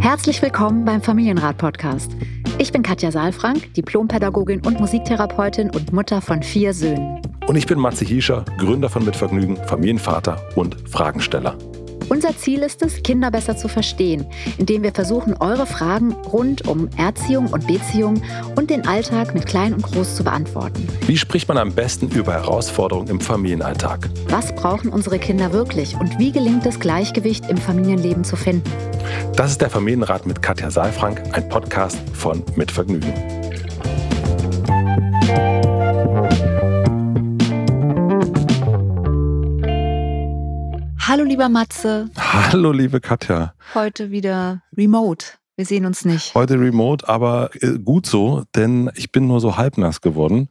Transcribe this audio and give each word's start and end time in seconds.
Herzlich 0.00 0.40
willkommen 0.40 0.84
beim 0.84 1.02
Familienrat-Podcast. 1.02 2.12
Ich 2.58 2.72
bin 2.72 2.82
Katja 2.82 3.12
Saalfrank, 3.12 3.74
Diplompädagogin 3.74 4.64
und 4.66 4.80
Musiktherapeutin 4.80 5.70
und 5.70 5.92
Mutter 5.92 6.20
von 6.20 6.42
vier 6.42 6.72
Söhnen. 6.72 7.22
Und 7.46 7.56
ich 7.56 7.66
bin 7.66 7.78
Matze 7.78 8.04
Hiescher, 8.04 8.44
Gründer 8.58 8.88
von 8.88 9.04
Mitvergnügen, 9.04 9.56
Familienvater 9.56 10.40
und 10.56 10.76
Fragensteller. 10.88 11.56
Unser 12.08 12.36
Ziel 12.36 12.62
ist 12.62 12.82
es, 12.82 13.02
Kinder 13.02 13.30
besser 13.30 13.56
zu 13.56 13.68
verstehen, 13.68 14.26
indem 14.56 14.82
wir 14.82 14.92
versuchen, 14.92 15.34
eure 15.34 15.66
Fragen 15.66 16.12
rund 16.12 16.66
um 16.66 16.88
Erziehung 16.96 17.48
und 17.48 17.66
Beziehung 17.66 18.22
und 18.56 18.70
den 18.70 18.86
Alltag 18.86 19.34
mit 19.34 19.46
Klein 19.46 19.74
und 19.74 19.82
Groß 19.82 20.16
zu 20.16 20.24
beantworten. 20.24 20.88
Wie 21.06 21.18
spricht 21.18 21.48
man 21.48 21.58
am 21.58 21.72
besten 21.72 22.08
über 22.08 22.32
Herausforderungen 22.32 23.08
im 23.08 23.20
Familienalltag? 23.20 24.08
Was 24.28 24.54
brauchen 24.54 24.90
unsere 24.90 25.18
Kinder 25.18 25.52
wirklich 25.52 25.96
und 25.96 26.18
wie 26.18 26.32
gelingt 26.32 26.64
es, 26.64 26.80
Gleichgewicht 26.80 27.48
im 27.50 27.58
Familienleben 27.58 28.24
zu 28.24 28.36
finden? 28.36 28.70
Das 29.36 29.50
ist 29.50 29.60
der 29.60 29.70
Familienrat 29.70 30.26
mit 30.26 30.40
Katja 30.40 30.70
Saalfrank, 30.70 31.22
ein 31.32 31.48
Podcast 31.48 31.98
von 32.14 32.42
Mitvergnügen. 32.56 33.12
Hallo 41.08 41.24
lieber 41.24 41.48
Matze. 41.48 42.10
Hallo 42.18 42.70
liebe 42.70 43.00
Katja. 43.00 43.54
Heute 43.72 44.10
wieder 44.10 44.60
remote. 44.76 45.38
Wir 45.58 45.66
sehen 45.66 45.86
uns 45.86 46.04
nicht. 46.04 46.36
Heute 46.36 46.54
remote, 46.54 47.08
aber 47.08 47.50
äh, 47.60 47.80
gut 47.80 48.06
so, 48.06 48.44
denn 48.54 48.92
ich 48.94 49.10
bin 49.10 49.26
nur 49.26 49.40
so 49.40 49.56
halbnass 49.56 50.00
geworden. 50.00 50.48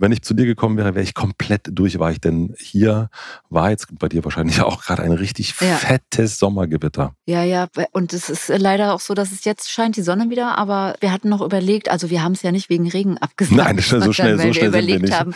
Wenn 0.00 0.10
ich 0.10 0.22
zu 0.22 0.34
dir 0.34 0.46
gekommen 0.46 0.76
wäre, 0.76 0.96
wäre 0.96 1.04
ich 1.04 1.14
komplett 1.14 1.68
durchweich, 1.70 2.20
denn 2.20 2.56
hier 2.58 3.08
war 3.50 3.70
jetzt 3.70 3.86
bei 4.00 4.08
dir 4.08 4.24
wahrscheinlich 4.24 4.60
auch 4.62 4.82
gerade 4.82 5.04
ein 5.04 5.12
richtig 5.12 5.54
ja. 5.60 5.76
fettes 5.76 6.40
Sommergewitter. 6.40 7.14
Ja, 7.24 7.44
ja, 7.44 7.68
und 7.92 8.12
es 8.12 8.28
ist 8.28 8.48
leider 8.48 8.94
auch 8.94 8.98
so, 8.98 9.14
dass 9.14 9.30
es 9.30 9.44
jetzt 9.44 9.70
scheint 9.70 9.94
die 9.94 10.02
Sonne 10.02 10.28
wieder, 10.28 10.58
aber 10.58 10.96
wir 10.98 11.12
hatten 11.12 11.28
noch 11.28 11.40
überlegt, 11.40 11.88
also 11.88 12.10
wir 12.10 12.24
haben 12.24 12.32
es 12.32 12.42
ja 12.42 12.50
nicht 12.50 12.68
wegen 12.68 12.88
Regen 12.88 13.16
abgesagt. 13.16 13.56
Nein, 13.56 13.78
so 13.78 14.12
schnell, 14.12 14.40
so 14.40 14.52
schnell 14.52 14.70
überlegt 14.70 15.02
sind 15.02 15.08
wir 15.08 15.20
haben, 15.20 15.34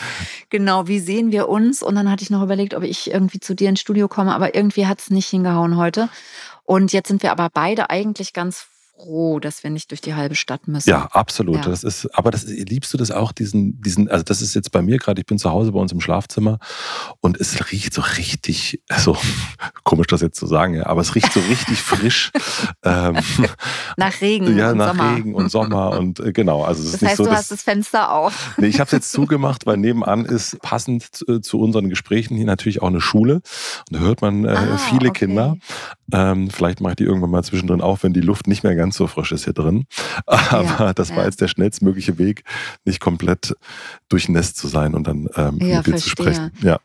genau, 0.51 0.89
wie 0.89 0.99
sehen 0.99 1.31
wir 1.31 1.49
uns? 1.49 1.85
Und 1.85 1.95
dann 1.95 2.11
hatte 2.11 2.25
ich 2.25 2.31
noch 2.31 2.43
überlegt, 2.43 2.75
ob 2.75 2.83
ich 2.83 3.13
irgendwie 3.13 3.39
zu 3.39 3.55
dir 3.55 3.69
ins 3.69 3.79
Studio 3.79 4.09
komme, 4.09 4.35
aber 4.35 4.57
irgendwie 4.57 4.89
hat 4.89 4.99
es 4.99 5.11
nicht 5.11 5.29
hingehauen 5.29 5.77
heute. 5.77 6.09
Und 6.65 6.93
jetzt 6.93 7.07
sind 7.07 7.23
wir 7.23 7.31
aber 7.31 7.51
beide 7.53 7.89
eigentlich 7.89 8.33
ganz 8.33 8.67
froh, 8.97 9.41
dass 9.41 9.63
wir 9.63 9.71
nicht 9.71 9.91
durch 9.91 10.01
die 10.01 10.15
halbe 10.15 10.35
Stadt 10.35 10.69
müssen. 10.69 10.91
Ja, 10.91 11.07
absolut. 11.13 11.57
Ja. 11.57 11.63
Das 11.63 11.85
ist, 11.85 12.07
aber 12.15 12.31
das, 12.31 12.45
liebst 12.45 12.93
du 12.93 12.99
das 12.99 13.11
auch, 13.11 13.33
diesen, 13.33 13.81
diesen, 13.81 14.09
also 14.09 14.23
das 14.23 14.43
ist 14.43 14.55
jetzt 14.55 14.71
bei 14.73 14.83
mir 14.83 14.99
gerade, 14.99 15.21
ich 15.21 15.27
bin 15.27 15.39
zu 15.39 15.51
Hause 15.51 15.73
bei 15.73 15.81
uns 15.81 15.93
im 15.93 16.01
Schlafzimmer 16.01 16.59
und 17.21 17.41
es 17.41 17.71
riecht 17.73 17.95
so 17.95 18.03
richtig, 18.19 18.83
also 18.89 19.17
komisch 19.85 20.07
das 20.09 20.21
jetzt 20.21 20.39
zu 20.39 20.47
sagen, 20.47 20.75
ja, 20.75 20.87
aber 20.87 21.01
es 21.01 21.15
riecht 21.15 21.33
so 21.33 21.41
richtig 21.41 21.79
frisch. 21.83 22.31
ähm, 22.85 23.17
nach 23.97 24.21
Regen 24.21 24.57
ja, 24.57 24.71
und 24.71 24.79
nach 24.79 24.97
Sommer. 24.97 25.17
Regen 25.17 25.35
und 25.35 25.51
Sommer 25.51 25.91
und 25.99 26.21
äh, 26.21 26.33
genau. 26.33 26.63
Also 26.65 26.83
es 26.83 26.93
das 26.93 27.03
ist 27.03 27.09
heißt, 27.09 27.19
nicht 27.19 27.27
so, 27.27 27.33
du 27.33 27.37
hast 27.37 27.51
das 27.51 27.63
Fenster 27.63 28.13
auf. 28.13 28.55
Nee, 28.59 28.69
ich 28.69 28.79
habe 28.79 28.87
es 28.87 28.93
jetzt 28.93 29.13
zugemacht, 29.13 29.67
weil 29.67 29.77
nebenan 29.77 30.25
ist 30.25 30.61
passend 30.63 31.15
zu, 31.15 31.41
zu, 31.41 31.61
unseren 31.61 31.89
Gesprächen 31.89 32.37
hier 32.37 32.47
natürlich 32.47 32.83
auch 32.83 32.89
eine 32.89 33.01
Schule. 33.01 33.37
Und 33.37 33.43
da 33.91 33.99
hört 34.01 34.23
man 34.23 34.45
äh, 34.45 34.49
ah, 34.49 34.79
viele 34.79 35.11
okay. 35.11 35.27
Kinder. 35.27 35.57
Ähm, 36.13 36.51
vielleicht 36.51 36.81
mache 36.81 36.93
ich 36.93 36.97
die 36.97 37.05
irgendwann 37.05 37.31
mal 37.31 37.43
zwischendrin 37.43 37.81
auf, 37.81 38.03
wenn 38.03 38.13
die 38.13 38.21
Luft 38.21 38.47
nicht 38.47 38.63
mehr 38.63 38.75
ganz 38.75 38.92
so 38.97 39.07
frisch 39.07 39.33
ist 39.33 39.45
hier 39.45 39.53
drin. 39.53 39.87
Aber 40.27 40.63
ja, 40.63 40.95
das 40.95 41.11
war 41.11 41.19
ja. 41.19 41.25
jetzt 41.25 41.41
der 41.41 41.49
schnellstmögliche 41.49 42.19
Weg, 42.19 42.45
nicht 42.85 43.01
komplett 43.01 43.57
durchnässt 44.09 44.57
zu 44.57 44.69
sein 44.69 44.95
und 44.95 45.07
dann 45.07 45.29
ähm, 45.37 45.59
ja, 45.61 45.79
mit 45.79 45.87
dir 45.87 45.97
zu 45.97 46.09
sprechen. 46.09 46.53
Ja. 46.63 46.79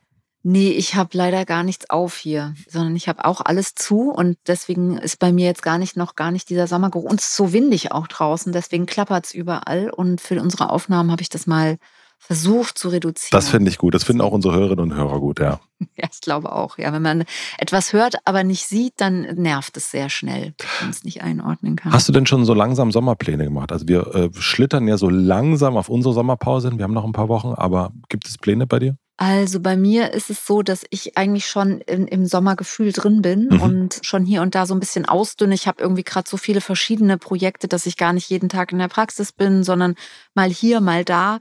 Nee, 0.43 0.69
ich 0.69 0.95
habe 0.95 1.09
leider 1.11 1.43
gar 1.43 1.63
nichts 1.63 1.89
auf 1.89 2.15
hier, 2.15 2.53
sondern 2.69 2.95
ich 2.95 3.09
habe 3.09 3.25
auch 3.25 3.41
alles 3.41 3.75
zu 3.75 4.11
und 4.11 4.37
deswegen 4.47 4.97
ist 4.97 5.19
bei 5.19 5.33
mir 5.33 5.45
jetzt 5.45 5.61
gar 5.61 5.77
nicht 5.77 5.97
noch 5.97 6.15
gar 6.15 6.31
nicht 6.31 6.49
dieser 6.49 6.67
Sommergeruch. 6.67 7.09
Und 7.09 7.19
es 7.19 7.27
ist 7.27 7.35
so 7.35 7.51
windig 7.51 7.91
auch 7.91 8.07
draußen, 8.07 8.53
deswegen 8.53 8.85
klappert 8.85 9.25
es 9.25 9.33
überall. 9.33 9.89
Und 9.89 10.21
für 10.21 10.39
unsere 10.41 10.69
Aufnahmen 10.69 11.11
habe 11.11 11.21
ich 11.21 11.27
das 11.27 11.47
mal 11.47 11.77
versucht 12.17 12.77
zu 12.77 12.89
reduzieren. 12.89 13.29
Das 13.31 13.49
finde 13.49 13.69
ich 13.69 13.77
gut. 13.77 13.93
Das 13.93 14.03
finden 14.03 14.21
auch 14.21 14.31
unsere 14.31 14.55
Hörerinnen 14.55 14.91
und 14.91 14.97
Hörer 14.97 15.19
gut, 15.19 15.39
ja. 15.39 15.59
Ja, 15.95 16.07
ich 16.11 16.21
glaube 16.21 16.51
auch. 16.51 16.79
Ja, 16.79 16.91
wenn 16.91 17.03
man 17.03 17.23
etwas 17.59 17.93
hört, 17.93 18.15
aber 18.25 18.43
nicht 18.43 18.65
sieht, 18.65 18.93
dann 18.97 19.21
nervt 19.35 19.77
es 19.77 19.91
sehr 19.91 20.09
schnell, 20.09 20.55
wenn 20.57 20.67
man 20.81 20.89
es 20.89 21.03
nicht 21.03 21.21
einordnen 21.21 21.75
kann. 21.75 21.93
Hast 21.93 22.09
du 22.09 22.13
denn 22.13 22.25
schon 22.25 22.45
so 22.45 22.55
langsam 22.55 22.91
Sommerpläne 22.91 23.43
gemacht? 23.43 23.71
Also 23.71 23.87
wir 23.87 24.15
äh, 24.15 24.29
schlittern 24.33 24.87
ja 24.87 24.97
so 24.97 25.09
langsam 25.09 25.77
auf 25.77 25.89
unsere 25.89 26.15
Sommerpause 26.15 26.69
hin. 26.69 26.79
Wir 26.79 26.83
haben 26.83 26.93
noch 26.93 27.05
ein 27.05 27.11
paar 27.11 27.29
Wochen, 27.29 27.53
aber 27.53 27.91
gibt 28.09 28.27
es 28.27 28.39
Pläne 28.39 28.65
bei 28.65 28.79
dir? 28.79 28.97
Also 29.17 29.59
bei 29.59 29.75
mir 29.75 30.13
ist 30.13 30.29
es 30.29 30.45
so, 30.45 30.61
dass 30.61 30.83
ich 30.91 31.17
eigentlich 31.17 31.47
schon 31.47 31.81
in, 31.81 32.07
im 32.07 32.27
Sommergefühl 32.27 32.91
drin 32.91 33.23
bin 33.23 33.47
mhm. 33.49 33.61
und 33.61 33.99
schon 34.03 34.25
hier 34.25 34.43
und 34.43 34.53
da 34.53 34.67
so 34.67 34.75
ein 34.75 34.79
bisschen 34.79 35.05
ausdünne. 35.05 35.55
Ich 35.55 35.67
habe 35.67 35.81
irgendwie 35.81 36.03
gerade 36.03 36.29
so 36.29 36.37
viele 36.37 36.61
verschiedene 36.61 37.17
Projekte, 37.17 37.67
dass 37.67 37.87
ich 37.87 37.97
gar 37.97 38.13
nicht 38.13 38.29
jeden 38.29 38.47
Tag 38.47 38.71
in 38.71 38.77
der 38.77 38.89
Praxis 38.89 39.31
bin, 39.31 39.63
sondern 39.63 39.95
mal 40.35 40.49
hier, 40.49 40.81
mal 40.81 41.03
da 41.03 41.39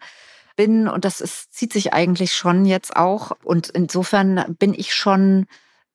bin 0.57 0.89
und 0.89 1.05
das 1.05 1.21
ist, 1.21 1.53
zieht 1.53 1.73
sich 1.73 1.93
eigentlich 1.93 2.35
schon 2.35 2.65
jetzt 2.65 2.97
auch. 2.97 3.33
Und 3.45 3.69
insofern 3.69 4.57
bin 4.59 4.75
ich 4.75 4.95
schon 4.95 5.47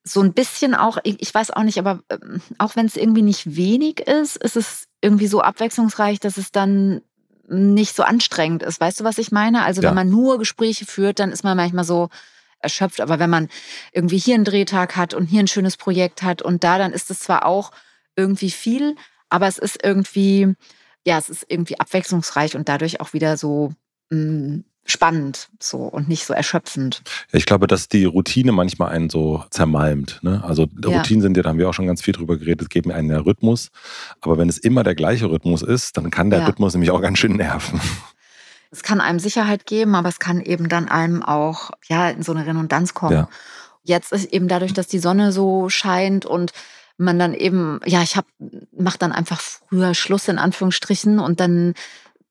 so 0.03 0.21
ein 0.21 0.33
bisschen 0.33 0.73
auch, 0.73 0.97
ich 1.03 1.33
weiß 1.33 1.51
auch 1.51 1.63
nicht, 1.63 1.77
aber 1.77 2.01
ähm, 2.09 2.41
auch 2.57 2.75
wenn 2.75 2.85
es 2.85 2.95
irgendwie 2.95 3.21
nicht 3.21 3.55
wenig 3.55 3.99
ist, 3.99 4.37
ist 4.37 4.55
es 4.55 4.87
irgendwie 5.01 5.27
so 5.27 5.41
abwechslungsreich, 5.41 6.19
dass 6.19 6.37
es 6.37 6.51
dann 6.51 7.01
nicht 7.47 7.95
so 7.95 8.03
anstrengend 8.03 8.63
ist. 8.63 8.79
Weißt 8.79 8.99
du, 8.99 9.03
was 9.03 9.17
ich 9.17 9.31
meine? 9.31 9.63
Also 9.63 9.81
ja. 9.81 9.89
wenn 9.89 9.95
man 9.95 10.09
nur 10.09 10.39
Gespräche 10.39 10.85
führt, 10.85 11.19
dann 11.19 11.31
ist 11.31 11.43
man 11.43 11.57
manchmal 11.57 11.83
so 11.83 12.09
erschöpft. 12.59 13.01
Aber 13.01 13.19
wenn 13.19 13.29
man 13.29 13.49
irgendwie 13.91 14.17
hier 14.17 14.35
einen 14.35 14.45
Drehtag 14.45 14.95
hat 14.95 15.13
und 15.13 15.25
hier 15.25 15.41
ein 15.41 15.47
schönes 15.47 15.77
Projekt 15.77 16.23
hat 16.23 16.41
und 16.41 16.63
da, 16.63 16.77
dann 16.77 16.93
ist 16.93 17.11
es 17.11 17.19
zwar 17.19 17.45
auch 17.45 17.71
irgendwie 18.15 18.51
viel, 18.51 18.95
aber 19.29 19.47
es 19.47 19.57
ist 19.57 19.83
irgendwie, 19.83 20.55
ja, 21.05 21.17
es 21.17 21.29
ist 21.29 21.45
irgendwie 21.47 21.79
abwechslungsreich 21.79 22.55
und 22.55 22.69
dadurch 22.69 23.01
auch 23.01 23.13
wieder 23.13 23.37
so 23.37 23.73
Mm, 24.11 24.59
spannend 24.85 25.49
so 25.59 25.77
und 25.77 26.09
nicht 26.09 26.25
so 26.25 26.33
erschöpfend. 26.33 27.01
Ich 27.31 27.45
glaube, 27.45 27.67
dass 27.67 27.87
die 27.87 28.05
Routine 28.05 28.51
manchmal 28.51 28.89
einen 28.89 29.09
so 29.09 29.43
zermalmt. 29.49 30.19
Ne? 30.21 30.43
Also 30.43 30.67
ja. 30.83 30.97
Routinen 30.97 31.21
sind 31.21 31.37
ja, 31.37 31.43
da 31.43 31.49
haben 31.49 31.59
wir 31.59 31.69
auch 31.69 31.73
schon 31.73 31.87
ganz 31.87 32.01
viel 32.01 32.13
drüber 32.13 32.37
geredet, 32.37 32.69
geben 32.69 32.91
einen 32.91 33.09
der 33.09 33.25
Rhythmus. 33.25 33.71
Aber 34.19 34.37
wenn 34.37 34.49
es 34.49 34.57
immer 34.57 34.83
der 34.83 34.95
gleiche 34.95 35.29
Rhythmus 35.29 35.61
ist, 35.61 35.97
dann 35.97 36.11
kann 36.11 36.29
der 36.29 36.39
ja. 36.39 36.45
Rhythmus 36.45 36.73
nämlich 36.73 36.91
auch 36.91 37.01
ganz 37.01 37.19
schön 37.19 37.35
nerven. 37.37 37.79
Es 38.73 38.83
kann 38.83 39.01
einem 39.01 39.19
Sicherheit 39.19 39.65
geben, 39.65 39.95
aber 39.95 40.07
es 40.07 40.19
kann 40.19 40.39
eben 40.39 40.69
dann 40.69 40.87
einem 40.87 41.23
auch 41.23 41.71
ja 41.89 42.09
in 42.09 42.23
so 42.23 42.31
eine 42.31 42.45
Redundanz 42.45 42.93
kommen. 42.93 43.13
Ja. 43.13 43.29
Jetzt 43.83 44.13
ist 44.13 44.31
eben 44.31 44.47
dadurch, 44.47 44.73
dass 44.73 44.87
die 44.87 44.99
Sonne 44.99 45.31
so 45.31 45.67
scheint 45.69 46.25
und 46.25 46.53
man 46.97 47.19
dann 47.19 47.33
eben, 47.33 47.81
ja, 47.85 48.01
ich 48.01 48.15
habe, 48.15 48.27
mache 48.71 48.97
dann 48.97 49.11
einfach 49.11 49.41
früher 49.41 49.93
Schluss 49.93 50.27
in 50.27 50.37
Anführungsstrichen 50.37 51.19
und 51.19 51.39
dann 51.39 51.73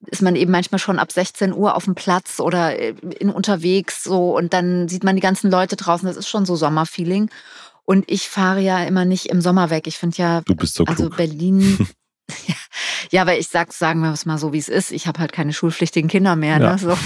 ist 0.06 0.22
man 0.22 0.36
eben 0.36 0.50
manchmal 0.50 0.78
schon 0.78 0.98
ab 0.98 1.12
16 1.12 1.52
Uhr 1.52 1.74
auf 1.74 1.84
dem 1.84 1.94
Platz 1.94 2.40
oder 2.40 2.78
äh, 2.78 2.94
in 3.18 3.30
unterwegs 3.30 4.02
so 4.02 4.36
und 4.36 4.52
dann 4.52 4.88
sieht 4.88 5.04
man 5.04 5.16
die 5.16 5.22
ganzen 5.22 5.50
Leute 5.50 5.76
draußen. 5.76 6.06
Das 6.06 6.16
ist 6.16 6.28
schon 6.28 6.46
so 6.46 6.56
Sommerfeeling. 6.56 7.30
Und 7.84 8.10
ich 8.10 8.28
fahre 8.28 8.60
ja 8.60 8.84
immer 8.84 9.04
nicht 9.04 9.26
im 9.26 9.40
Sommer 9.40 9.68
weg. 9.68 9.86
Ich 9.86 9.98
finde 9.98 10.16
ja, 10.18 10.40
du 10.42 10.54
bist 10.54 10.74
so 10.74 10.84
also 10.84 11.04
klug. 11.04 11.16
Berlin. 11.16 11.88
ja, 13.10 13.22
aber 13.22 13.36
ich 13.36 13.48
sag, 13.48 13.72
sagen 13.72 14.00
wir 14.00 14.12
es 14.12 14.26
mal 14.26 14.38
so, 14.38 14.52
wie 14.52 14.58
es 14.58 14.68
ist. 14.68 14.92
Ich 14.92 15.08
habe 15.08 15.18
halt 15.18 15.32
keine 15.32 15.52
schulpflichtigen 15.52 16.08
Kinder 16.08 16.36
mehr. 16.36 16.58
Ne? 16.60 16.64
Ja, 16.66 16.78
so. 16.78 16.96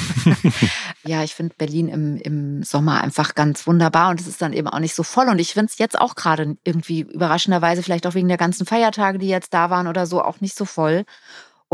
ja 1.05 1.25
ich 1.25 1.35
finde 1.35 1.55
Berlin 1.57 1.89
im, 1.89 2.17
im 2.19 2.63
Sommer 2.63 3.03
einfach 3.03 3.35
ganz 3.35 3.67
wunderbar 3.67 4.11
und 4.11 4.21
es 4.21 4.27
ist 4.27 4.43
dann 4.43 4.53
eben 4.53 4.69
auch 4.69 4.79
nicht 4.79 4.95
so 4.95 5.03
voll. 5.03 5.29
Und 5.29 5.39
ich 5.39 5.55
finde 5.55 5.71
es 5.73 5.79
jetzt 5.79 5.99
auch 5.99 6.15
gerade 6.17 6.57
irgendwie 6.65 7.01
überraschenderweise, 7.01 7.83
vielleicht 7.83 8.07
auch 8.07 8.15
wegen 8.15 8.29
der 8.29 8.37
ganzen 8.37 8.67
Feiertage, 8.67 9.19
die 9.19 9.29
jetzt 9.29 9.55
da 9.55 9.71
waren 9.71 9.87
oder 9.87 10.07
so, 10.07 10.23
auch 10.23 10.41
nicht 10.41 10.57
so 10.57 10.67
voll. 10.67 11.05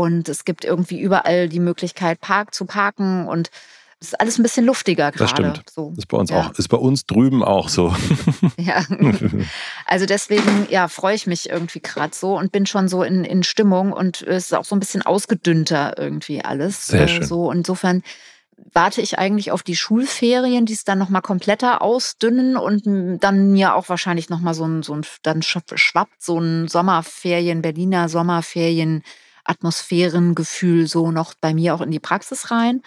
Und 0.01 0.27
es 0.29 0.45
gibt 0.45 0.65
irgendwie 0.65 0.99
überall 0.99 1.47
die 1.47 1.59
Möglichkeit, 1.59 2.19
Park 2.21 2.55
zu 2.55 2.65
parken 2.65 3.27
und 3.27 3.51
es 3.99 4.07
ist 4.07 4.19
alles 4.19 4.39
ein 4.39 4.43
bisschen 4.43 4.65
luftiger 4.65 5.11
gerade. 5.11 5.19
Das 5.19 5.29
stimmt. 5.29 5.63
So. 5.69 5.93
Ist 5.95 6.07
bei 6.07 6.17
uns 6.17 6.31
ja. 6.31 6.39
auch. 6.39 6.57
Ist 6.57 6.69
bei 6.69 6.77
uns 6.77 7.05
drüben 7.05 7.43
auch 7.43 7.69
so. 7.69 7.95
ja. 8.57 8.83
Also 9.85 10.05
deswegen, 10.05 10.67
ja, 10.69 10.87
freue 10.87 11.13
ich 11.15 11.27
mich 11.27 11.49
irgendwie 11.49 11.81
gerade 11.81 12.15
so 12.15 12.37
und 12.37 12.51
bin 12.51 12.65
schon 12.65 12.87
so 12.87 13.03
in, 13.03 13.25
in 13.25 13.43
Stimmung 13.43 13.91
und 13.91 14.21
es 14.23 14.45
ist 14.45 14.53
auch 14.53 14.63
so 14.63 14.75
ein 14.75 14.79
bisschen 14.79 15.03
ausgedünnter 15.03 15.95
irgendwie 15.97 16.43
alles. 16.43 16.87
Sehr 16.87 17.07
schön. 17.07 17.25
So 17.25 17.51
insofern 17.51 18.01
warte 18.73 19.01
ich 19.01 19.19
eigentlich 19.19 19.51
auf 19.51 19.61
die 19.61 19.75
Schulferien, 19.75 20.65
die 20.65 20.73
es 20.73 20.83
dann 20.83 20.97
nochmal 20.97 21.21
kompletter 21.21 21.81
ausdünnen 21.81 22.55
und 22.57 22.83
dann 23.21 23.55
ja 23.55 23.75
auch 23.75 23.89
wahrscheinlich 23.89 24.29
nochmal 24.29 24.53
so 24.53 24.65
ein, 24.65 24.81
so 24.81 24.95
ein, 24.95 25.01
dann 25.21 25.41
schwappt 25.43 26.23
so 26.23 26.39
ein 26.39 26.67
Sommerferien, 26.67 27.61
Berliner 27.61 28.09
Sommerferien 28.09 29.03
Atmosphärengefühl 29.43 30.87
so 30.87 31.11
noch 31.11 31.33
bei 31.39 31.53
mir 31.53 31.75
auch 31.75 31.81
in 31.81 31.91
die 31.91 31.99
Praxis 31.99 32.51
rein. 32.51 32.81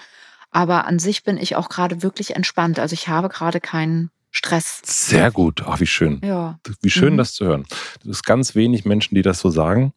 Aber 0.51 0.87
an 0.87 0.99
sich 0.99 1.25
bin 1.25 1.37
ich 1.37 1.57
auch 1.57 1.69
gerade 1.69 2.03
wirklich 2.03 2.37
entspannt. 2.37 2.79
Also 2.79 2.95
ich 2.95 3.09
habe 3.09 3.29
gerade 3.29 3.61
keinen 3.61 4.11
Stress. 4.31 4.81
Sehr 4.85 5.31
gut. 5.31 5.63
Ach, 5.67 5.81
wie 5.81 5.87
schön. 5.87 6.21
Ja. 6.25 6.59
Wie 6.81 6.91
schön, 6.91 7.15
mhm. 7.15 7.19
das 7.19 7.35
zu 7.35 7.45
hören. 7.45 7.67
Es 8.01 8.07
ist 8.07 8.25
ganz 8.25 8.55
wenig 8.55 8.85
Menschen, 8.85 9.15
die 9.15 9.23
das 9.23 9.39
so 9.39 9.51
sagen. 9.51 9.93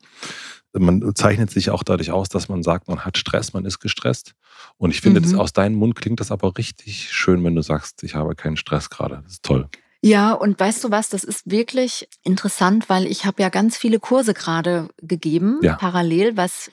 Man 0.73 1.15
zeichnet 1.15 1.49
sich 1.49 1.71
auch 1.71 1.83
dadurch 1.83 2.11
aus, 2.11 2.29
dass 2.29 2.49
man 2.49 2.61
sagt, 2.61 2.87
man 2.87 3.03
hat 3.03 3.17
Stress, 3.17 3.53
man 3.53 3.65
ist 3.65 3.79
gestresst. 3.79 4.33
Und 4.77 4.91
ich 4.91 5.01
finde, 5.01 5.21
mhm. 5.21 5.23
das 5.23 5.33
aus 5.33 5.53
deinem 5.53 5.75
Mund 5.75 5.95
klingt 5.95 6.19
das 6.19 6.31
aber 6.31 6.55
richtig 6.57 7.11
schön, 7.11 7.43
wenn 7.43 7.55
du 7.55 7.63
sagst, 7.63 8.03
ich 8.03 8.15
habe 8.15 8.35
keinen 8.35 8.57
Stress 8.57 8.89
gerade. 8.89 9.21
Das 9.23 9.33
ist 9.33 9.43
toll. 9.43 9.69
Ja, 10.01 10.33
und 10.33 10.59
weißt 10.59 10.83
du 10.83 10.91
was, 10.91 11.09
das 11.09 11.23
ist 11.23 11.49
wirklich 11.49 12.07
interessant, 12.23 12.89
weil 12.89 13.07
ich 13.07 13.25
habe 13.25 13.41
ja 13.41 13.49
ganz 13.49 13.77
viele 13.77 13.99
Kurse 13.99 14.33
gerade 14.33 14.89
gegeben, 15.01 15.59
ja. 15.61 15.75
parallel, 15.75 16.37
was 16.37 16.69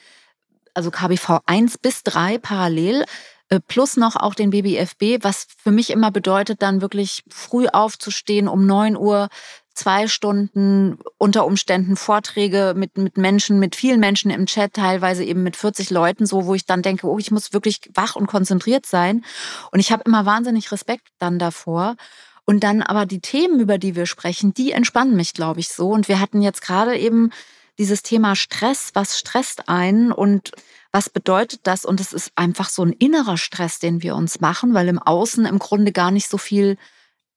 also 0.75 0.91
KBV 0.91 1.41
1 1.47 1.79
bis 1.79 2.03
3 2.03 2.39
parallel 2.39 3.05
äh, 3.49 3.61
plus 3.61 3.97
noch 3.97 4.17
auch 4.17 4.35
den 4.35 4.51
BBFB, 4.51 5.23
was 5.23 5.47
für 5.63 5.71
mich 5.71 5.91
immer 5.91 6.11
bedeutet, 6.11 6.63
dann 6.63 6.81
wirklich 6.81 7.23
früh 7.29 7.67
aufzustehen, 7.69 8.49
um 8.49 8.67
9 8.67 8.97
Uhr 8.97 9.29
zwei 9.75 10.07
Stunden 10.07 10.99
unter 11.19 11.45
Umständen 11.45 11.97
Vorträge 11.97 12.75
mit, 12.77 12.97
mit 12.97 13.17
Menschen, 13.17 13.59
mit 13.59 13.75
vielen 13.75 14.01
Menschen 14.01 14.31
im 14.31 14.47
Chat, 14.47 14.75
teilweise 14.75 15.25
eben 15.25 15.43
mit 15.43 15.57
40 15.57 15.91
Leuten, 15.91 16.27
so 16.27 16.47
wo 16.47 16.55
ich 16.55 16.65
dann 16.65 16.83
denke, 16.83 17.09
oh, 17.09 17.19
ich 17.19 17.33
muss 17.33 17.53
wirklich 17.53 17.81
wach 17.93 18.15
und 18.15 18.27
konzentriert 18.27 18.87
sein. 18.87 19.25
Und 19.73 19.81
ich 19.81 19.91
habe 19.91 20.05
immer 20.07 20.25
wahnsinnig 20.27 20.71
Respekt 20.71 21.09
dann 21.19 21.39
davor. 21.39 21.97
Und 22.45 22.61
dann 22.61 22.83
aber 22.83 23.07
die 23.07 23.21
Themen, 23.21 23.61
über 23.61 23.79
die 23.79 23.97
wir 23.97 24.07
sprechen, 24.07 24.53
die 24.53 24.73
entspannen 24.73 25.17
mich, 25.17 25.33
glaube 25.33 25.61
ich, 25.61 25.69
so. 25.69 25.89
Und 25.89 26.09
wir 26.09 26.21
hatten 26.21 26.43
jetzt 26.43 26.61
gerade 26.63 26.99
eben 26.99 27.31
dieses 27.79 28.03
Thema 28.03 28.37
Stress, 28.37 28.91
was 28.95 29.19
stresst 29.19 29.69
einen 29.69 30.13
und 30.13 30.53
was 30.93 31.11
bedeutet 31.11 31.61
das? 31.65 31.85
Und 31.85 32.01
es 32.01 32.13
ist 32.13 32.31
einfach 32.37 32.69
so 32.69 32.85
ein 32.85 32.93
innerer 32.93 33.37
Stress, 33.37 33.79
den 33.79 34.03
wir 34.03 34.15
uns 34.15 34.41
machen, 34.41 34.75
weil 34.75 34.89
im 34.89 35.01
Außen 35.01 35.47
im 35.47 35.59
Grunde 35.59 35.91
gar 35.91 36.11
nicht 36.11 36.29
so 36.29 36.39
viel 36.39 36.77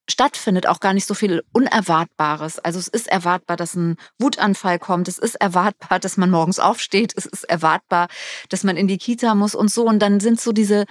stattfindet, 0.10 0.68
auch 0.68 0.80
gar 0.80 0.94
nicht 0.94 1.06
so 1.06 1.14
viel 1.14 1.44
Unerwartbares. 1.52 2.60
Also 2.60 2.80
es 2.80 2.88
ist 2.88 3.08
erwartbar, 3.08 3.58
dass 3.58 3.76
ein 3.76 3.98
Wutanfall 4.20 4.80
kommt. 4.80 5.08
Es 5.08 5.18
ist 5.18 5.36
erwartbar, 5.36 6.00
dass 6.00 6.18
man 6.18 6.30
morgens 6.30 6.60
aufsteht. 6.60 7.14
Es 7.16 7.26
ist 7.26 7.44
erwartbar, 7.44 8.08
dass 8.50 8.64
man 8.64 8.78
in 8.78 8.88
die 8.88 8.98
Kita 8.98 9.36
muss 9.36 9.56
und 9.56 9.72
so. 9.72 9.86
Und 9.86 10.00
dann 10.00 10.20
sind 10.20 10.40
so 10.40 10.52
diese 10.52 10.86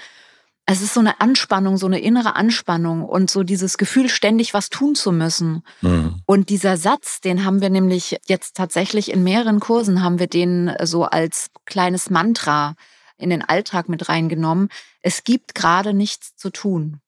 es 0.69 0.83
ist 0.83 0.95
so 0.95 1.01
eine 1.01 1.21
Anspannung, 1.21 1.77
so 1.77 1.87
eine 1.87 2.01
innere 2.01 2.35
Anspannung 2.35 3.05
und 3.05 3.31
so 3.31 3.45
dieses 3.45 3.79
Gefühl, 3.79 4.09
ständig 4.09 4.53
was 4.53 4.69
tun 4.69 4.97
zu 4.97 5.13
müssen. 5.13 5.63
Mhm. 5.81 6.23
Und 6.27 6.51
dieser 6.51 6.77
Satz, 6.77 7.21
den 7.21 7.45
haben 7.45 7.61
wir 7.61 7.71
nämlich 7.71 8.19
jetzt 8.27 8.57
tatsächlich 8.57 9.13
in 9.13 9.23
mehreren 9.23 9.61
Kursen, 9.61 10.03
haben 10.03 10.19
wir 10.19 10.27
den 10.27 10.73
so 10.83 11.05
als 11.05 11.51
kleines 11.67 12.11
Mantra 12.11 12.75
in 13.17 13.31
den 13.31 13.43
Alltag 13.43 13.89
mit 13.89 14.09
reingenommen. 14.09 14.69
Es 15.03 15.23
gibt 15.23 15.55
gerade 15.55 15.95
nichts 15.95 16.35
zu 16.35 16.51
tun. 16.51 17.01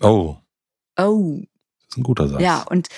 Oh. 0.00 0.36
Oh. 0.98 1.38
Das 1.38 1.88
ist 1.90 1.96
ein 1.98 2.02
guter 2.02 2.28
Satz. 2.28 2.42
Ja, 2.42 2.62
und 2.68 2.88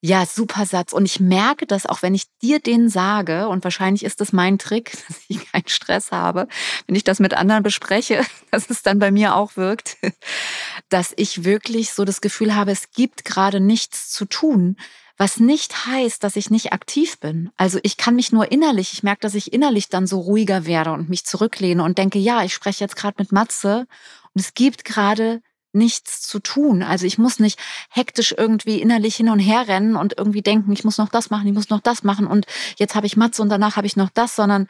ja, 0.00 0.26
super 0.26 0.64
Satz. 0.64 0.92
Und 0.92 1.06
ich 1.06 1.18
merke 1.18 1.66
das 1.66 1.86
auch, 1.86 2.02
wenn 2.02 2.14
ich 2.14 2.24
dir 2.40 2.60
den 2.60 2.88
sage, 2.88 3.48
und 3.48 3.64
wahrscheinlich 3.64 4.04
ist 4.04 4.20
das 4.20 4.32
mein 4.32 4.58
Trick, 4.58 4.92
dass 5.08 5.18
ich 5.28 5.50
keinen 5.50 5.68
Stress 5.68 6.12
habe, 6.12 6.46
wenn 6.86 6.94
ich 6.94 7.04
das 7.04 7.18
mit 7.18 7.34
anderen 7.34 7.62
bespreche, 7.62 8.24
dass 8.50 8.70
es 8.70 8.82
dann 8.82 8.98
bei 8.98 9.10
mir 9.10 9.34
auch 9.34 9.56
wirkt, 9.56 9.96
dass 10.88 11.12
ich 11.16 11.44
wirklich 11.44 11.92
so 11.92 12.04
das 12.04 12.20
Gefühl 12.20 12.54
habe, 12.54 12.70
es 12.70 12.90
gibt 12.90 13.24
gerade 13.24 13.60
nichts 13.60 14.10
zu 14.10 14.24
tun, 14.24 14.76
was 15.20 15.40
nicht 15.40 15.86
heißt, 15.86 16.22
dass 16.22 16.36
ich 16.36 16.48
nicht 16.48 16.72
aktiv 16.72 17.18
bin. 17.18 17.50
Also 17.56 17.80
ich 17.82 17.96
kann 17.96 18.14
mich 18.14 18.30
nur 18.30 18.52
innerlich, 18.52 18.92
ich 18.92 19.02
merke, 19.02 19.22
dass 19.22 19.34
ich 19.34 19.52
innerlich 19.52 19.88
dann 19.88 20.06
so 20.06 20.20
ruhiger 20.20 20.64
werde 20.64 20.92
und 20.92 21.08
mich 21.08 21.26
zurücklehne 21.26 21.82
und 21.82 21.98
denke, 21.98 22.20
ja, 22.20 22.44
ich 22.44 22.54
spreche 22.54 22.84
jetzt 22.84 22.94
gerade 22.94 23.16
mit 23.18 23.32
Matze 23.32 23.88
und 24.32 24.40
es 24.40 24.54
gibt 24.54 24.84
gerade 24.84 25.42
nichts 25.72 26.22
zu 26.22 26.38
tun. 26.40 26.82
Also 26.82 27.06
ich 27.06 27.18
muss 27.18 27.38
nicht 27.38 27.58
hektisch 27.90 28.34
irgendwie 28.36 28.80
innerlich 28.80 29.16
hin 29.16 29.28
und 29.28 29.38
her 29.38 29.68
rennen 29.68 29.96
und 29.96 30.16
irgendwie 30.16 30.42
denken, 30.42 30.72
ich 30.72 30.84
muss 30.84 30.98
noch 30.98 31.08
das 31.08 31.30
machen, 31.30 31.46
ich 31.46 31.54
muss 31.54 31.68
noch 31.68 31.80
das 31.80 32.04
machen 32.04 32.26
und 32.26 32.46
jetzt 32.76 32.94
habe 32.94 33.06
ich 33.06 33.16
Matze 33.16 33.42
und 33.42 33.48
danach 33.48 33.76
habe 33.76 33.86
ich 33.86 33.96
noch 33.96 34.10
das, 34.10 34.34
sondern 34.34 34.68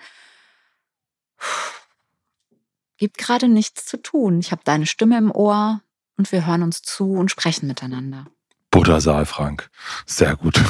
gibt 2.97 3.19
gerade 3.19 3.49
nichts 3.49 3.87
zu 3.87 4.03
tun. 4.03 4.41
Ich 4.41 4.51
habe 4.51 4.63
deine 4.65 4.87
Stimme 4.87 5.17
im 5.19 5.31
Ohr 5.31 5.81
und 6.17 6.33
wir 6.33 6.47
hören 6.47 6.63
uns 6.63 6.83
zu 6.83 7.13
und 7.13 7.31
sprechen 7.31 7.69
miteinander. 7.69 8.27
Buttersaal, 8.71 9.25
Frank. 9.25 9.71
Sehr 10.05 10.37
gut. 10.37 10.61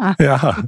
Ja. 0.00 0.16
Ja. 0.18 0.64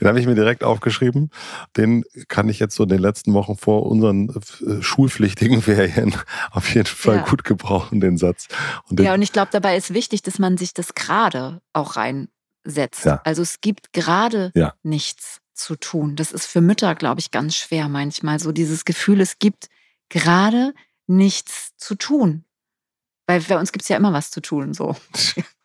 Den 0.00 0.08
habe 0.08 0.18
ich 0.18 0.26
mir 0.26 0.34
direkt 0.34 0.64
aufgeschrieben. 0.64 1.30
Den 1.76 2.04
kann 2.28 2.48
ich 2.48 2.58
jetzt 2.58 2.74
so 2.74 2.84
in 2.84 2.88
den 2.88 3.00
letzten 3.00 3.34
Wochen 3.34 3.56
vor 3.56 3.86
unseren 3.86 4.30
äh, 4.30 4.82
schulpflichtigen 4.82 5.62
Ferien 5.62 6.14
auf 6.50 6.74
jeden 6.74 6.86
Fall 6.86 7.16
ja. 7.16 7.24
gut 7.24 7.44
gebrauchen, 7.44 8.00
den 8.00 8.16
Satz. 8.16 8.48
Und 8.88 8.98
den 8.98 9.06
ja, 9.06 9.14
und 9.14 9.22
ich 9.22 9.32
glaube, 9.32 9.50
dabei 9.52 9.76
ist 9.76 9.92
wichtig, 9.92 10.22
dass 10.22 10.38
man 10.38 10.56
sich 10.56 10.72
das 10.72 10.94
gerade 10.94 11.60
auch 11.72 11.96
reinsetzt. 11.96 13.04
Ja. 13.04 13.20
Also 13.24 13.42
es 13.42 13.60
gibt 13.60 13.92
gerade 13.92 14.52
ja. 14.54 14.74
nichts 14.82 15.40
zu 15.52 15.76
tun. 15.76 16.16
Das 16.16 16.32
ist 16.32 16.46
für 16.46 16.60
Mütter, 16.60 16.94
glaube 16.94 17.20
ich, 17.20 17.30
ganz 17.30 17.56
schwer 17.56 17.88
manchmal. 17.88 18.38
So 18.38 18.52
dieses 18.52 18.84
Gefühl, 18.84 19.20
es 19.20 19.38
gibt 19.38 19.68
gerade 20.08 20.72
nichts 21.06 21.72
zu 21.76 21.94
tun. 21.94 22.44
Weil 23.26 23.42
bei 23.42 23.58
uns 23.58 23.72
gibt 23.72 23.82
es 23.82 23.88
ja 23.88 23.96
immer 23.96 24.14
was 24.14 24.30
zu 24.30 24.40
tun. 24.40 24.72
So. 24.72 24.96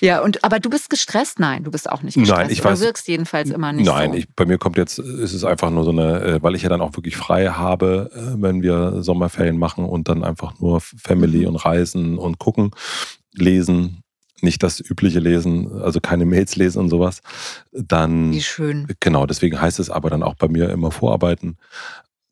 Ja, 0.00 0.20
und 0.20 0.44
aber 0.44 0.60
du 0.60 0.70
bist 0.70 0.90
gestresst? 0.90 1.38
Nein, 1.38 1.64
du 1.64 1.70
bist 1.70 1.90
auch 1.90 2.02
nicht 2.02 2.14
gestresst. 2.14 2.40
Nein, 2.40 2.50
ich 2.50 2.64
weiß, 2.64 2.80
du 2.80 2.84
wirkst 2.86 3.08
jedenfalls 3.08 3.50
immer 3.50 3.72
nicht. 3.72 3.86
Nein, 3.86 4.12
so. 4.12 4.16
ich, 4.18 4.28
bei 4.34 4.44
mir 4.44 4.58
kommt 4.58 4.76
jetzt, 4.76 4.98
ist 4.98 5.32
es 5.32 5.44
einfach 5.44 5.70
nur 5.70 5.84
so 5.84 5.90
eine, 5.90 6.20
äh, 6.22 6.42
weil 6.42 6.54
ich 6.54 6.62
ja 6.62 6.68
dann 6.68 6.80
auch 6.80 6.96
wirklich 6.96 7.16
frei 7.16 7.46
habe, 7.48 8.10
äh, 8.14 8.42
wenn 8.42 8.62
wir 8.62 9.02
Sommerferien 9.02 9.58
machen 9.58 9.84
und 9.84 10.08
dann 10.08 10.24
einfach 10.24 10.58
nur 10.60 10.80
Family 10.80 11.40
mhm. 11.40 11.48
und 11.48 11.56
Reisen 11.56 12.18
und 12.18 12.38
gucken, 12.38 12.70
lesen, 13.32 14.02
nicht 14.40 14.62
das 14.62 14.80
übliche 14.80 15.20
Lesen, 15.20 15.80
also 15.82 16.00
keine 16.00 16.24
Mails 16.24 16.56
lesen 16.56 16.78
und 16.78 16.90
sowas, 16.90 17.22
dann. 17.72 18.32
Wie 18.32 18.42
schön. 18.42 18.86
Genau, 19.00 19.26
deswegen 19.26 19.60
heißt 19.60 19.78
es 19.80 19.90
aber 19.90 20.10
dann 20.10 20.22
auch 20.22 20.34
bei 20.34 20.48
mir 20.48 20.70
immer 20.70 20.90
vorarbeiten, 20.90 21.56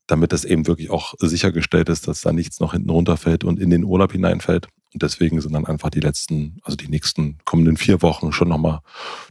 damit 0.07 0.33
das 0.33 0.45
eben 0.45 0.67
wirklich 0.67 0.91
auch 0.91 1.15
sichergestellt 1.19 1.89
ist, 1.89 2.09
dass 2.09 2.21
da 2.21 2.33
nichts 2.33 2.61
noch 2.61 2.73
hinten 2.73 2.91
runterfällt 2.91 3.45
und 3.45 3.59
in 3.59 3.71
den 3.71 3.85
Urlaub 3.85 4.13
hineinfällt. 4.13 4.69
Und 4.93 5.03
deswegen 5.03 5.41
sind 5.41 5.53
dann 5.53 5.67
einfach 5.67 5.91
die 5.91 6.01
letzten, 6.01 6.59
also 6.63 6.77
die 6.77 6.89
nächsten 6.89 7.37
kommenden 7.45 7.77
vier 7.77 8.01
Wochen 8.01 8.33
schon 8.33 8.49
nochmal. 8.49 8.81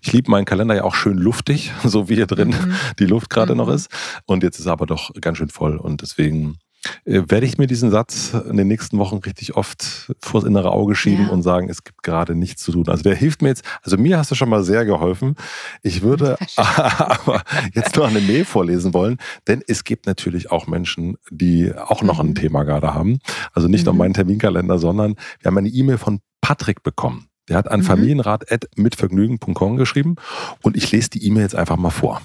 Ich 0.02 0.14
liebe 0.14 0.30
meinen 0.30 0.46
Kalender 0.46 0.76
ja 0.76 0.84
auch 0.84 0.94
schön 0.94 1.18
luftig, 1.18 1.72
so 1.84 2.08
wie 2.10 2.16
hier 2.16 2.28
drin 2.28 2.50
mhm. 2.50 2.76
die 3.00 3.06
Luft 3.06 3.30
gerade 3.30 3.54
mhm. 3.54 3.58
noch 3.58 3.70
ist. 3.70 3.90
Und 4.26 4.44
jetzt 4.44 4.60
ist 4.60 4.68
er 4.68 4.74
aber 4.74 4.86
doch 4.86 5.12
ganz 5.22 5.38
schön 5.38 5.50
voll. 5.50 5.78
Und 5.78 6.02
deswegen 6.02 6.60
werde 7.06 7.46
ich 7.46 7.58
mir 7.58 7.68
diesen 7.68 7.92
Satz 7.92 8.34
in 8.34 8.58
den 8.58 8.68
nächsten 8.68 8.98
Wochen 8.98 9.18
richtig 9.18 9.56
oft 9.56 10.12
vors 10.20 10.44
innere 10.44 10.72
Auge 10.72 10.96
schieben 10.96 11.26
ja. 11.26 11.32
und 11.32 11.44
sagen, 11.44 11.70
es 11.70 11.84
gibt 11.84 12.04
gerade 12.04 12.36
nichts 12.36 12.64
zu 12.64 12.72
tun. 12.72 12.88
Also 12.88 13.04
der 13.04 13.16
hilft 13.16 13.42
mir 13.42 13.50
jetzt, 13.50 13.64
also 13.84 13.98
mir 13.98 14.18
hast 14.18 14.32
du 14.32 14.36
schon 14.36 14.50
mal 14.50 14.64
sehr 14.64 14.86
geholfen. 14.86 15.36
Ich 15.82 16.02
würde 16.02 16.38
aber 16.58 17.44
jetzt 17.74 17.96
nur 17.96 18.08
eine 18.08 18.22
Mail 18.22 18.46
vorlesen 18.46 18.94
wollen, 18.94 19.18
denn 19.48 19.64
es 19.68 19.84
gibt 19.84 20.06
natürlich 20.06 20.52
auch 20.52 20.68
Menschen, 20.68 21.18
die 21.30 21.74
auch 21.76 22.02
noch 22.02 22.20
ein 22.20 22.30
mhm. 22.30 22.36
Thema 22.36 22.64
gerade 22.64 22.94
haben. 22.94 23.20
Also 23.54 23.68
nicht 23.68 23.82
mhm. 23.82 23.86
nur 23.86 23.96
meinen 23.96 24.14
Terminkalender, 24.14 24.80
sondern 24.80 25.16
wir 25.40 25.48
haben 25.48 25.58
eine 25.58 25.70
E-Mail 25.70 25.98
von 25.98 26.20
Patrick 26.42 26.84
bekommen. 26.84 27.28
Der 27.50 27.58
hat 27.58 27.70
an 27.70 27.82
mhm. 27.82 27.86
familienrat.mitvergnügen.com 27.86 29.78
geschrieben 29.78 30.16
und 30.62 30.76
ich 30.76 30.92
lese 30.92 31.12
die 31.12 31.26
E-Mail 31.26 31.44
jetzt 31.44 31.56
einfach 31.56 31.78
mal 31.78 31.92
vor. 31.92 32.22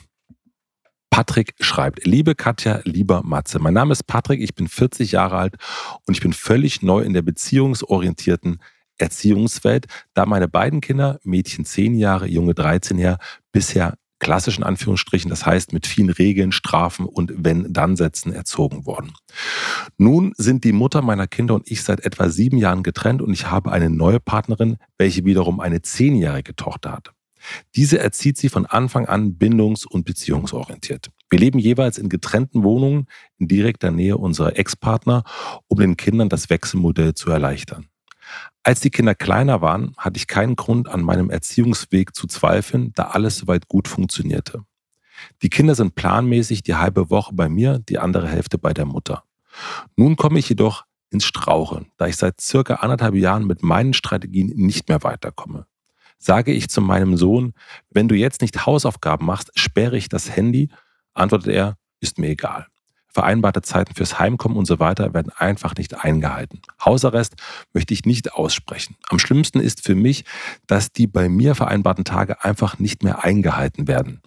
Patrick 1.10 1.54
schreibt, 1.60 2.06
liebe 2.06 2.34
Katja, 2.34 2.80
lieber 2.84 3.22
Matze, 3.24 3.58
mein 3.58 3.74
Name 3.74 3.92
ist 3.92 4.06
Patrick, 4.06 4.40
ich 4.40 4.54
bin 4.54 4.68
40 4.68 5.12
Jahre 5.12 5.36
alt 5.36 5.56
und 6.06 6.14
ich 6.16 6.20
bin 6.20 6.32
völlig 6.32 6.82
neu 6.82 7.00
in 7.00 7.12
der 7.12 7.22
beziehungsorientierten 7.22 8.60
Erziehungswelt, 8.96 9.86
da 10.14 10.24
meine 10.24 10.48
beiden 10.48 10.80
Kinder, 10.80 11.18
Mädchen 11.24 11.64
10 11.64 11.94
Jahre, 11.94 12.26
Junge 12.26 12.54
13 12.54 12.98
Jahre, 12.98 13.18
bisher 13.52 13.94
klassischen 14.20 14.62
Anführungsstrichen, 14.62 15.30
das 15.30 15.46
heißt 15.46 15.72
mit 15.72 15.86
vielen 15.86 16.10
Regeln, 16.10 16.52
Strafen 16.52 17.06
und 17.06 17.32
Wenn-Dann-Sätzen 17.36 18.32
erzogen 18.32 18.86
worden. 18.86 19.14
Nun 19.96 20.32
sind 20.36 20.62
die 20.62 20.72
Mutter 20.72 21.02
meiner 21.02 21.26
Kinder 21.26 21.54
und 21.54 21.68
ich 21.70 21.82
seit 21.82 22.00
etwa 22.00 22.28
sieben 22.28 22.58
Jahren 22.58 22.82
getrennt 22.82 23.22
und 23.22 23.32
ich 23.32 23.50
habe 23.50 23.72
eine 23.72 23.90
neue 23.90 24.20
Partnerin, 24.20 24.76
welche 24.98 25.24
wiederum 25.24 25.58
eine 25.58 25.82
zehnjährige 25.82 26.54
Tochter 26.54 26.92
hat. 26.92 27.12
Diese 27.76 27.98
erzieht 27.98 28.36
sie 28.36 28.48
von 28.48 28.66
Anfang 28.66 29.06
an 29.06 29.38
bindungs- 29.38 29.86
und 29.86 30.04
beziehungsorientiert. 30.04 31.10
Wir 31.28 31.38
leben 31.38 31.58
jeweils 31.58 31.98
in 31.98 32.08
getrennten 32.08 32.62
Wohnungen 32.62 33.06
in 33.38 33.48
direkter 33.48 33.90
Nähe 33.90 34.16
unserer 34.16 34.58
Ex-Partner, 34.58 35.24
um 35.68 35.78
den 35.78 35.96
Kindern 35.96 36.28
das 36.28 36.50
Wechselmodell 36.50 37.14
zu 37.14 37.30
erleichtern. 37.30 37.86
Als 38.62 38.80
die 38.80 38.90
Kinder 38.90 39.14
kleiner 39.14 39.60
waren, 39.60 39.94
hatte 39.96 40.18
ich 40.18 40.26
keinen 40.26 40.54
Grund, 40.54 40.88
an 40.88 41.02
meinem 41.02 41.30
Erziehungsweg 41.30 42.14
zu 42.14 42.26
zweifeln, 42.26 42.92
da 42.94 43.04
alles 43.04 43.38
soweit 43.38 43.68
gut 43.68 43.88
funktionierte. 43.88 44.64
Die 45.42 45.50
Kinder 45.50 45.74
sind 45.74 45.94
planmäßig 45.94 46.62
die 46.62 46.74
halbe 46.74 47.10
Woche 47.10 47.34
bei 47.34 47.48
mir, 47.48 47.78
die 47.78 47.98
andere 47.98 48.28
Hälfte 48.28 48.58
bei 48.58 48.72
der 48.72 48.86
Mutter. 48.86 49.24
Nun 49.96 50.16
komme 50.16 50.38
ich 50.38 50.48
jedoch 50.48 50.84
ins 51.10 51.24
Straucheln, 51.24 51.90
da 51.96 52.06
ich 52.06 52.16
seit 52.16 52.40
circa 52.40 52.74
anderthalb 52.74 53.14
Jahren 53.14 53.46
mit 53.46 53.62
meinen 53.62 53.94
Strategien 53.94 54.52
nicht 54.54 54.88
mehr 54.88 55.02
weiterkomme 55.02 55.66
sage 56.20 56.52
ich 56.52 56.68
zu 56.68 56.80
meinem 56.80 57.16
Sohn, 57.16 57.54
wenn 57.90 58.06
du 58.06 58.14
jetzt 58.14 58.42
nicht 58.42 58.66
Hausaufgaben 58.66 59.26
machst, 59.26 59.50
sperre 59.56 59.96
ich 59.96 60.08
das 60.08 60.36
Handy, 60.36 60.68
antwortet 61.14 61.48
er, 61.48 61.76
ist 61.98 62.18
mir 62.18 62.28
egal. 62.28 62.66
Vereinbarte 63.12 63.60
Zeiten 63.62 63.94
fürs 63.94 64.20
Heimkommen 64.20 64.56
und 64.56 64.66
so 64.66 64.78
weiter 64.78 65.12
werden 65.14 65.32
einfach 65.36 65.74
nicht 65.74 66.04
eingehalten. 66.04 66.60
Hausarrest 66.84 67.34
möchte 67.72 67.92
ich 67.92 68.04
nicht 68.04 68.34
aussprechen. 68.34 68.94
Am 69.08 69.18
schlimmsten 69.18 69.58
ist 69.58 69.84
für 69.84 69.96
mich, 69.96 70.24
dass 70.68 70.92
die 70.92 71.08
bei 71.08 71.28
mir 71.28 71.56
vereinbarten 71.56 72.04
Tage 72.04 72.44
einfach 72.44 72.78
nicht 72.78 73.02
mehr 73.02 73.24
eingehalten 73.24 73.88
werden. 73.88 74.22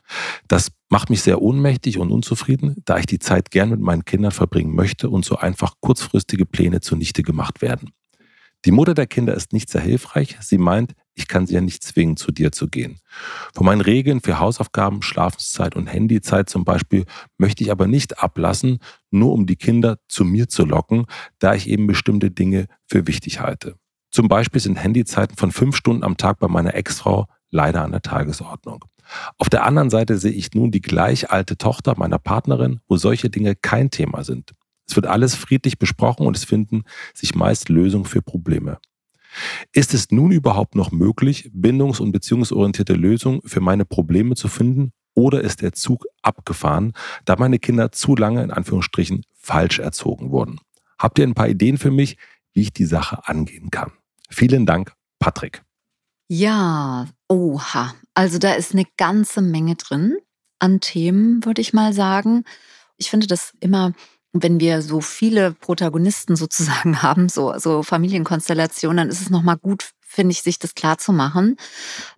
Das 0.50 0.74
macht 0.90 1.10
mich 1.10 1.22
sehr 1.22 1.42
ohnmächtig 1.42 1.98
und 1.98 2.12
unzufrieden, 2.12 2.76
da 2.84 2.98
ich 2.98 3.06
die 3.06 3.20
Zeit 3.20 3.52
gern 3.52 3.70
mit 3.70 3.80
meinen 3.80 4.04
Kindern 4.04 4.32
verbringen 4.32 4.76
möchte 4.76 5.10
und 5.10 5.24
so 5.24 5.38
einfach 5.38 5.76
kurzfristige 5.80 6.46
Pläne 6.46 6.82
zunichte 6.82 7.24
gemacht 7.24 7.62
werden. 7.62 7.92
Die 8.66 8.72
Mutter 8.72 8.94
der 8.94 9.08
Kinder 9.08 9.34
ist 9.34 9.54
nicht 9.54 9.70
sehr 9.70 9.82
hilfreich. 9.82 10.38
Sie 10.42 10.58
meint, 10.58 10.94
ich 11.16 11.28
kann 11.28 11.46
sie 11.46 11.54
ja 11.54 11.62
nicht 11.62 11.84
zwingen, 11.84 12.18
zu 12.18 12.32
dir 12.32 12.52
zu 12.52 12.68
gehen. 12.68 13.00
Von 13.54 13.66
meinen 13.66 13.82
Regeln 13.82 14.22
für 14.22 14.40
Hausaufgaben, 14.40 15.02
Schlafenszeit 15.02 15.76
und 15.76 15.88
Handyzeit 15.88 16.50
zum 16.50 16.66
Beispiel 16.66 17.06
möchte 17.38 17.64
ich 17.64 17.72
aber 17.72 17.88
nicht 17.88 18.20
ablassen, 18.20 18.80
nur 19.12 19.34
um 19.34 19.46
die 19.46 19.56
Kinder 19.56 19.98
zu 20.08 20.26
mir 20.26 20.50
zu 20.50 20.66
locken, 20.66 21.06
da 21.40 21.54
ich 21.54 21.70
eben 21.70 21.88
bestimmte 21.88 22.32
Dinge 22.32 22.68
für 22.88 23.08
wichtig 23.08 23.40
halte. 23.40 23.76
Zum 24.12 24.28
Beispiel 24.28 24.62
sind 24.62 24.76
Handyzeiten 24.76 25.38
von 25.38 25.52
fünf 25.52 25.76
Stunden 25.76 26.04
am 26.04 26.18
Tag 26.18 26.40
bei 26.40 26.48
meiner 26.48 26.76
Ex-Frau 26.76 27.28
leider 27.50 27.84
an 27.84 27.92
der 27.92 28.02
Tagesordnung. 28.02 28.86
Auf 29.38 29.50
der 29.50 29.66
anderen 29.66 29.90
Seite 29.90 30.18
sehe 30.18 30.32
ich 30.32 30.54
nun 30.54 30.72
die 30.72 30.82
gleich 30.82 31.30
alte 31.30 31.58
Tochter 31.58 31.96
meiner 31.98 32.20
Partnerin, 32.20 32.80
wo 32.88 32.98
solche 32.98 33.30
Dinge 33.30 33.56
kein 33.56 33.92
Thema 33.92 34.24
sind. 34.24 34.54
Es 34.88 34.96
wird 34.96 35.08
alles 35.08 35.36
friedlich 35.36 35.80
besprochen 35.80 36.26
und 36.26 36.36
es 36.36 36.46
finden 36.46 36.84
sich 37.14 37.36
meist 37.36 37.70
Lösungen 37.70 38.06
für 38.06 38.22
Probleme. 38.22 38.80
Ist 39.72 39.94
es 39.94 40.12
nun 40.12 40.32
überhaupt 40.32 40.76
noch 40.76 40.92
möglich, 40.92 41.50
bindungs- 41.54 42.00
und 42.00 42.12
beziehungsorientierte 42.12 42.94
Lösungen 42.94 43.42
für 43.46 43.62
meine 43.62 43.86
Probleme 43.86 44.36
zu 44.36 44.48
finden 44.48 44.92
oder 45.16 45.42
ist 45.42 45.62
der 45.62 45.74
Zug 45.74 46.06
abgefahren, 46.22 46.94
da 47.26 47.36
meine 47.38 47.60
Kinder 47.60 47.92
zu 47.92 48.16
lange 48.16 48.44
in 48.44 48.52
Anführungsstrichen 48.52 49.24
falsch 49.34 49.80
erzogen 49.80 50.32
wurden? 50.32 50.60
Habt 50.98 51.20
ihr 51.20 51.28
ein 51.28 51.36
paar 51.36 51.50
Ideen 51.50 51.78
für 51.78 51.92
mich, 51.92 52.18
wie 52.54 52.62
ich 52.62 52.74
die 52.74 52.86
Sache 52.86 53.28
angehen 53.28 53.72
kann? 53.72 53.92
Vielen 54.30 54.66
Dank, 54.66 54.94
Patrick. 55.20 55.64
Ja, 56.28 57.08
oha. 57.28 57.94
Also 58.14 58.40
da 58.40 58.54
ist 58.54 58.74
eine 58.74 58.86
ganze 58.98 59.42
Menge 59.42 59.76
drin 59.76 60.18
an 60.60 60.80
Themen, 60.80 61.44
würde 61.46 61.62
ich 61.62 61.74
mal 61.74 61.94
sagen. 61.94 62.44
Ich 62.98 63.10
finde 63.10 63.28
das 63.28 63.54
immer 63.60 63.94
wenn 64.34 64.60
wir 64.60 64.82
so 64.82 65.00
viele 65.00 65.52
Protagonisten 65.54 66.36
sozusagen 66.36 67.02
haben, 67.02 67.30
so, 67.30 67.58
so 67.58 67.84
Familienkonstellationen, 67.84 68.98
dann 68.98 69.10
ist 69.10 69.22
es 69.22 69.30
nochmal 69.30 69.58
gut, 69.58 69.92
finde 70.02 70.32
ich, 70.32 70.42
sich 70.42 70.60
das 70.60 70.76
klar 70.76 70.98
zu 70.98 71.14
machen. 71.14 71.56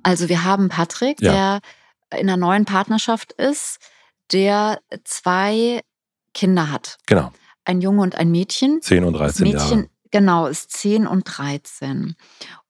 Also 0.01 0.29
wir 0.29 0.43
haben 0.43 0.69
Patrick, 0.69 1.21
ja. 1.21 1.31
der 1.31 2.19
in 2.19 2.29
einer 2.29 2.37
neuen 2.37 2.65
Partnerschaft 2.65 3.33
ist, 3.33 3.79
der 4.31 4.79
zwei 5.03 5.81
Kinder 6.33 6.71
hat. 6.71 6.97
Genau. 7.05 7.31
Ein 7.65 7.81
Junge 7.81 8.01
und 8.01 8.15
ein 8.15 8.31
Mädchen. 8.31 8.81
10 8.81 9.03
und 9.03 9.13
13 9.13 9.27
das 9.27 9.39
Mädchen, 9.39 9.77
Jahre. 9.79 9.89
Genau, 10.11 10.47
ist 10.47 10.71
10 10.71 11.07
und 11.07 11.23
13. 11.23 12.15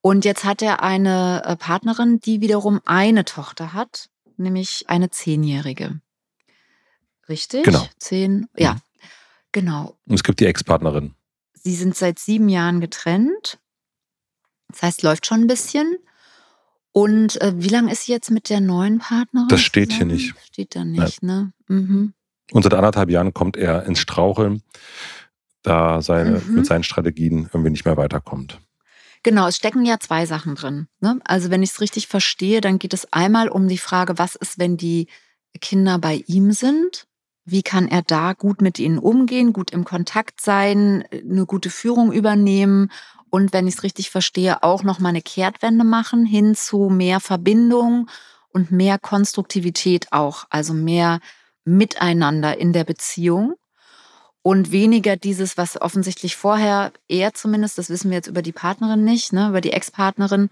Und 0.01 0.25
jetzt 0.25 0.43
hat 0.45 0.61
er 0.61 0.81
eine 0.81 1.43
äh, 1.45 1.55
Partnerin, 1.55 2.19
die 2.19 2.41
wiederum 2.41 2.79
eine 2.85 3.25
Tochter 3.25 3.73
hat, 3.73 4.09
nämlich 4.37 4.85
eine 4.87 5.09
Zehnjährige. 5.09 5.99
Richtig? 7.27 7.63
Genau. 7.63 7.85
Zehn, 7.97 8.47
ja. 8.55 8.77
Genau. 9.55 9.97
Und 10.05 10.15
es 10.15 10.23
gibt 10.23 10.41
die 10.41 10.47
Ex-Partnerin. 10.47 11.15
Sie 11.53 11.75
sind 11.75 11.95
seit 11.95 12.19
sieben 12.19 12.49
Jahren 12.49 12.81
getrennt. 12.81 13.57
Das 14.67 14.81
heißt, 14.81 15.01
läuft 15.01 15.25
schon 15.25 15.39
ein 15.39 15.47
bisschen. 15.47 15.95
Und 16.91 17.39
äh, 17.39 17.53
wie 17.55 17.69
lange 17.69 17.89
ist 17.89 18.03
sie 18.03 18.11
jetzt 18.11 18.31
mit 18.31 18.49
der 18.49 18.59
neuen 18.59 18.99
Partnerin? 18.99 19.47
Das 19.47 19.61
steht 19.61 19.93
zusammen? 19.93 20.09
hier 20.09 20.17
nicht. 20.17 20.35
Steht 20.45 20.75
da 20.75 20.83
nicht, 20.83 21.23
ja. 21.23 21.27
ne? 21.27 21.53
Mhm. 21.69 22.13
Und 22.51 22.63
seit 22.63 22.73
anderthalb 22.73 23.09
Jahren 23.09 23.33
kommt 23.33 23.55
er 23.55 23.85
ins 23.85 23.99
Straucheln, 23.99 24.61
da 25.63 26.01
seine, 26.01 26.41
mhm. 26.41 26.55
mit 26.55 26.65
seinen 26.65 26.83
Strategien 26.83 27.49
irgendwie 27.53 27.71
nicht 27.71 27.85
mehr 27.85 27.95
weiterkommt. 27.95 28.59
Genau, 29.23 29.47
es 29.47 29.55
stecken 29.55 29.85
ja 29.85 30.01
zwei 30.01 30.25
Sachen 30.25 30.55
drin. 30.55 30.89
Ne? 30.99 31.21
Also 31.23 31.49
wenn 31.49 31.63
ich 31.63 31.69
es 31.69 31.79
richtig 31.79 32.07
verstehe, 32.07 32.59
dann 32.59 32.77
geht 32.77 32.93
es 32.93 33.13
einmal 33.13 33.47
um 33.47 33.69
die 33.69 33.77
Frage, 33.77 34.17
was 34.17 34.35
ist, 34.35 34.59
wenn 34.59 34.75
die 34.75 35.07
Kinder 35.61 35.97
bei 35.97 36.25
ihm 36.27 36.51
sind? 36.51 37.07
Wie 37.45 37.61
kann 37.61 37.87
er 37.87 38.01
da 38.01 38.33
gut 38.33 38.61
mit 38.61 38.79
ihnen 38.79 38.97
umgehen, 38.97 39.53
gut 39.53 39.71
im 39.71 39.85
Kontakt 39.85 40.41
sein, 40.41 41.03
eine 41.11 41.45
gute 41.45 41.69
Führung 41.69 42.11
übernehmen 42.11 42.91
und 43.29 43.53
wenn 43.53 43.67
ich 43.67 43.75
es 43.75 43.83
richtig 43.83 44.09
verstehe, 44.09 44.63
auch 44.63 44.83
noch 44.83 44.99
mal 44.99 45.09
eine 45.09 45.21
Kehrtwende 45.21 45.83
machen 45.83 46.25
hin 46.25 46.55
zu 46.55 46.89
mehr 46.89 47.19
Verbindung 47.19 48.09
und 48.49 48.71
mehr 48.71 48.97
Konstruktivität 48.97 50.07
auch, 50.11 50.45
also 50.49 50.73
mehr 50.73 51.19
Miteinander 51.65 52.57
in 52.57 52.73
der 52.73 52.83
Beziehung? 52.83 53.55
Und 54.41 54.71
weniger 54.71 55.17
dieses, 55.17 55.57
was 55.57 55.81
offensichtlich 55.81 56.35
vorher 56.35 56.93
er 57.07 57.33
zumindest, 57.33 57.77
das 57.77 57.89
wissen 57.89 58.11
wir 58.11 58.17
jetzt 58.17 58.27
über 58.27 58.43
die 58.43 58.51
Partnerin 58.51 59.03
nicht, 59.03 59.33
ne, 59.33 59.49
über 59.49 59.59
die 59.59 59.73
Ex-Partnerin 59.73 60.49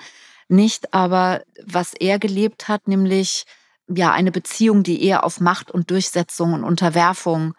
nicht, 0.50 0.94
aber 0.94 1.44
was 1.66 1.94
er 1.94 2.20
gelebt 2.20 2.68
hat, 2.68 2.88
nämlich 2.88 3.46
ja 3.88 4.12
eine 4.12 4.32
Beziehung, 4.32 4.84
die 4.84 5.04
eher 5.04 5.24
auf 5.24 5.40
Macht 5.40 5.72
und 5.72 5.92
Durchsetzung 5.92 6.54
und 6.54 6.64
Unterwerfung 6.64 7.54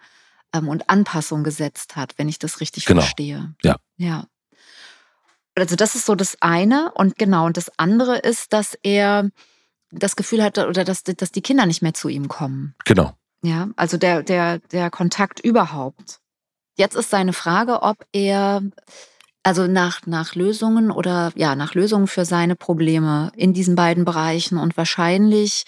ähm, 0.53 0.69
und 0.69 0.89
Anpassung 0.89 1.45
gesetzt 1.45 1.97
hat, 1.97 2.15
wenn 2.17 2.29
ich 2.29 2.39
das 2.39 2.61
richtig 2.61 2.87
genau. 2.87 3.03
verstehe. 3.03 3.55
Ja. 3.63 3.77
Ja. 3.97 4.27
Also 5.55 5.77
das 5.77 5.95
ist 5.95 6.07
so 6.07 6.15
das 6.15 6.37
eine 6.41 6.93
und 6.95 7.17
genau 7.17 7.47
und 7.47 7.57
das 7.57 7.71
andere 7.79 8.19
ist, 8.19 8.53
dass 8.53 8.77
er 8.83 9.31
das 9.91 10.17
Gefühl 10.17 10.43
hat 10.43 10.59
oder 10.59 10.85
dass, 10.85 11.05
dass 11.05 11.31
die 11.31 11.43
Kinder 11.43 11.67
nicht 11.67 11.83
mehr 11.83 11.95
zu 11.95 12.09
ihm 12.09 12.29
kommen. 12.29 12.75
Genau. 12.85 13.17
Ja, 13.43 13.69
also 13.77 13.97
der, 13.97 14.23
der, 14.23 14.59
der 14.59 14.91
Kontakt 14.91 15.39
überhaupt. 15.39 16.21
Jetzt 16.77 16.97
ist 16.97 17.11
seine 17.11 17.33
Frage, 17.33 17.83
ob 17.83 18.05
er 18.13 18.63
also 19.45 19.67
nach, 19.67 20.07
nach 20.07 20.35
Lösungen 20.35 20.91
oder 20.91 21.31
ja, 21.37 21.55
nach 21.55 21.75
Lösungen 21.75 22.07
für 22.07 22.25
seine 22.25 22.57
Probleme 22.57 23.31
in 23.37 23.53
diesen 23.53 23.77
beiden 23.77 24.05
Bereichen 24.05 24.59
und 24.59 24.77
wahrscheinlich 24.77 25.65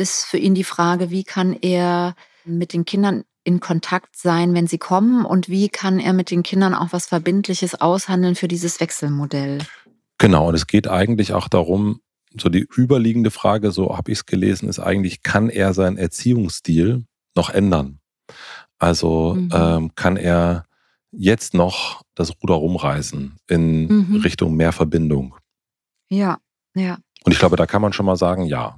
ist 0.00 0.24
für 0.24 0.38
ihn 0.38 0.54
die 0.54 0.64
Frage, 0.64 1.10
wie 1.10 1.24
kann 1.24 1.52
er 1.52 2.14
mit 2.44 2.72
den 2.72 2.86
Kindern 2.86 3.24
in 3.44 3.60
Kontakt 3.60 4.16
sein, 4.16 4.54
wenn 4.54 4.66
sie 4.66 4.78
kommen 4.78 5.24
und 5.24 5.48
wie 5.48 5.68
kann 5.68 5.98
er 5.98 6.12
mit 6.12 6.30
den 6.30 6.42
Kindern 6.42 6.74
auch 6.74 6.88
was 6.90 7.06
Verbindliches 7.06 7.80
aushandeln 7.80 8.34
für 8.34 8.48
dieses 8.48 8.80
Wechselmodell. 8.80 9.58
Genau, 10.18 10.48
und 10.48 10.54
es 10.54 10.66
geht 10.66 10.88
eigentlich 10.88 11.32
auch 11.32 11.48
darum, 11.48 12.00
so 12.38 12.48
die 12.48 12.66
überliegende 12.76 13.30
Frage, 13.30 13.70
so 13.70 13.96
habe 13.96 14.12
ich 14.12 14.18
es 14.18 14.26
gelesen, 14.26 14.68
ist 14.68 14.78
eigentlich, 14.78 15.22
kann 15.22 15.48
er 15.48 15.74
seinen 15.74 15.96
Erziehungsstil 15.96 17.04
noch 17.34 17.50
ändern? 17.50 18.00
Also 18.78 19.34
mhm. 19.34 19.50
ähm, 19.52 19.94
kann 19.94 20.16
er 20.16 20.64
jetzt 21.10 21.54
noch 21.54 22.02
das 22.14 22.32
Ruder 22.42 22.54
rumreißen 22.54 23.36
in 23.48 23.86
mhm. 23.86 24.16
Richtung 24.22 24.54
mehr 24.54 24.72
Verbindung? 24.72 25.36
Ja, 26.08 26.38
ja. 26.74 26.98
Und 27.24 27.32
ich 27.32 27.38
glaube, 27.38 27.56
da 27.56 27.66
kann 27.66 27.82
man 27.82 27.92
schon 27.92 28.06
mal 28.06 28.16
sagen, 28.16 28.44
ja 28.44 28.76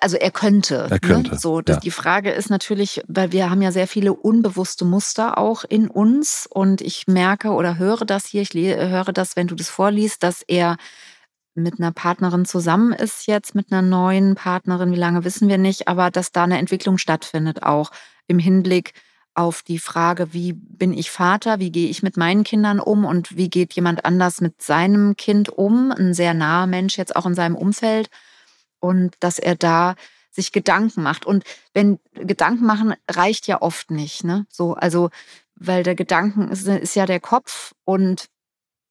also 0.00 0.16
er 0.16 0.30
könnte. 0.30 0.86
Er 0.90 0.98
könnte. 0.98 1.32
Ne? 1.32 1.38
So, 1.38 1.60
ja. 1.60 1.76
die 1.76 1.90
Frage 1.90 2.30
ist 2.30 2.50
natürlich, 2.50 3.02
weil 3.06 3.32
wir 3.32 3.50
haben 3.50 3.62
ja 3.62 3.72
sehr 3.72 3.86
viele 3.86 4.12
unbewusste 4.12 4.84
Muster 4.84 5.38
auch 5.38 5.64
in 5.64 5.88
uns 5.88 6.46
und 6.48 6.80
ich 6.80 7.06
merke 7.06 7.50
oder 7.50 7.78
höre 7.78 8.04
das 8.04 8.26
hier, 8.26 8.42
ich 8.42 8.54
höre 8.54 9.12
das, 9.12 9.36
wenn 9.36 9.46
du 9.46 9.54
das 9.54 9.68
vorliest, 9.68 10.22
dass 10.22 10.42
er 10.42 10.76
mit 11.54 11.78
einer 11.78 11.92
Partnerin 11.92 12.44
zusammen 12.44 12.92
ist 12.92 13.26
jetzt, 13.26 13.54
mit 13.54 13.70
einer 13.70 13.82
neuen 13.82 14.34
Partnerin, 14.34 14.92
wie 14.92 14.96
lange 14.96 15.24
wissen 15.24 15.48
wir 15.48 15.58
nicht, 15.58 15.86
aber 15.88 16.10
dass 16.10 16.32
da 16.32 16.44
eine 16.44 16.58
Entwicklung 16.58 16.96
stattfindet, 16.96 17.62
auch 17.62 17.90
im 18.26 18.38
Hinblick 18.38 18.94
auf 19.34 19.62
die 19.62 19.78
Frage, 19.78 20.32
wie 20.32 20.52
bin 20.52 20.92
ich 20.92 21.10
Vater, 21.10 21.58
wie 21.58 21.72
gehe 21.72 21.88
ich 21.88 22.02
mit 22.02 22.16
meinen 22.16 22.44
Kindern 22.44 22.80
um 22.80 23.04
und 23.04 23.36
wie 23.36 23.48
geht 23.48 23.72
jemand 23.74 24.04
anders 24.04 24.40
mit 24.40 24.60
seinem 24.62 25.16
Kind 25.16 25.48
um, 25.48 25.90
ein 25.90 26.14
sehr 26.14 26.34
naher 26.34 26.66
Mensch 26.66 26.98
jetzt 26.98 27.16
auch 27.16 27.26
in 27.26 27.34
seinem 27.34 27.56
Umfeld 27.56 28.08
und 28.82 29.14
dass 29.20 29.38
er 29.38 29.54
da 29.54 29.94
sich 30.30 30.52
Gedanken 30.52 31.02
macht. 31.02 31.24
Und 31.24 31.44
wenn 31.72 32.00
Gedanken 32.14 32.66
machen 32.66 32.94
reicht 33.08 33.46
ja 33.46 33.62
oft 33.62 33.90
nicht, 33.90 34.24
ne? 34.24 34.46
So, 34.50 34.74
also, 34.74 35.10
weil 35.54 35.82
der 35.82 35.94
Gedanken 35.94 36.48
ist, 36.48 36.66
ist 36.66 36.96
ja 36.96 37.06
der 37.06 37.20
Kopf 37.20 37.74
und 37.84 38.26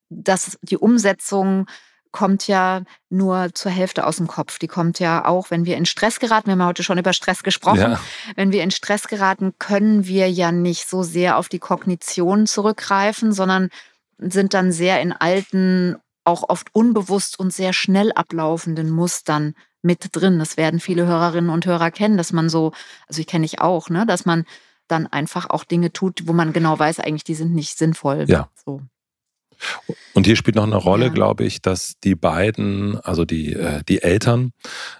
das, 0.09 0.57
die 0.61 0.77
Umsetzung 0.77 1.67
kommt 2.11 2.47
ja 2.47 2.83
nur 3.09 3.53
zur 3.53 3.71
Hälfte 3.71 4.05
aus 4.05 4.17
dem 4.17 4.27
Kopf. 4.27 4.59
Die 4.59 4.67
kommt 4.67 4.99
ja 4.99 5.25
auch, 5.25 5.49
wenn 5.49 5.65
wir 5.65 5.77
in 5.77 5.85
Stress 5.85 6.19
geraten. 6.19 6.47
Wir 6.47 6.53
haben 6.53 6.65
heute 6.65 6.83
schon 6.83 6.97
über 6.97 7.13
Stress 7.13 7.41
gesprochen. 7.41 7.79
Ja. 7.79 8.01
Wenn 8.35 8.51
wir 8.51 8.63
in 8.63 8.71
Stress 8.71 9.07
geraten, 9.07 9.53
können 9.59 10.05
wir 10.05 10.29
ja 10.29 10.51
nicht 10.51 10.89
so 10.89 11.03
sehr 11.03 11.37
auf 11.37 11.47
die 11.47 11.59
Kognition 11.59 12.47
zurückgreifen, 12.47 13.31
sondern 13.31 13.69
sind 14.17 14.53
dann 14.53 14.73
sehr 14.73 15.01
in 15.01 15.13
alten, 15.13 15.95
auch 16.25 16.49
oft 16.49 16.67
unbewusst 16.75 17.39
und 17.39 17.53
sehr 17.53 17.71
schnell 17.71 18.11
ablaufenden 18.11 18.89
Mustern 18.89 19.55
mit 19.81 20.09
drin. 20.11 20.39
Das 20.39 20.57
werden 20.57 20.79
viele 20.79 21.05
Hörerinnen 21.05 21.49
und 21.49 21.65
Hörer 21.65 21.91
kennen, 21.91 22.17
dass 22.17 22.33
man 22.33 22.49
so, 22.49 22.71
also 23.07 23.19
ich 23.19 23.27
kenne 23.27 23.45
ich 23.45 23.59
auch, 23.59 23.89
ne, 23.89 24.05
dass 24.05 24.25
man 24.25 24.45
dann 24.87 25.07
einfach 25.07 25.49
auch 25.49 25.63
Dinge 25.63 25.93
tut, 25.93 26.27
wo 26.27 26.33
man 26.33 26.53
genau 26.53 26.77
weiß, 26.77 26.99
eigentlich 26.99 27.23
die 27.23 27.35
sind 27.35 27.53
nicht 27.53 27.77
sinnvoll. 27.77 28.25
Ja. 28.27 28.49
So. 28.65 28.81
Und 30.13 30.25
hier 30.25 30.35
spielt 30.35 30.55
noch 30.55 30.63
eine 30.65 30.75
Rolle, 30.75 31.05
ja. 31.05 31.11
glaube 31.11 31.43
ich, 31.43 31.61
dass 31.61 31.93
die 32.03 32.15
beiden, 32.15 32.99
also 33.01 33.25
die, 33.25 33.53
äh, 33.53 33.83
die 33.87 34.01
Eltern, 34.01 34.53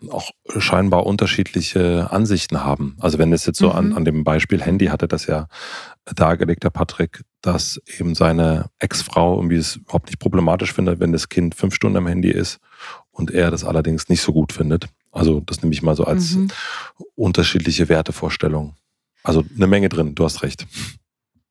auch 0.10 0.32
scheinbar 0.58 1.06
unterschiedliche 1.06 2.12
Ansichten 2.12 2.64
haben. 2.64 2.96
Also 3.00 3.18
wenn 3.18 3.34
es 3.34 3.46
jetzt 3.46 3.58
so 3.58 3.70
mhm. 3.70 3.76
an, 3.76 3.94
an 3.94 4.06
dem 4.06 4.24
Beispiel 4.24 4.62
Handy 4.62 4.88
hatte 4.88 5.08
das 5.08 5.26
ja 5.26 5.48
dargelegt, 6.06 6.64
der 6.64 6.70
Patrick, 6.70 7.24
dass 7.42 7.82
eben 7.98 8.16
seine 8.16 8.70
Ex-Frau 8.80 9.38
irgendwie 9.38 9.58
es 9.58 9.78
überhaupt 9.78 10.08
nicht 10.08 10.20
problematisch 10.20 10.74
findet, 10.74 11.00
wenn 11.00 11.12
das 11.12 11.30
Kind 11.30 11.56
fünf 11.56 11.74
Stunden 11.74 11.98
am 11.98 12.08
Handy 12.08 12.30
ist 12.30 12.60
und 13.12 13.32
er 13.32 13.52
das 13.52 13.64
allerdings 13.64 14.10
nicht 14.10 14.22
so 14.22 14.34
gut 14.34 14.54
findet. 14.54 14.88
Also 15.12 15.42
das 15.42 15.62
nehme 15.62 15.74
ich 15.74 15.82
mal 15.82 15.96
so 15.96 16.06
als 16.06 16.32
mhm. 16.32 16.50
unterschiedliche 17.16 17.90
Wertevorstellung. 17.90 18.76
Also 19.24 19.44
eine 19.56 19.68
Menge 19.68 19.90
drin, 19.90 20.16
du 20.16 20.24
hast 20.24 20.44
recht. 20.44 20.66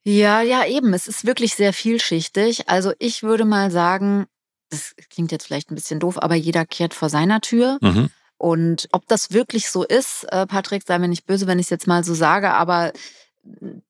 Ja, 0.03 0.41
ja, 0.41 0.65
eben. 0.67 0.95
Es 0.95 1.07
ist 1.07 1.27
wirklich 1.27 1.55
sehr 1.55 1.73
vielschichtig. 1.73 2.69
Also 2.69 2.93
ich 2.99 3.23
würde 3.23 3.45
mal 3.45 3.71
sagen, 3.71 4.27
das 4.71 4.95
klingt 5.11 5.33
jetzt 5.33 5.47
vielleicht 5.47 5.71
ein 5.71 5.75
bisschen 5.75 6.01
doof, 6.01 6.23
aber 6.23 6.35
jeder 6.35 6.65
kehrt 6.65 6.95
vor 6.95 7.11
seiner 7.11 7.41
Tür. 7.41 7.79
Mhm. 7.81 8.09
Und 8.39 8.89
ob 8.93 9.07
das 9.07 9.33
wirklich 9.33 9.69
so 9.69 9.85
ist, 9.85 10.25
äh, 10.31 10.47
Patrick, 10.47 10.85
sei 10.87 10.99
mir 10.99 11.09
nicht 11.09 11.27
böse, 11.27 11.47
wenn 11.47 11.59
ich 11.59 11.67
es 11.67 11.71
jetzt 11.71 11.87
mal 11.87 12.03
so 12.03 12.15
sage, 12.15 12.51
aber 12.53 12.93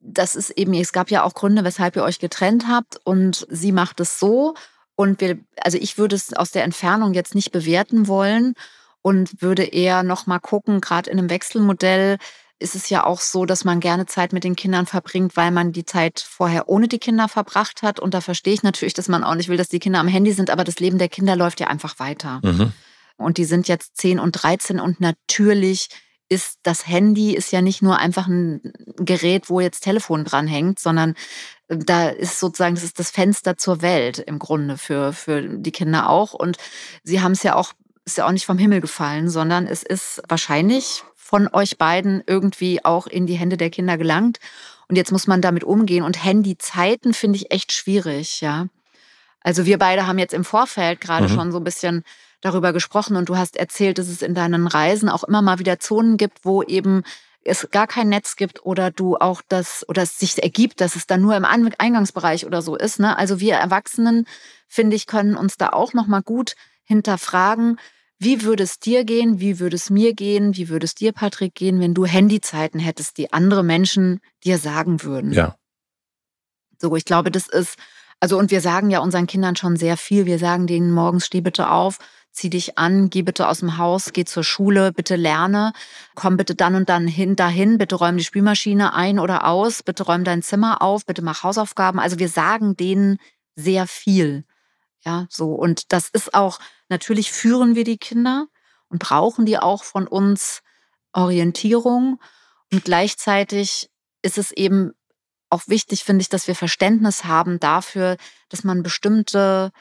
das 0.01 0.37
ist 0.37 0.51
eben, 0.51 0.75
es 0.75 0.93
gab 0.93 1.11
ja 1.11 1.23
auch 1.23 1.35
Gründe, 1.35 1.65
weshalb 1.65 1.97
ihr 1.97 2.03
euch 2.03 2.19
getrennt 2.19 2.67
habt 2.69 2.99
und 3.05 3.47
sie 3.49 3.73
macht 3.73 4.01
es 4.01 4.19
so. 4.19 4.55
Und 5.01 5.23
wir, 5.23 5.39
also 5.63 5.79
ich 5.81 5.97
würde 5.97 6.15
es 6.15 6.35
aus 6.35 6.51
der 6.51 6.63
Entfernung 6.63 7.15
jetzt 7.15 7.35
nicht 7.35 7.53
bewerten 7.53 8.07
wollen 8.07 8.53
und 9.01 9.41
würde 9.41 9.65
eher 9.65 10.03
nochmal 10.03 10.41
gucken, 10.41 10.83
gerade 10.83 11.09
in 11.09 11.19
einem 11.19 11.31
Wechselmodell 11.31 12.19
ist 12.59 12.75
es 12.75 12.91
ja 12.91 13.07
auch 13.07 13.21
so, 13.23 13.47
dass 13.47 13.65
man 13.65 13.81
gerne 13.81 14.05
Zeit 14.05 14.35
mit 14.35 14.45
den 14.45 14.57
Kindern 14.57 14.85
verbringt, 14.85 15.39
weil 15.39 15.53
man 15.53 15.73
die 15.73 15.87
Zeit 15.87 16.21
vorher 16.21 16.69
ohne 16.69 16.87
die 16.87 16.99
Kinder 16.99 17.29
verbracht 17.29 17.81
hat. 17.81 17.99
Und 17.99 18.13
da 18.13 18.21
verstehe 18.21 18.53
ich 18.53 18.63
natürlich, 18.63 18.93
dass 18.93 19.09
man 19.09 19.25
auch 19.25 19.37
nicht 19.37 19.49
will, 19.49 19.57
dass 19.57 19.71
die 19.71 19.79
Kinder 19.79 20.01
am 20.01 20.07
Handy 20.07 20.33
sind, 20.33 20.51
aber 20.51 20.65
das 20.65 20.81
Leben 20.81 20.99
der 20.99 21.09
Kinder 21.09 21.35
läuft 21.35 21.61
ja 21.61 21.69
einfach 21.69 21.99
weiter. 21.99 22.43
Mhm. 22.45 22.75
Und 23.17 23.39
die 23.39 23.47
sind 23.47 23.69
jetzt 23.69 23.97
10 23.97 24.21
und 24.21 24.33
13 24.33 24.81
und 24.81 25.01
natürlich 25.01 25.89
ist 26.29 26.59
das 26.63 26.87
Handy 26.87 27.35
ist 27.35 27.53
ja 27.53 27.63
nicht 27.63 27.83
nur 27.83 27.99
einfach 27.99 28.29
ein 28.29 28.61
Gerät, 28.97 29.49
wo 29.49 29.61
jetzt 29.61 29.81
Telefon 29.81 30.25
dranhängt, 30.25 30.79
sondern 30.79 31.11
äh, 31.11 31.15
da 31.71 32.09
ist 32.09 32.41
sozusagen, 32.41 32.75
das 32.75 32.85
ist 32.85 32.99
das 32.99 33.11
Fenster 33.11 33.57
zur 33.57 33.81
Welt 33.81 34.19
im 34.19 34.39
Grunde 34.39 34.77
für, 34.77 35.13
für 35.13 35.43
die 35.43 35.71
Kinder 35.71 36.11
auch. 36.11 36.35
Und 36.35 36.57
sie 37.05 37.21
haben 37.21 37.33
es 37.33 37.43
ja 37.45 37.55
auch, 37.55 37.73
ist 38.05 38.19
ja 38.19 38.27
auch 38.27 38.33
nicht 38.33 38.47
vom 38.47 38.59
Himmel 38.59 38.81
gefallen, 38.81 39.31
sondern 39.31 39.67
es 39.67 39.83
ist 39.85 40.21
wahrscheinlich 40.29 41.05
von 41.15 41.49
euch 41.53 41.79
beiden 41.79 42.25
irgendwie 42.27 42.85
auch 42.85 43.07
in 43.07 43.27
die 43.27 43.35
Hände 43.35 43.57
der 43.57 43.71
Kinder 43.71 43.97
gelangt. 43.97 44.41
Und 44.89 44.97
jetzt 44.97 45.13
muss 45.13 45.29
man 45.29 45.41
damit 45.41 45.63
umgehen. 45.63 46.03
Und 46.03 46.25
Handyzeiten 46.25 47.15
finde 47.15 47.37
ich 47.37 47.53
echt 47.53 47.73
schwierig, 47.73 48.41
ja. 48.41 48.67
Also 49.41 49.65
wir 49.65 49.79
beide 49.79 50.07
haben 50.07 50.19
jetzt 50.19 50.35
im 50.35 50.45
Vorfeld 50.45 51.01
gerade 51.01 51.29
mhm. 51.29 51.35
schon 51.35 51.53
so 51.53 51.59
ein 51.59 51.65
bisschen 51.65 52.05
darüber 52.41 52.73
gesprochen 52.73 53.17
und 53.17 53.29
du 53.29 53.37
hast 53.37 53.57
erzählt, 53.57 53.99
dass 53.99 54.09
es 54.09 54.23
in 54.23 54.35
deinen 54.35 54.67
Reisen 54.67 55.09
auch 55.09 55.25
immer 55.25 55.41
mal 55.41 55.59
wieder 55.59 55.79
Zonen 55.79 56.17
gibt, 56.17 56.45
wo 56.45 56.63
eben 56.63 57.05
es 57.45 57.69
gar 57.71 57.87
kein 57.87 58.09
Netz 58.09 58.37
gibt 58.37 58.65
oder 58.65 58.91
du 58.91 59.17
auch 59.17 59.43
das 59.49 59.89
oder 59.89 60.03
es 60.03 60.19
sich 60.19 60.43
ergibt, 60.43 60.81
dass 60.81 60.97
es 60.97 61.07
dann 61.07 61.23
nur 61.23 61.37
im 61.37 61.45
Eingangsbereich 61.45 62.47
oder 62.47 62.63
so 62.63 62.77
ist. 62.77 63.01
Ne? 63.01 63.17
Also 63.17 63.41
wir 63.41 63.55
Erwachsenen, 63.55 64.27
finde 64.69 64.97
ich, 64.97 65.07
können 65.07 65.37
uns 65.37 65.57
da 65.57 65.71
auch 65.71 65.95
noch 65.95 66.07
mal 66.07 66.23
gut 66.23 66.55
hinterfragen, 66.85 67.79
wie 68.19 68.43
würde 68.43 68.65
es 68.65 68.79
dir 68.79 69.05
gehen, 69.05 69.41
wie 69.41 69.59
würde 69.59 69.77
es 69.77 69.89
mir 69.89 70.13
gehen, 70.13 70.55
wie 70.57 70.69
würde 70.69 70.85
es 70.85 70.95
dir, 70.95 71.13
Patrick, 71.13 71.55
gehen, 71.55 71.81
wenn 71.81 71.95
du 71.95 72.05
Handyzeiten 72.05 72.79
hättest, 72.79 73.17
die 73.17 73.33
andere 73.33 73.65
Menschen 73.65 74.21
dir 74.45 74.59
sagen 74.59 75.03
würden. 75.03 75.33
Ja. 75.33 75.57
So, 76.79 76.95
ich 76.97 77.07
glaube, 77.07 77.31
das 77.31 77.49
ist, 77.49 77.77
also 78.21 78.39
und 78.39 78.51
wir 78.51 78.61
sagen 78.61 78.91
ja 78.91 79.01
unseren 79.01 79.27
Kindern 79.27 79.57
schon 79.57 79.77
sehr 79.77 79.97
viel. 79.97 80.27
Wir 80.27 80.39
sagen 80.39 80.67
denen 80.67 80.93
morgens, 80.93 81.27
steh 81.27 81.41
bitte 81.41 81.71
auf, 81.71 81.99
zieh 82.33 82.51
dich 82.51 82.79
an, 82.79 83.11
geh 83.11 83.23
bitte 83.23 83.49
aus 83.49 83.61
dem 83.61 83.79
Haus, 83.79 84.13
geh 84.13 84.25
zur 84.25 84.45
Schule, 84.45 84.93
bitte 84.93 85.17
lerne, 85.17 85.73
komm 86.15 86.37
bitte 86.37 86.55
dann 86.55 86.75
und 86.75 86.89
dann 86.89 87.07
hin 87.07 87.35
dahin, 87.35 87.79
bitte 87.79 87.97
räum 87.97 88.19
die 88.19 88.25
Spülmaschine 88.25 88.95
ein 88.95 89.19
oder 89.19 89.47
aus, 89.47 89.83
bitte 89.83 90.05
räum 90.05 90.25
dein 90.25 90.43
Zimmer 90.43 90.83
auf, 90.83 91.07
bitte 91.07 91.23
mach 91.23 91.43
Hausaufgaben. 91.43 91.99
Also 91.99 92.19
wir 92.19 92.29
sagen 92.29 92.77
denen 92.77 93.19
sehr 93.57 93.87
viel. 93.87 94.45
Ja, 95.03 95.27
so. 95.31 95.53
Und 95.53 95.93
das 95.93 96.09
ist 96.11 96.35
auch, 96.35 96.61
natürlich 96.89 97.33
führen 97.33 97.75
wir 97.75 97.85
die 97.85 97.99
Kinder 97.99 98.47
und 98.89 98.99
brauchen 98.99 99.47
die 99.47 99.59
auch 99.59 99.83
von 99.83 100.07
uns 100.07 100.63
Orientierung. 101.13 102.21
Und 102.73 102.85
gleichzeitig 102.85 103.91
ist 104.23 104.39
es 104.39 104.53
eben 104.53 104.93
auch 105.51 105.63
wichtig, 105.67 106.05
finde 106.05 106.23
ich, 106.23 106.29
dass 106.29 106.47
wir 106.47 106.55
Verständnis 106.55 107.25
haben 107.25 107.61
dafür, 107.61 108.17
dass 108.49 108.65
man 108.65 108.83
bestimmte 108.83 109.73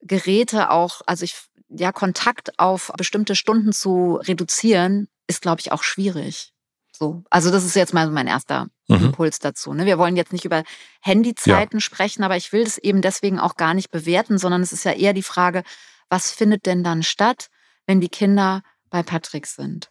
Geräte 0.00 0.70
auch, 0.70 1.00
also 1.06 1.24
ich 1.24 1.36
ja, 1.74 1.92
Kontakt 1.92 2.58
auf 2.58 2.92
bestimmte 2.96 3.34
Stunden 3.34 3.72
zu 3.72 4.16
reduzieren, 4.16 5.08
ist, 5.26 5.42
glaube 5.42 5.60
ich, 5.60 5.72
auch 5.72 5.82
schwierig. 5.82 6.52
So. 6.92 7.24
Also, 7.30 7.50
das 7.50 7.64
ist 7.64 7.74
jetzt 7.74 7.94
mal 7.94 8.10
mein 8.10 8.26
erster 8.26 8.68
mhm. 8.88 9.06
Impuls 9.06 9.38
dazu. 9.38 9.72
Ne? 9.72 9.86
Wir 9.86 9.98
wollen 9.98 10.16
jetzt 10.16 10.32
nicht 10.32 10.44
über 10.44 10.62
Handyzeiten 11.00 11.78
ja. 11.78 11.80
sprechen, 11.80 12.22
aber 12.22 12.36
ich 12.36 12.52
will 12.52 12.64
das 12.64 12.78
eben 12.78 13.00
deswegen 13.00 13.40
auch 13.40 13.56
gar 13.56 13.74
nicht 13.74 13.90
bewerten, 13.90 14.38
sondern 14.38 14.62
es 14.62 14.72
ist 14.72 14.84
ja 14.84 14.92
eher 14.92 15.14
die 15.14 15.22
Frage, 15.22 15.62
was 16.10 16.30
findet 16.30 16.66
denn 16.66 16.84
dann 16.84 17.02
statt, 17.02 17.48
wenn 17.86 18.00
die 18.00 18.10
Kinder 18.10 18.62
bei 18.90 19.02
Patrick 19.02 19.46
sind? 19.46 19.90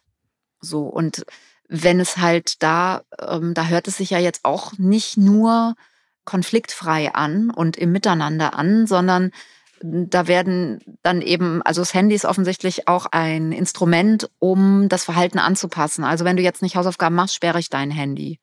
So. 0.60 0.82
Und 0.82 1.24
wenn 1.68 2.00
es 2.00 2.18
halt 2.18 2.62
da, 2.62 3.02
ähm, 3.18 3.54
da 3.54 3.66
hört 3.66 3.88
es 3.88 3.96
sich 3.96 4.10
ja 4.10 4.18
jetzt 4.18 4.44
auch 4.44 4.72
nicht 4.78 5.16
nur 5.16 5.74
konfliktfrei 6.24 7.14
an 7.14 7.50
und 7.50 7.76
im 7.76 7.92
Miteinander 7.92 8.54
an, 8.54 8.86
sondern 8.86 9.30
da 9.82 10.28
werden 10.28 10.80
dann 11.02 11.22
eben, 11.22 11.60
also 11.62 11.80
das 11.80 11.92
Handy 11.92 12.14
ist 12.14 12.24
offensichtlich 12.24 12.86
auch 12.86 13.06
ein 13.06 13.50
Instrument, 13.50 14.30
um 14.38 14.88
das 14.88 15.04
Verhalten 15.04 15.38
anzupassen. 15.38 16.04
Also 16.04 16.24
wenn 16.24 16.36
du 16.36 16.42
jetzt 16.42 16.62
nicht 16.62 16.76
Hausaufgaben 16.76 17.16
machst, 17.16 17.34
sperre 17.34 17.58
ich 17.58 17.68
dein 17.68 17.90
Handy. 17.90 18.38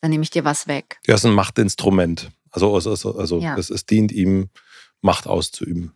Dann 0.00 0.10
nehme 0.10 0.22
ich 0.22 0.30
dir 0.30 0.44
was 0.44 0.68
weg. 0.68 0.98
Ja, 1.06 1.14
es 1.14 1.22
ist 1.22 1.26
ein 1.26 1.34
Machtinstrument. 1.34 2.30
Also, 2.50 2.72
also, 2.74 3.18
also 3.18 3.38
ja. 3.40 3.56
es, 3.56 3.70
es 3.70 3.86
dient 3.86 4.12
ihm, 4.12 4.50
Macht 5.00 5.26
auszuüben. 5.26 5.92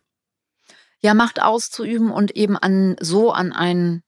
Ja, 1.01 1.15
Macht 1.15 1.41
auszuüben 1.41 2.11
und 2.11 2.33
eben 2.37 2.57
an 2.57 2.97
so 3.01 3.31
an 3.33 3.53
ein 3.53 4.03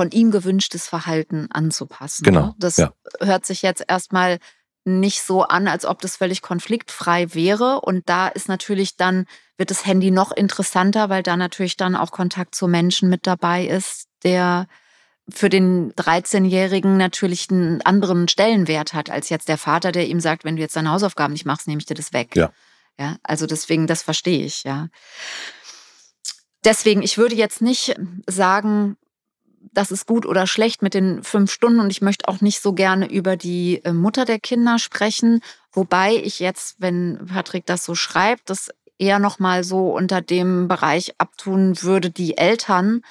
von 0.00 0.12
ihm 0.12 0.30
gewünschtes 0.30 0.88
Verhalten 0.88 1.48
anzupassen. 1.50 2.24
Genau. 2.24 2.46
Ne? 2.46 2.54
Das 2.58 2.78
ja. 2.78 2.94
hört 3.20 3.44
sich 3.44 3.60
jetzt 3.60 3.84
erstmal 3.86 4.38
nicht 4.86 5.20
so 5.20 5.42
an, 5.42 5.68
als 5.68 5.84
ob 5.84 6.00
das 6.00 6.16
völlig 6.16 6.40
konfliktfrei 6.40 7.34
wäre. 7.34 7.82
Und 7.82 8.08
da 8.08 8.28
ist 8.28 8.48
natürlich 8.48 8.96
dann, 8.96 9.26
wird 9.58 9.70
das 9.70 9.84
Handy 9.84 10.10
noch 10.10 10.32
interessanter, 10.32 11.10
weil 11.10 11.22
da 11.22 11.36
natürlich 11.36 11.76
dann 11.76 11.96
auch 11.96 12.12
Kontakt 12.12 12.54
zu 12.54 12.66
Menschen 12.66 13.10
mit 13.10 13.26
dabei 13.26 13.66
ist, 13.66 14.06
der 14.24 14.68
für 15.28 15.50
den 15.50 15.92
13-Jährigen 15.92 16.96
natürlich 16.96 17.50
einen 17.50 17.82
anderen 17.82 18.26
Stellenwert 18.26 18.94
hat 18.94 19.10
als 19.10 19.28
jetzt 19.28 19.50
der 19.50 19.58
Vater, 19.58 19.92
der 19.92 20.06
ihm 20.06 20.20
sagt, 20.20 20.44
wenn 20.44 20.56
du 20.56 20.62
jetzt 20.62 20.76
deine 20.76 20.92
Hausaufgaben 20.92 21.34
nicht 21.34 21.44
machst, 21.44 21.68
nehme 21.68 21.80
ich 21.80 21.86
dir 21.86 21.94
das 21.94 22.14
weg. 22.14 22.34
Ja. 22.36 22.50
Ja, 22.98 23.16
also 23.22 23.46
deswegen, 23.46 23.86
das 23.86 24.02
verstehe 24.02 24.46
ich, 24.46 24.64
ja. 24.64 24.88
Deswegen, 26.64 27.02
ich 27.02 27.18
würde 27.18 27.34
jetzt 27.34 27.60
nicht 27.60 27.96
sagen, 28.26 28.96
das 29.60 29.90
ist 29.90 30.06
gut 30.06 30.26
oder 30.26 30.46
schlecht 30.46 30.82
mit 30.82 30.94
den 30.94 31.22
fünf 31.22 31.52
Stunden 31.52 31.80
und 31.80 31.90
ich 31.90 32.00
möchte 32.00 32.28
auch 32.28 32.40
nicht 32.40 32.60
so 32.60 32.72
gerne 32.72 33.10
über 33.10 33.36
die 33.36 33.84
äh, 33.84 33.92
Mutter 33.92 34.24
der 34.24 34.40
Kinder 34.40 34.78
sprechen, 34.78 35.42
wobei 35.72 36.16
ich 36.16 36.40
jetzt, 36.40 36.76
wenn 36.78 37.26
Patrick 37.26 37.66
das 37.66 37.84
so 37.84 37.94
schreibt, 37.94 38.50
das 38.50 38.70
eher 38.98 39.18
noch 39.18 39.38
mal 39.38 39.64
so 39.64 39.94
unter 39.94 40.20
dem 40.20 40.68
Bereich 40.68 41.14
abtun 41.18 41.82
würde, 41.82 42.10
die 42.10 42.36
Eltern 42.36 43.02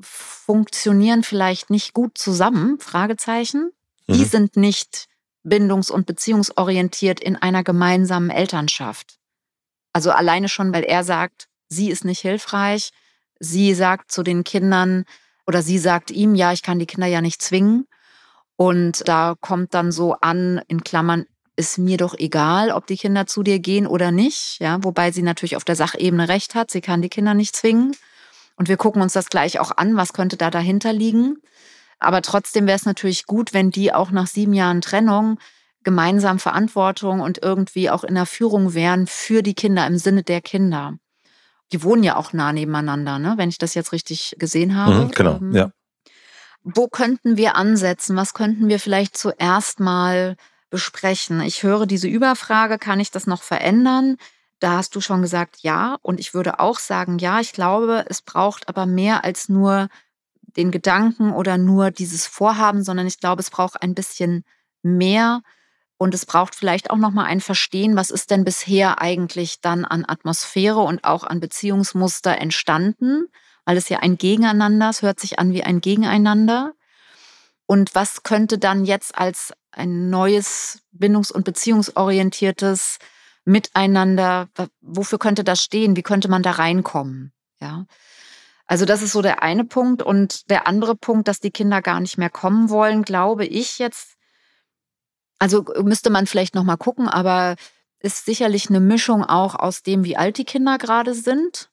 funktionieren 0.00 1.22
vielleicht 1.22 1.70
nicht 1.70 1.92
gut 1.92 2.16
zusammen, 2.16 2.78
Fragezeichen. 2.78 3.72
Mhm. 4.06 4.12
Die 4.14 4.24
sind 4.24 4.56
nicht 4.56 5.06
bindungs- 5.44 5.90
und 5.90 6.06
beziehungsorientiert 6.06 7.20
in 7.20 7.36
einer 7.36 7.64
gemeinsamen 7.64 8.30
Elternschaft. 8.30 9.18
Also 9.92 10.10
alleine 10.10 10.48
schon, 10.48 10.72
weil 10.72 10.84
er 10.84 11.04
sagt, 11.04 11.48
sie 11.68 11.90
ist 11.90 12.04
nicht 12.04 12.20
hilfreich, 12.20 12.90
sie 13.40 13.74
sagt 13.74 14.12
zu 14.12 14.22
den 14.22 14.44
Kindern, 14.44 15.04
oder 15.48 15.62
sie 15.62 15.78
sagt 15.78 16.10
ihm, 16.10 16.34
ja, 16.34 16.52
ich 16.52 16.62
kann 16.62 16.78
die 16.78 16.84
Kinder 16.84 17.06
ja 17.06 17.22
nicht 17.22 17.40
zwingen. 17.40 17.86
Und 18.56 19.08
da 19.08 19.34
kommt 19.40 19.72
dann 19.72 19.92
so 19.92 20.12
an, 20.12 20.60
in 20.68 20.84
Klammern, 20.84 21.24
ist 21.56 21.78
mir 21.78 21.96
doch 21.96 22.14
egal, 22.18 22.70
ob 22.70 22.86
die 22.86 22.98
Kinder 22.98 23.26
zu 23.26 23.42
dir 23.42 23.58
gehen 23.58 23.86
oder 23.86 24.12
nicht. 24.12 24.58
Ja, 24.60 24.84
wobei 24.84 25.10
sie 25.10 25.22
natürlich 25.22 25.56
auf 25.56 25.64
der 25.64 25.74
Sachebene 25.74 26.28
recht 26.28 26.54
hat. 26.54 26.70
Sie 26.70 26.82
kann 26.82 27.00
die 27.00 27.08
Kinder 27.08 27.32
nicht 27.32 27.56
zwingen. 27.56 27.96
Und 28.56 28.68
wir 28.68 28.76
gucken 28.76 29.00
uns 29.00 29.14
das 29.14 29.30
gleich 29.30 29.58
auch 29.58 29.70
an. 29.74 29.96
Was 29.96 30.12
könnte 30.12 30.36
da 30.36 30.50
dahinter 30.50 30.92
liegen? 30.92 31.38
Aber 31.98 32.20
trotzdem 32.20 32.66
wäre 32.66 32.76
es 32.76 32.84
natürlich 32.84 33.24
gut, 33.24 33.54
wenn 33.54 33.70
die 33.70 33.94
auch 33.94 34.10
nach 34.10 34.26
sieben 34.26 34.52
Jahren 34.52 34.82
Trennung 34.82 35.38
gemeinsam 35.82 36.38
Verantwortung 36.38 37.20
und 37.20 37.42
irgendwie 37.42 37.88
auch 37.88 38.04
in 38.04 38.16
der 38.16 38.26
Führung 38.26 38.74
wären 38.74 39.06
für 39.06 39.42
die 39.42 39.54
Kinder 39.54 39.86
im 39.86 39.96
Sinne 39.96 40.24
der 40.24 40.42
Kinder 40.42 40.98
die 41.72 41.82
wohnen 41.82 42.02
ja 42.02 42.16
auch 42.16 42.32
nah 42.32 42.52
nebeneinander, 42.52 43.18
ne? 43.18 43.34
wenn 43.36 43.48
ich 43.48 43.58
das 43.58 43.74
jetzt 43.74 43.92
richtig 43.92 44.36
gesehen 44.38 44.76
habe. 44.76 45.04
Mhm, 45.04 45.10
genau, 45.10 45.36
ähm, 45.36 45.52
ja. 45.52 45.70
Wo 46.62 46.88
könnten 46.88 47.36
wir 47.36 47.56
ansetzen? 47.56 48.16
Was 48.16 48.34
könnten 48.34 48.68
wir 48.68 48.78
vielleicht 48.80 49.16
zuerst 49.16 49.80
mal 49.80 50.36
besprechen? 50.70 51.40
Ich 51.40 51.62
höre 51.62 51.86
diese 51.86 52.08
Überfrage, 52.08 52.78
kann 52.78 53.00
ich 53.00 53.10
das 53.10 53.26
noch 53.26 53.42
verändern? 53.42 54.16
Da 54.60 54.72
hast 54.72 54.94
du 54.94 55.00
schon 55.00 55.22
gesagt, 55.22 55.58
ja. 55.60 55.96
Und 56.02 56.20
ich 56.20 56.34
würde 56.34 56.58
auch 56.58 56.78
sagen, 56.78 57.18
ja, 57.18 57.40
ich 57.40 57.52
glaube, 57.52 58.04
es 58.08 58.22
braucht 58.22 58.68
aber 58.68 58.86
mehr 58.86 59.24
als 59.24 59.48
nur 59.48 59.88
den 60.56 60.70
Gedanken 60.70 61.32
oder 61.32 61.58
nur 61.58 61.90
dieses 61.90 62.26
Vorhaben, 62.26 62.82
sondern 62.82 63.06
ich 63.06 63.20
glaube, 63.20 63.40
es 63.40 63.50
braucht 63.50 63.82
ein 63.82 63.94
bisschen 63.94 64.44
mehr 64.82 65.42
und 65.98 66.14
es 66.14 66.26
braucht 66.26 66.54
vielleicht 66.54 66.90
auch 66.90 66.96
nochmal 66.96 67.26
ein 67.26 67.40
Verstehen, 67.40 67.96
was 67.96 68.10
ist 68.10 68.30
denn 68.30 68.44
bisher 68.44 69.00
eigentlich 69.02 69.60
dann 69.60 69.84
an 69.84 70.04
Atmosphäre 70.06 70.78
und 70.78 71.02
auch 71.04 71.24
an 71.24 71.40
Beziehungsmuster 71.40 72.38
entstanden, 72.38 73.26
weil 73.64 73.76
es 73.76 73.88
ja 73.88 73.98
ein 73.98 74.16
Gegeneinander, 74.16 74.88
es 74.90 75.02
hört 75.02 75.18
sich 75.18 75.40
an 75.40 75.52
wie 75.52 75.64
ein 75.64 75.80
Gegeneinander. 75.80 76.72
Und 77.66 77.94
was 77.94 78.22
könnte 78.22 78.58
dann 78.58 78.84
jetzt 78.84 79.18
als 79.18 79.52
ein 79.72 80.08
neues 80.08 80.80
bindungs- 80.92 81.32
und 81.32 81.44
beziehungsorientiertes 81.44 82.98
Miteinander, 83.44 84.48
wofür 84.80 85.18
könnte 85.18 85.42
das 85.42 85.62
stehen? 85.62 85.96
Wie 85.96 86.02
könnte 86.02 86.28
man 86.28 86.42
da 86.42 86.52
reinkommen? 86.52 87.32
Ja. 87.60 87.86
Also 88.66 88.84
das 88.84 89.02
ist 89.02 89.12
so 89.12 89.22
der 89.22 89.42
eine 89.42 89.64
Punkt. 89.64 90.02
Und 90.02 90.50
der 90.50 90.66
andere 90.66 90.94
Punkt, 90.94 91.28
dass 91.28 91.40
die 91.40 91.50
Kinder 91.50 91.82
gar 91.82 92.00
nicht 92.00 92.18
mehr 92.18 92.30
kommen 92.30 92.70
wollen, 92.70 93.02
glaube 93.02 93.46
ich 93.46 93.78
jetzt. 93.78 94.17
Also 95.38 95.64
müsste 95.82 96.10
man 96.10 96.26
vielleicht 96.26 96.54
noch 96.54 96.64
mal 96.64 96.76
gucken, 96.76 97.08
aber 97.08 97.56
ist 98.00 98.24
sicherlich 98.24 98.68
eine 98.68 98.80
Mischung 98.80 99.24
auch 99.24 99.54
aus 99.54 99.82
dem, 99.82 100.04
wie 100.04 100.16
alt 100.16 100.38
die 100.38 100.44
Kinder 100.44 100.78
gerade 100.78 101.14
sind 101.14 101.70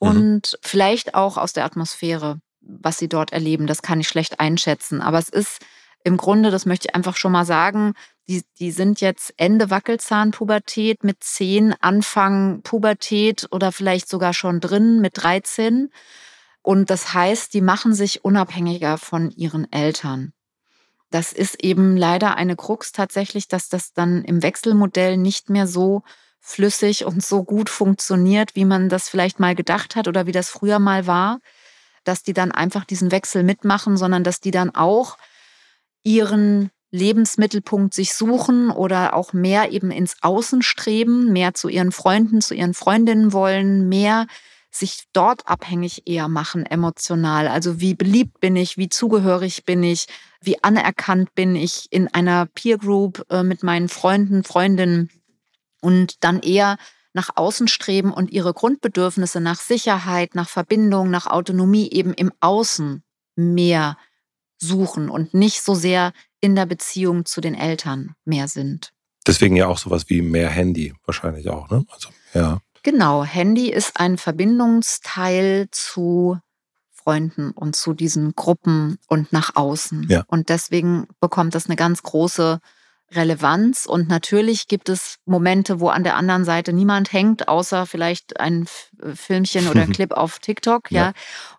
mhm. 0.00 0.08
und 0.08 0.58
vielleicht 0.62 1.14
auch 1.14 1.36
aus 1.36 1.52
der 1.52 1.64
Atmosphäre, 1.64 2.38
was 2.60 2.98
sie 2.98 3.08
dort 3.08 3.32
erleben. 3.32 3.66
Das 3.66 3.82
kann 3.82 4.00
ich 4.00 4.08
schlecht 4.08 4.40
einschätzen. 4.40 5.00
Aber 5.00 5.18
es 5.18 5.28
ist 5.28 5.60
im 6.02 6.18
Grunde, 6.18 6.50
das 6.50 6.66
möchte 6.66 6.88
ich 6.88 6.94
einfach 6.94 7.16
schon 7.16 7.32
mal 7.32 7.46
sagen, 7.46 7.94
die, 8.28 8.42
die 8.58 8.70
sind 8.70 9.00
jetzt 9.00 9.34
Ende 9.36 9.70
Wackelzahnpubertät 9.70 11.02
mit 11.02 11.22
10, 11.22 11.74
Anfang 11.80 12.62
Pubertät 12.62 13.48
oder 13.50 13.72
vielleicht 13.72 14.08
sogar 14.08 14.34
schon 14.34 14.60
drin 14.60 15.00
mit 15.00 15.22
13. 15.22 15.90
Und 16.62 16.90
das 16.90 17.12
heißt, 17.12 17.52
die 17.52 17.60
machen 17.60 17.94
sich 17.94 18.24
unabhängiger 18.24 18.96
von 18.96 19.30
ihren 19.30 19.70
Eltern. 19.72 20.32
Das 21.14 21.32
ist 21.32 21.62
eben 21.62 21.96
leider 21.96 22.34
eine 22.34 22.56
Krux 22.56 22.90
tatsächlich, 22.90 23.46
dass 23.46 23.68
das 23.68 23.92
dann 23.92 24.24
im 24.24 24.42
Wechselmodell 24.42 25.16
nicht 25.16 25.48
mehr 25.48 25.68
so 25.68 26.02
flüssig 26.40 27.04
und 27.04 27.24
so 27.24 27.44
gut 27.44 27.70
funktioniert, 27.70 28.56
wie 28.56 28.64
man 28.64 28.88
das 28.88 29.08
vielleicht 29.08 29.38
mal 29.38 29.54
gedacht 29.54 29.94
hat 29.94 30.08
oder 30.08 30.26
wie 30.26 30.32
das 30.32 30.50
früher 30.50 30.80
mal 30.80 31.06
war, 31.06 31.38
dass 32.02 32.24
die 32.24 32.32
dann 32.32 32.50
einfach 32.50 32.84
diesen 32.84 33.12
Wechsel 33.12 33.44
mitmachen, 33.44 33.96
sondern 33.96 34.24
dass 34.24 34.40
die 34.40 34.50
dann 34.50 34.74
auch 34.74 35.16
ihren 36.02 36.72
Lebensmittelpunkt 36.90 37.94
sich 37.94 38.12
suchen 38.12 38.70
oder 38.70 39.14
auch 39.14 39.32
mehr 39.32 39.70
eben 39.70 39.92
ins 39.92 40.16
Außen 40.20 40.62
streben, 40.62 41.32
mehr 41.32 41.54
zu 41.54 41.68
ihren 41.68 41.92
Freunden, 41.92 42.40
zu 42.40 42.54
ihren 42.54 42.74
Freundinnen 42.74 43.32
wollen, 43.32 43.88
mehr 43.88 44.26
sich 44.74 45.04
dort 45.12 45.46
abhängig 45.46 46.02
eher 46.06 46.28
machen 46.28 46.66
emotional. 46.66 47.48
Also 47.48 47.80
wie 47.80 47.94
beliebt 47.94 48.40
bin 48.40 48.56
ich, 48.56 48.76
wie 48.76 48.88
zugehörig 48.88 49.64
bin 49.64 49.82
ich, 49.82 50.06
wie 50.40 50.62
anerkannt 50.62 51.34
bin 51.34 51.54
ich 51.54 51.86
in 51.90 52.08
einer 52.08 52.46
Peer 52.46 52.78
Group 52.78 53.24
äh, 53.30 53.42
mit 53.42 53.62
meinen 53.62 53.88
Freunden, 53.88 54.42
Freundinnen 54.42 55.10
und 55.80 56.24
dann 56.24 56.40
eher 56.40 56.76
nach 57.12 57.30
außen 57.36 57.68
streben 57.68 58.12
und 58.12 58.32
ihre 58.32 58.52
Grundbedürfnisse 58.52 59.40
nach 59.40 59.60
Sicherheit, 59.60 60.34
nach 60.34 60.48
Verbindung, 60.48 61.10
nach 61.10 61.26
Autonomie 61.26 61.90
eben 61.90 62.12
im 62.12 62.32
Außen 62.40 63.04
mehr 63.36 63.96
suchen 64.58 65.08
und 65.08 65.34
nicht 65.34 65.62
so 65.62 65.74
sehr 65.74 66.12
in 66.40 66.56
der 66.56 66.66
Beziehung 66.66 67.24
zu 67.24 67.40
den 67.40 67.54
Eltern 67.54 68.14
mehr 68.24 68.48
sind. 68.48 68.92
Deswegen 69.26 69.56
ja 69.56 69.68
auch 69.68 69.78
sowas 69.78 70.10
wie 70.10 70.20
mehr 70.20 70.50
Handy 70.50 70.92
wahrscheinlich 71.06 71.48
auch, 71.48 71.70
ne? 71.70 71.84
Also, 71.88 72.08
ja. 72.34 72.60
Genau, 72.84 73.24
Handy 73.24 73.70
ist 73.70 73.98
ein 73.98 74.18
Verbindungsteil 74.18 75.68
zu 75.70 76.38
Freunden 76.92 77.50
und 77.50 77.74
zu 77.74 77.94
diesen 77.94 78.34
Gruppen 78.34 78.98
und 79.08 79.32
nach 79.32 79.56
außen. 79.56 80.06
Ja. 80.08 80.24
Und 80.26 80.50
deswegen 80.50 81.08
bekommt 81.18 81.54
das 81.54 81.66
eine 81.66 81.76
ganz 81.76 82.02
große 82.02 82.60
Relevanz. 83.12 83.86
Und 83.86 84.08
natürlich 84.08 84.68
gibt 84.68 84.88
es 84.88 85.16
Momente, 85.24 85.80
wo 85.80 85.88
an 85.88 86.04
der 86.04 86.16
anderen 86.16 86.44
Seite 86.44 86.72
niemand 86.72 87.12
hängt, 87.12 87.48
außer 87.48 87.86
vielleicht 87.86 88.40
ein 88.40 88.66
Filmchen 89.14 89.68
oder 89.68 89.86
Clip 89.92 90.12
auf 90.12 90.38
TikTok. 90.38 90.90
Ja. 90.90 91.00
ja. 91.00 91.12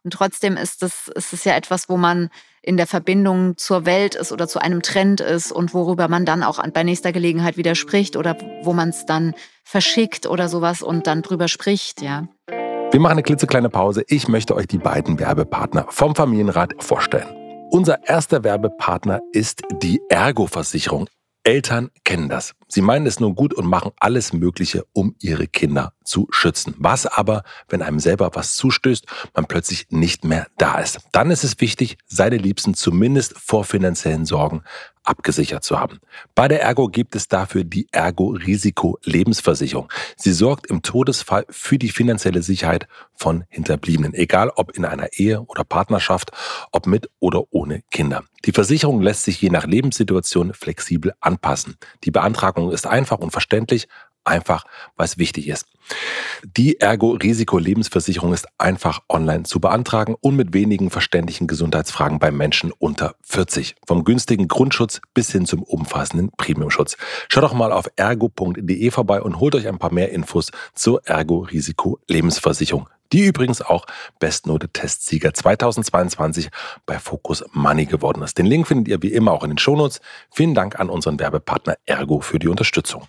Und 0.03 0.12
trotzdem 0.12 0.58
ist 0.58 0.84
es, 0.84 1.10
ist 1.15 1.34
es 1.34 1.43
ja 1.43 1.55
etwas, 1.55 1.89
wo 1.89 1.97
man 1.97 2.29
in 2.62 2.77
der 2.77 2.88
Verbindung 2.88 3.58
zur 3.58 3.86
Welt 3.86 4.15
ist 4.15 4.31
oder 4.31 4.47
zu 4.47 4.60
einem 4.60 4.81
Trend 4.81 5.21
ist 5.21 5.51
und 5.51 5.73
worüber 5.73 6.08
man 6.08 6.25
dann 6.25 6.41
auch 6.41 6.62
bei 6.73 6.84
nächster 6.84 7.12
Gelegenheit 7.12 7.58
wieder 7.58 7.75
spricht 7.75 8.17
oder 8.17 8.36
wo 8.63 8.73
man 8.73 8.89
es 8.89 9.05
dann 9.05 9.36
verschickt 9.63 10.25
oder 10.25 10.49
sowas 10.49 10.81
und 10.81 11.05
dann 11.05 11.21
drüber 11.21 11.47
spricht, 11.47 12.01
ja. 12.01 12.27
Wir 12.91 12.99
machen 12.99 13.13
eine 13.13 13.23
klitzekleine 13.23 13.69
Pause. 13.69 14.03
Ich 14.08 14.27
möchte 14.27 14.55
euch 14.55 14.67
die 14.67 14.77
beiden 14.77 15.19
Werbepartner 15.19 15.86
vom 15.89 16.15
Familienrat 16.15 16.73
vorstellen. 16.79 17.27
Unser 17.71 18.08
erster 18.08 18.43
Werbepartner 18.43 19.19
ist 19.31 19.63
die 19.81 20.01
Ergo-Versicherung. 20.10 21.08
Eltern 21.45 21.91
kennen 22.03 22.27
das. 22.27 22.55
Sie 22.67 22.81
meinen 22.81 23.05
es 23.05 23.19
nur 23.19 23.36
gut 23.36 23.53
und 23.53 23.67
machen 23.67 23.91
alles 23.99 24.34
Mögliche, 24.34 24.84
um 24.93 25.15
ihre 25.19 25.47
Kinder 25.47 25.93
zu 26.03 26.27
schützen. 26.31 26.73
Was 26.79 27.05
aber, 27.05 27.43
wenn 27.69 27.84
einem 27.84 27.99
selber 27.99 28.31
was 28.34 28.55
zustößt, 28.55 29.05
man 29.36 29.45
plötzlich 29.45 29.86
nicht 29.91 30.25
mehr 30.25 30.47
da 30.58 30.79
ist? 30.79 30.99
Dann 31.12 31.29
ist 31.29 31.43
es 31.43 31.62
wichtig, 31.62 31.97
seine 32.08 32.38
Liebsten 32.38 32.73
zumindest 32.73 33.38
vor 33.38 33.63
finanziellen 33.63 34.25
Sorgen 34.25 34.63
abgesichert 35.06 35.63
zu 35.63 35.80
haben. 35.80 36.00
Bei 36.34 36.48
der 36.48 36.62
Ergo 36.62 36.88
gibt 36.88 37.15
es 37.15 37.28
dafür 37.28 37.63
die 37.63 37.88
Ergo 37.91 38.30
Risiko 38.30 38.98
Lebensversicherung. 39.04 39.91
Sie 40.18 40.34
sorgt 40.34 40.68
im 40.68 40.82
Todesfall 40.82 41.46
für 41.50 41.78
die 41.78 41.89
finanzielle 41.89 42.41
Sicherheit 42.41 42.88
von 43.13 43.46
Hinterbliebenen, 43.50 44.13
egal 44.13 44.52
ob 44.56 44.76
in 44.76 44.86
einer 44.86 45.13
Ehe 45.13 45.41
oder 45.41 45.63
Partnerschaft, 45.63 46.32
ob 46.72 46.88
mit 46.88 47.10
oder 47.20 47.44
ohne 47.52 47.82
Kinder. 47.91 48.24
Die 48.46 48.52
Versicherung 48.52 49.02
lässt 49.02 49.24
sich 49.24 49.41
je 49.41 49.50
nach 49.50 49.65
Lebenssituation 49.65 50.54
flexibel 50.54 51.13
anpassen. 51.20 51.78
Die 52.04 52.12
Beantragung 52.12 52.72
ist 52.72 52.86
einfach 52.86 53.20
und 53.20 53.32
verständlich, 53.32 53.88
einfach, 54.26 54.66
es 54.98 55.18
wichtig 55.18 55.48
ist. 55.48 55.68
Die 56.44 56.80
Ergo-Risiko-Lebensversicherung 56.80 58.34
ist 58.34 58.48
einfach 58.58 59.02
online 59.08 59.44
zu 59.44 59.60
beantragen 59.60 60.16
und 60.20 60.36
mit 60.36 60.54
wenigen 60.54 60.90
verständlichen 60.90 61.48
Gesundheitsfragen 61.48 62.20
bei 62.20 62.32
Menschen 62.32 62.72
unter 62.72 63.16
40. 63.22 63.76
Vom 63.86 64.04
günstigen 64.04 64.48
Grundschutz 64.48 65.02
bis 65.14 65.32
hin 65.32 65.46
zum 65.46 65.64
umfassenden 65.64 66.32
Premiumschutz. 66.38 66.98
Schaut 67.30 67.44
doch 67.44 67.54
mal 67.54 67.72
auf 67.72 67.90
ergo.de 67.96 68.92
vorbei 68.92 69.22
und 69.22 69.40
holt 69.40 69.56
euch 69.56 69.68
ein 69.68 69.80
paar 69.80 69.94
mehr 69.94 70.12
Infos 70.12 70.52
zur 70.74 71.06
Ergo-Risiko-Lebensversicherung 71.06 72.90
die 73.12 73.26
übrigens 73.26 73.62
auch 73.62 73.86
Bestnote-Testsieger 74.20 75.34
2022 75.34 76.50
bei 76.86 77.00
Focus 77.00 77.46
Money 77.54 77.86
geworden 77.86 78.24
ist. 78.24 78.38
Den 78.38 78.46
Link 78.46 78.68
findet 78.68 78.88
ihr 78.88 79.02
wie 79.04 79.14
immer 79.14 79.32
auch 79.32 79.44
in 79.44 79.52
den 79.52 79.58
Shownotes. 79.58 80.02
Vielen 80.32 80.56
Dank 80.56 80.80
an 80.80 80.90
unseren 80.90 81.20
Werbepartner 81.20 81.78
Ergo 81.86 82.20
für 82.20 82.40
die 82.40 82.48
Unterstützung. 82.48 83.06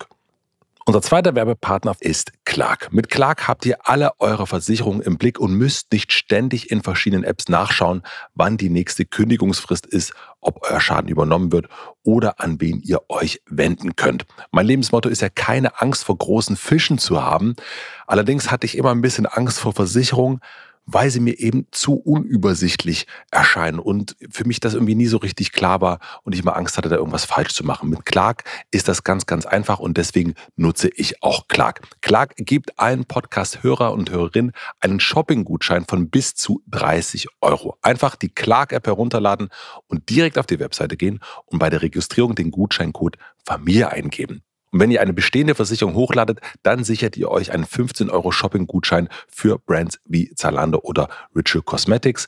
Unser 0.87 1.01
zweiter 1.01 1.35
Werbepartner 1.35 1.97
ist 1.99 2.31
Clark. 2.45 2.93
Mit 2.93 3.09
Clark 3.09 3.49
habt 3.49 3.65
ihr 3.65 3.75
alle 3.83 4.11
eure 4.19 4.47
Versicherungen 4.47 5.01
im 5.01 5.17
Blick 5.17 5.37
und 5.37 5.51
müsst 5.51 5.91
nicht 5.91 6.13
ständig 6.13 6.71
in 6.71 6.81
verschiedenen 6.81 7.25
Apps 7.25 7.49
nachschauen, 7.49 8.03
wann 8.35 8.55
die 8.55 8.69
nächste 8.69 9.03
Kündigungsfrist 9.03 9.85
ist, 9.85 10.13
ob 10.39 10.65
euer 10.65 10.79
Schaden 10.79 11.09
übernommen 11.09 11.51
wird 11.51 11.67
oder 12.03 12.39
an 12.39 12.61
wen 12.61 12.79
ihr 12.79 13.01
euch 13.09 13.41
wenden 13.47 13.97
könnt. 13.97 14.25
Mein 14.51 14.65
Lebensmotto 14.65 15.09
ist 15.09 15.21
ja 15.21 15.27
keine 15.27 15.81
Angst 15.81 16.05
vor 16.05 16.17
großen 16.17 16.55
Fischen 16.55 16.99
zu 16.99 17.21
haben. 17.21 17.57
Allerdings 18.05 18.49
hatte 18.49 18.65
ich 18.65 18.77
immer 18.77 18.91
ein 18.91 19.01
bisschen 19.01 19.25
Angst 19.25 19.59
vor 19.59 19.73
Versicherungen, 19.73 20.39
weil 20.87 21.11
sie 21.11 21.19
mir 21.19 21.37
eben 21.37 21.67
zu 21.71 21.95
unübersichtlich 21.95 23.05
erscheinen 23.29 23.77
und 23.77 24.15
für 24.31 24.47
mich 24.47 24.59
das 24.59 24.73
irgendwie 24.73 24.95
nie 24.95 25.05
so 25.05 25.17
richtig 25.17 25.51
klar 25.51 25.81
war 25.81 25.99
und 26.23 26.33
ich 26.33 26.41
immer 26.41 26.55
Angst 26.55 26.77
hatte, 26.77 26.89
da 26.89 26.95
irgendwas 26.95 27.25
falsch 27.25 27.53
zu 27.53 27.65
machen. 27.65 27.89
Mit 27.89 28.05
Clark 28.05 28.45
ist 28.71 28.87
das 28.87 29.03
ganz, 29.03 29.25
ganz 29.25 29.45
einfach 29.45 29.79
und 29.79 29.97
deswegen 29.97 30.33
nutze 30.55 30.89
ich 30.95 31.21
auch 31.21 31.47
Clark. 31.49 31.81
Clark 32.01 32.35
gibt 32.37 32.79
allen 32.79 33.05
Podcast-Hörer 33.05 33.91
und 33.91 34.09
Hörerinnen 34.09 34.53
einen 34.79 35.01
Shopping-Gutschein 35.01 35.85
von 35.85 36.09
bis 36.09 36.35
zu 36.35 36.63
30 36.67 37.27
Euro. 37.41 37.77
Einfach 37.81 38.15
die 38.15 38.29
Clark-App 38.29 38.87
herunterladen 38.87 39.49
und 39.87 40.09
direkt 40.09 40.37
auf 40.37 40.45
die 40.45 40.59
Webseite 40.59 40.95
gehen 40.95 41.19
und 41.45 41.59
bei 41.59 41.69
der 41.69 41.81
Registrierung 41.81 42.33
den 42.33 42.49
Gutscheincode 42.49 43.17
Familie 43.45 43.91
eingeben. 43.91 44.41
Und 44.71 44.79
wenn 44.79 44.91
ihr 44.91 45.01
eine 45.01 45.13
bestehende 45.13 45.55
Versicherung 45.55 45.95
hochladet, 45.95 46.39
dann 46.63 46.83
sichert 46.83 47.17
ihr 47.17 47.29
euch 47.29 47.51
einen 47.51 47.65
15 47.65 48.09
Euro 48.09 48.31
Shopping-Gutschein 48.31 49.09
für 49.27 49.59
Brands 49.59 49.99
wie 50.05 50.33
Zalando 50.35 50.79
oder 50.79 51.09
Ritual 51.35 51.63
Cosmetics. 51.63 52.27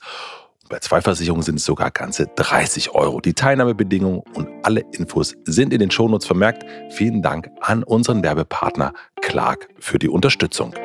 Bei 0.70 0.78
zwei 0.80 1.02
Versicherungen 1.02 1.42
sind 1.42 1.56
es 1.56 1.66
sogar 1.66 1.90
ganze 1.90 2.28
30 2.28 2.92
Euro. 2.92 3.22
Die 3.22 3.34
Teilnahmebedingungen 3.34 4.22
und 4.36 4.48
alle 4.62 4.82
Infos 4.92 5.36
sind 5.46 5.74
in 5.74 5.80
den 5.80 5.90
Shownotes 5.90 6.28
vermerkt. 6.28 6.64
Vielen 6.92 7.24
Dank 7.24 7.50
an 7.62 7.84
unseren 7.84 8.22
Werbepartner 8.22 8.94
Clark 9.22 9.68
für 9.80 9.98
die 9.98 10.10
Unterstützung. 10.10 10.76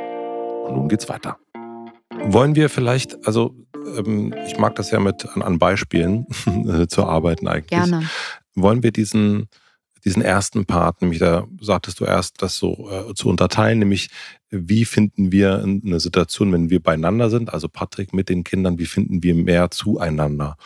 Und 0.65 0.75
nun 0.75 0.89
geht's 0.89 1.11
weiter. 1.11 1.37
Wollen 2.27 2.57
wir 2.57 2.71
vielleicht, 2.71 3.27
also 3.27 3.55
ähm, 3.99 4.35
ich 4.47 4.57
mag 4.57 4.75
das 4.77 4.91
ja 4.91 5.01
mit 5.01 5.27
an, 5.35 5.43
an 5.43 5.59
Beispielen 5.59 6.27
zu 6.89 7.05
arbeiten 7.05 7.47
eigentlich. 7.47 7.67
Gerne. 7.67 8.09
Wollen 8.55 8.83
wir 8.83 8.91
diesen 8.91 9.49
diesen 10.05 10.23
ersten 10.23 10.67
Part, 10.67 11.01
nämlich 11.01 11.19
da 11.19 11.47
sagtest 11.61 12.01
du 12.01 12.05
erst, 12.05 12.43
das 12.43 12.57
so 12.57 12.91
äh, 12.91 13.15
zu 13.15 13.29
unterteilen, 13.29 13.79
nämlich 13.79 14.11
wie 14.51 14.85
finden 14.85 15.33
wir 15.33 15.63
eine 15.63 16.01
Situation, 16.01 16.53
wenn 16.53 16.71
wir 16.71 16.83
beieinander 16.83 17.31
sind, 17.31 17.53
also 17.53 17.69
Patrick 17.69 18.13
mit 18.13 18.29
den 18.29 18.45
Kindern, 18.45 18.79
wie 18.79 18.87
finden 18.87 19.23
wir 19.23 19.35
mehr 19.35 19.71
zueinander 19.71 20.57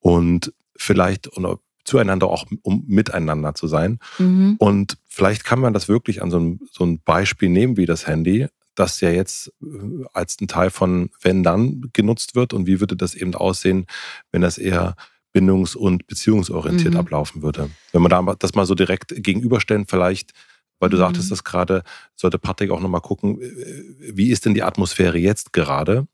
und 0.00 0.52
vielleicht 0.76 1.36
oder 1.36 1.58
zueinander 1.84 2.28
auch, 2.28 2.44
um 2.62 2.84
miteinander 2.86 3.54
zu 3.54 3.66
sein. 3.66 3.98
Mhm. 4.18 4.56
Und 4.58 4.98
vielleicht 5.06 5.44
kann 5.44 5.58
man 5.58 5.72
das 5.72 5.88
wirklich 5.88 6.22
an 6.22 6.30
so 6.30 6.38
ein, 6.38 6.60
so 6.70 6.84
ein 6.84 7.00
Beispiel 7.00 7.48
nehmen 7.48 7.76
wie 7.76 7.86
das 7.86 8.06
Handy, 8.06 8.46
das 8.74 9.00
ja 9.00 9.10
jetzt 9.10 9.52
äh, 9.62 10.04
als 10.12 10.40
ein 10.40 10.48
Teil 10.48 10.70
von 10.70 11.10
wenn 11.20 11.42
dann 11.42 11.90
genutzt 11.92 12.34
wird 12.34 12.52
und 12.52 12.66
wie 12.66 12.80
würde 12.80 12.96
das 12.96 13.14
eben 13.14 13.34
aussehen, 13.34 13.86
wenn 14.30 14.42
das 14.42 14.58
eher 14.58 14.96
bindungs- 15.32 15.76
und 15.76 16.06
beziehungsorientiert 16.06 16.94
mhm. 16.94 17.00
ablaufen 17.00 17.42
würde. 17.42 17.70
Wenn 17.92 18.02
man 18.02 18.10
da 18.10 18.34
das 18.38 18.54
mal 18.54 18.66
so 18.66 18.74
direkt 18.74 19.14
gegenüberstellen, 19.22 19.86
vielleicht, 19.86 20.32
weil 20.78 20.90
du 20.90 20.96
mhm. 20.96 21.02
sagtest 21.02 21.30
das 21.30 21.44
gerade, 21.44 21.82
sollte 22.14 22.38
Patrick 22.38 22.70
auch 22.70 22.80
nochmal 22.80 23.00
gucken, 23.00 23.40
äh, 23.40 23.84
wie 23.98 24.30
ist 24.30 24.46
denn 24.46 24.54
die 24.54 24.62
Atmosphäre 24.62 25.18
jetzt 25.18 25.52
gerade? 25.52 26.06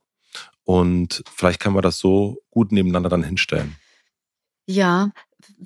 Und 0.64 1.22
vielleicht 1.34 1.60
können 1.60 1.76
wir 1.76 1.82
das 1.82 1.98
so 1.98 2.38
gut 2.50 2.72
nebeneinander 2.72 3.10
dann 3.10 3.22
hinstellen. 3.22 3.76
Ja, 4.66 5.10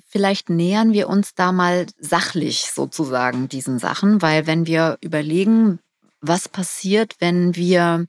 vielleicht 0.07 0.49
nähern 0.49 0.91
wir 0.91 1.07
uns 1.07 1.33
da 1.35 1.51
mal 1.51 1.85
sachlich 1.99 2.71
sozusagen 2.73 3.47
diesen 3.47 3.79
Sachen, 3.79 4.21
weil 4.21 4.45
wenn 4.45 4.67
wir 4.67 4.97
überlegen, 5.01 5.79
was 6.21 6.49
passiert, 6.49 7.15
wenn 7.19 7.55
wir 7.55 8.07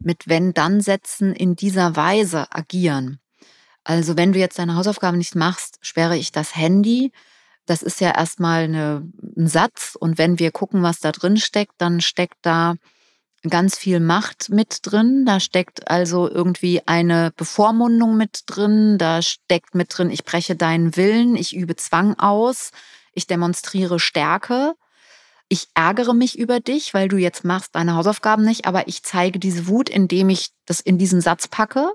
mit 0.00 0.28
Wenn-Dann-Sätzen 0.28 1.32
in 1.32 1.56
dieser 1.56 1.96
Weise 1.96 2.52
agieren. 2.52 3.18
Also 3.86 4.16
wenn 4.16 4.32
du 4.32 4.40
jetzt 4.40 4.58
deine 4.58 4.74
Hausaufgaben 4.74 5.16
nicht 5.16 5.36
machst, 5.36 5.78
sperre 5.80 6.16
ich 6.16 6.32
das 6.32 6.56
Handy. 6.56 7.12
Das 7.66 7.84
ist 7.84 8.00
ja 8.00 8.10
erstmal 8.16 8.64
eine, 8.64 9.08
ein 9.36 9.46
Satz. 9.46 9.96
Und 9.98 10.18
wenn 10.18 10.40
wir 10.40 10.50
gucken, 10.50 10.82
was 10.82 10.98
da 10.98 11.12
drin 11.12 11.36
steckt, 11.36 11.74
dann 11.78 12.00
steckt 12.00 12.38
da 12.42 12.74
ganz 13.48 13.78
viel 13.78 14.00
Macht 14.00 14.48
mit 14.48 14.80
drin. 14.82 15.24
Da 15.24 15.38
steckt 15.38 15.88
also 15.88 16.28
irgendwie 16.28 16.82
eine 16.86 17.30
Bevormundung 17.36 18.16
mit 18.16 18.42
drin. 18.46 18.98
Da 18.98 19.22
steckt 19.22 19.76
mit 19.76 19.96
drin, 19.96 20.10
ich 20.10 20.24
breche 20.24 20.56
deinen 20.56 20.96
Willen, 20.96 21.36
ich 21.36 21.54
übe 21.54 21.76
Zwang 21.76 22.18
aus, 22.18 22.72
ich 23.12 23.28
demonstriere 23.28 24.00
Stärke. 24.00 24.74
Ich 25.48 25.68
ärgere 25.74 26.12
mich 26.12 26.36
über 26.36 26.58
dich, 26.58 26.92
weil 26.92 27.06
du 27.06 27.18
jetzt 27.18 27.44
machst 27.44 27.76
deine 27.76 27.94
Hausaufgaben 27.94 28.44
nicht, 28.44 28.66
aber 28.66 28.88
ich 28.88 29.04
zeige 29.04 29.38
diese 29.38 29.68
Wut, 29.68 29.88
indem 29.88 30.28
ich 30.28 30.48
das 30.64 30.80
in 30.80 30.98
diesen 30.98 31.20
Satz 31.20 31.46
packe 31.46 31.92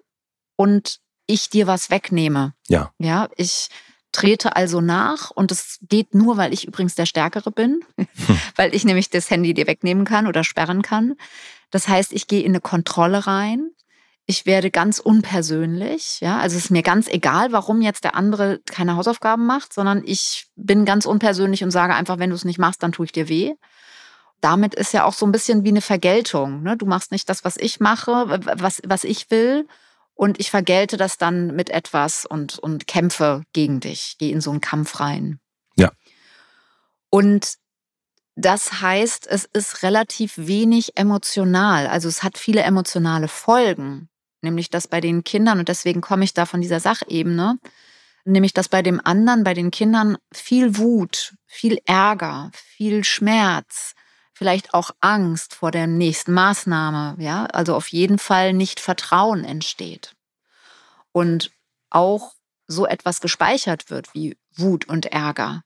und 0.55 1.00
ich 1.31 1.49
dir 1.49 1.67
was 1.67 1.89
wegnehme. 1.89 2.53
Ja. 2.67 2.91
Ja, 2.99 3.29
ich 3.37 3.69
trete 4.11 4.55
also 4.55 4.81
nach 4.81 5.31
und 5.31 5.51
es 5.51 5.79
geht 5.87 6.13
nur, 6.13 6.37
weil 6.37 6.53
ich 6.53 6.67
übrigens 6.67 6.95
der 6.95 7.05
Stärkere 7.05 7.51
bin, 7.51 7.81
hm. 7.97 8.07
weil 8.55 8.75
ich 8.75 8.83
nämlich 8.83 9.09
das 9.09 9.29
Handy 9.29 9.53
dir 9.53 9.67
wegnehmen 9.67 10.05
kann 10.05 10.27
oder 10.27 10.43
sperren 10.43 10.81
kann. 10.81 11.15
Das 11.69 11.87
heißt, 11.87 12.11
ich 12.11 12.27
gehe 12.27 12.41
in 12.41 12.51
eine 12.51 12.61
Kontrolle 12.61 13.25
rein. 13.27 13.71
Ich 14.27 14.45
werde 14.45 14.69
ganz 14.69 14.99
unpersönlich, 14.99 16.19
ja, 16.21 16.37
also 16.39 16.55
es 16.55 16.65
ist 16.65 16.69
mir 16.69 16.83
ganz 16.83 17.07
egal, 17.07 17.51
warum 17.51 17.81
jetzt 17.81 18.03
der 18.03 18.15
andere 18.15 18.59
keine 18.65 18.95
Hausaufgaben 18.95 19.45
macht, 19.45 19.73
sondern 19.73 20.03
ich 20.05 20.47
bin 20.55 20.85
ganz 20.85 21.05
unpersönlich 21.05 21.63
und 21.63 21.71
sage 21.71 21.95
einfach, 21.95 22.19
wenn 22.19 22.29
du 22.29 22.35
es 22.35 22.45
nicht 22.45 22.59
machst, 22.59 22.83
dann 22.83 22.91
tue 22.91 23.05
ich 23.05 23.11
dir 23.11 23.27
weh. 23.27 23.55
Damit 24.39 24.75
ist 24.75 24.93
ja 24.93 25.05
auch 25.05 25.13
so 25.13 25.25
ein 25.25 25.31
bisschen 25.31 25.63
wie 25.63 25.69
eine 25.69 25.81
Vergeltung. 25.81 26.63
Ne? 26.63 26.77
Du 26.77 26.85
machst 26.85 27.11
nicht 27.11 27.29
das, 27.29 27.43
was 27.43 27.57
ich 27.57 27.79
mache, 27.79 28.39
was, 28.57 28.81
was 28.85 29.03
ich 29.03 29.29
will, 29.31 29.67
und 30.13 30.39
ich 30.39 30.51
vergelte 30.51 30.97
das 30.97 31.17
dann 31.17 31.55
mit 31.55 31.69
etwas 31.69 32.25
und, 32.25 32.59
und 32.59 32.87
kämpfe 32.87 33.43
gegen 33.53 33.79
dich, 33.79 34.17
gehe 34.17 34.31
in 34.31 34.41
so 34.41 34.51
einen 34.51 34.61
Kampf 34.61 34.99
rein. 34.99 35.39
Ja. 35.77 35.91
Und 37.09 37.55
das 38.35 38.81
heißt, 38.81 39.27
es 39.27 39.45
ist 39.45 39.83
relativ 39.83 40.33
wenig 40.37 40.97
emotional. 40.97 41.87
Also 41.87 42.07
es 42.07 42.23
hat 42.23 42.37
viele 42.37 42.61
emotionale 42.61 43.27
Folgen. 43.27 44.09
Nämlich 44.41 44.69
dass 44.69 44.87
bei 44.87 45.01
den 45.01 45.23
Kindern, 45.23 45.59
und 45.59 45.69
deswegen 45.69 46.01
komme 46.01 46.23
ich 46.23 46.33
da 46.33 46.47
von 46.47 46.61
dieser 46.61 46.79
Sachebene, 46.79 47.59
nämlich 48.25 48.53
dass 48.53 48.69
bei 48.69 48.81
dem 48.81 48.99
anderen, 49.03 49.43
bei 49.43 49.53
den 49.53 49.69
Kindern 49.69 50.17
viel 50.33 50.77
Wut, 50.77 51.35
viel 51.45 51.77
Ärger, 51.85 52.49
viel 52.53 53.03
Schmerz, 53.03 53.93
vielleicht 54.41 54.73
auch 54.73 54.89
Angst 55.01 55.53
vor 55.53 55.69
der 55.69 55.85
nächsten 55.85 56.33
Maßnahme, 56.33 57.15
ja, 57.19 57.45
also 57.45 57.75
auf 57.75 57.89
jeden 57.89 58.17
Fall 58.17 58.53
nicht 58.53 58.79
Vertrauen 58.79 59.45
entsteht. 59.45 60.15
Und 61.11 61.51
auch 61.91 62.33
so 62.65 62.87
etwas 62.87 63.21
gespeichert 63.21 63.91
wird 63.91 64.15
wie 64.15 64.35
Wut 64.55 64.89
und 64.89 65.05
Ärger. 65.05 65.61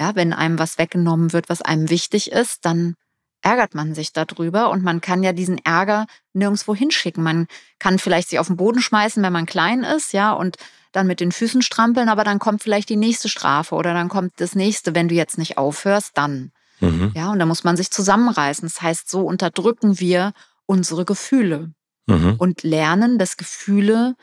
Ja, 0.00 0.16
wenn 0.16 0.32
einem 0.32 0.58
was 0.58 0.76
weggenommen 0.76 1.32
wird, 1.32 1.48
was 1.48 1.62
einem 1.62 1.88
wichtig 1.88 2.32
ist, 2.32 2.64
dann 2.64 2.96
ärgert 3.42 3.76
man 3.76 3.94
sich 3.94 4.12
darüber 4.12 4.70
und 4.70 4.82
man 4.82 5.00
kann 5.00 5.22
ja 5.22 5.32
diesen 5.32 5.64
Ärger 5.64 6.08
nirgendwo 6.32 6.74
hinschicken. 6.74 7.22
Man 7.22 7.46
kann 7.78 8.00
vielleicht 8.00 8.30
sich 8.30 8.40
auf 8.40 8.48
den 8.48 8.56
Boden 8.56 8.82
schmeißen, 8.82 9.22
wenn 9.22 9.32
man 9.32 9.46
klein 9.46 9.84
ist, 9.84 10.12
ja, 10.12 10.32
und 10.32 10.56
dann 10.90 11.06
mit 11.06 11.20
den 11.20 11.30
Füßen 11.30 11.62
strampeln, 11.62 12.08
aber 12.08 12.24
dann 12.24 12.40
kommt 12.40 12.60
vielleicht 12.60 12.88
die 12.88 12.96
nächste 12.96 13.28
Strafe 13.28 13.76
oder 13.76 13.94
dann 13.94 14.08
kommt 14.08 14.32
das 14.38 14.56
nächste, 14.56 14.96
wenn 14.96 15.06
du 15.06 15.14
jetzt 15.14 15.38
nicht 15.38 15.58
aufhörst, 15.58 16.18
dann. 16.18 16.50
Mhm. 16.80 17.12
Ja, 17.14 17.30
und 17.30 17.38
da 17.38 17.46
muss 17.46 17.64
man 17.64 17.76
sich 17.76 17.90
zusammenreißen. 17.90 18.68
Das 18.68 18.82
heißt, 18.82 19.08
so 19.08 19.20
unterdrücken 19.20 19.98
wir 20.00 20.32
unsere 20.66 21.04
Gefühle 21.04 21.72
mhm. 22.06 22.34
und 22.38 22.62
lernen, 22.62 23.18
dass 23.18 23.36
Gefühle 23.36 24.14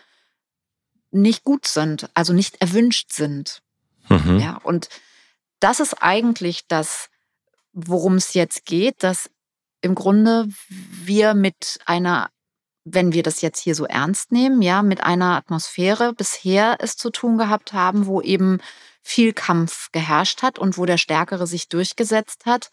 nicht 1.11 1.43
gut 1.43 1.67
sind, 1.67 2.09
also 2.13 2.33
nicht 2.33 2.61
erwünscht 2.61 3.11
sind. 3.11 3.61
Mhm. 4.09 4.39
Ja, 4.39 4.57
und 4.63 4.89
das 5.59 5.79
ist 5.79 6.01
eigentlich 6.01 6.67
das, 6.67 7.09
worum 7.71 8.15
es 8.15 8.33
jetzt 8.33 8.65
geht, 8.65 9.03
dass 9.03 9.29
im 9.81 9.95
Grunde 9.95 10.47
wir 10.69 11.33
mit 11.33 11.79
einer, 11.85 12.29
wenn 12.83 13.13
wir 13.13 13.23
das 13.23 13.41
jetzt 13.41 13.59
hier 13.59 13.75
so 13.75 13.85
ernst 13.85 14.31
nehmen, 14.31 14.61
ja, 14.61 14.81
mit 14.81 15.03
einer 15.03 15.35
Atmosphäre 15.35 16.13
bisher 16.13 16.77
es 16.79 16.97
zu 16.97 17.09
tun 17.09 17.37
gehabt 17.37 17.73
haben, 17.73 18.05
wo 18.05 18.21
eben 18.21 18.59
viel 19.03 19.33
Kampf 19.33 19.91
geherrscht 19.91 20.41
hat 20.41 20.57
und 20.57 20.77
wo 20.77 20.85
der 20.85 20.97
Stärkere 20.97 21.45
sich 21.45 21.67
durchgesetzt 21.67 22.45
hat. 22.45 22.71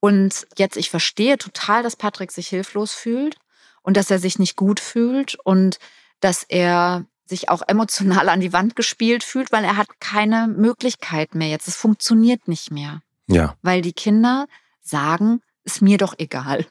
Und 0.00 0.46
jetzt, 0.56 0.76
ich 0.76 0.88
verstehe 0.88 1.36
total, 1.36 1.82
dass 1.82 1.96
Patrick 1.96 2.30
sich 2.30 2.48
hilflos 2.48 2.94
fühlt 2.94 3.36
und 3.82 3.96
dass 3.96 4.10
er 4.10 4.18
sich 4.18 4.38
nicht 4.38 4.56
gut 4.56 4.80
fühlt 4.80 5.36
und 5.44 5.78
dass 6.20 6.44
er 6.44 7.04
sich 7.26 7.48
auch 7.48 7.62
emotional 7.66 8.28
an 8.30 8.40
die 8.40 8.52
Wand 8.52 8.76
gespielt 8.76 9.24
fühlt, 9.24 9.52
weil 9.52 9.64
er 9.64 9.76
hat 9.76 10.00
keine 10.00 10.46
Möglichkeit 10.46 11.34
mehr 11.34 11.48
jetzt. 11.48 11.68
Es 11.68 11.76
funktioniert 11.76 12.46
nicht 12.46 12.70
mehr. 12.70 13.02
Ja. 13.26 13.56
Weil 13.62 13.82
die 13.82 13.92
Kinder 13.92 14.46
sagen, 14.80 15.42
ist 15.64 15.82
mir 15.82 15.98
doch 15.98 16.14
egal. 16.18 16.66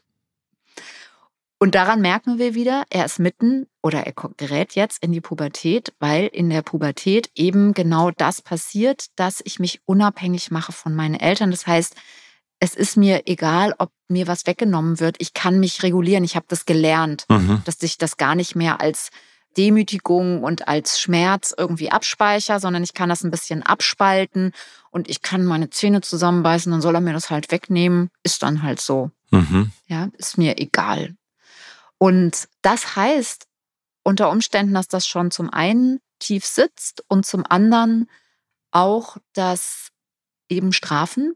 Und 1.66 1.74
daran 1.74 2.00
merken 2.00 2.38
wir 2.38 2.54
wieder, 2.54 2.84
er 2.92 3.06
ist 3.06 3.18
mitten 3.18 3.66
oder 3.82 4.06
er 4.06 4.14
gerät 4.38 4.76
jetzt 4.76 5.02
in 5.02 5.12
die 5.12 5.20
Pubertät, 5.20 5.94
weil 5.98 6.28
in 6.28 6.52
der 6.52 6.62
Pubertät 6.62 7.32
eben 7.34 7.74
genau 7.74 8.12
das 8.12 8.44
passiert, 8.44 9.08
dass 9.16 9.42
ich 9.44 9.58
mich 9.58 9.82
unabhängig 9.86 10.52
mache 10.52 10.74
von 10.74 10.94
meinen 10.94 11.16
Eltern. 11.16 11.50
Das 11.50 11.66
heißt, 11.66 11.96
es 12.60 12.76
ist 12.76 12.98
mir 12.98 13.24
egal, 13.26 13.74
ob 13.80 13.90
mir 14.08 14.28
was 14.28 14.46
weggenommen 14.46 15.00
wird. 15.00 15.16
Ich 15.18 15.34
kann 15.34 15.60
mich 15.60 15.82
regulieren. 15.82 16.24
Ich 16.24 16.36
habe 16.36 16.46
das 16.48 16.68
gelernt, 16.68 17.26
mhm. 17.30 17.64
dass 17.66 17.82
ich 17.82 17.98
das 17.98 18.18
gar 18.18 18.36
nicht 18.36 18.56
mehr 18.56 18.80
als 18.80 19.10
Demütigung 19.58 20.44
und 20.44 20.68
als 20.68 21.00
Schmerz 21.00 21.52
irgendwie 21.58 21.90
abspeichere, 21.90 22.60
sondern 22.60 22.84
ich 22.84 22.94
kann 22.94 23.10
das 23.10 23.24
ein 23.24 23.32
bisschen 23.32 23.64
abspalten 23.64 24.52
und 24.92 25.10
ich 25.10 25.24
kann 25.24 25.44
meine 25.46 25.72
Zähne 25.72 26.02
zusammenbeißen, 26.02 26.72
dann 26.72 26.82
soll 26.82 26.94
er 26.94 27.02
mir 27.02 27.14
das 27.14 27.32
halt 27.32 27.50
wegnehmen. 27.50 28.12
Ist 28.22 28.44
dann 28.44 28.62
halt 28.62 28.80
so. 28.80 29.10
Mhm. 29.32 29.72
Ja, 29.88 30.10
ist 30.20 30.38
mir 30.38 30.60
egal. 30.60 31.16
Und 31.98 32.48
das 32.62 32.96
heißt 32.96 33.48
unter 34.04 34.30
Umständen, 34.30 34.74
dass 34.74 34.88
das 34.88 35.08
schon 35.08 35.32
zum 35.32 35.50
einen 35.50 36.00
tief 36.20 36.46
sitzt 36.46 37.04
und 37.08 37.26
zum 37.26 37.44
anderen 37.48 38.10
auch, 38.72 39.18
dass 39.34 39.90
eben 40.50 40.74
Strafen 40.74 41.36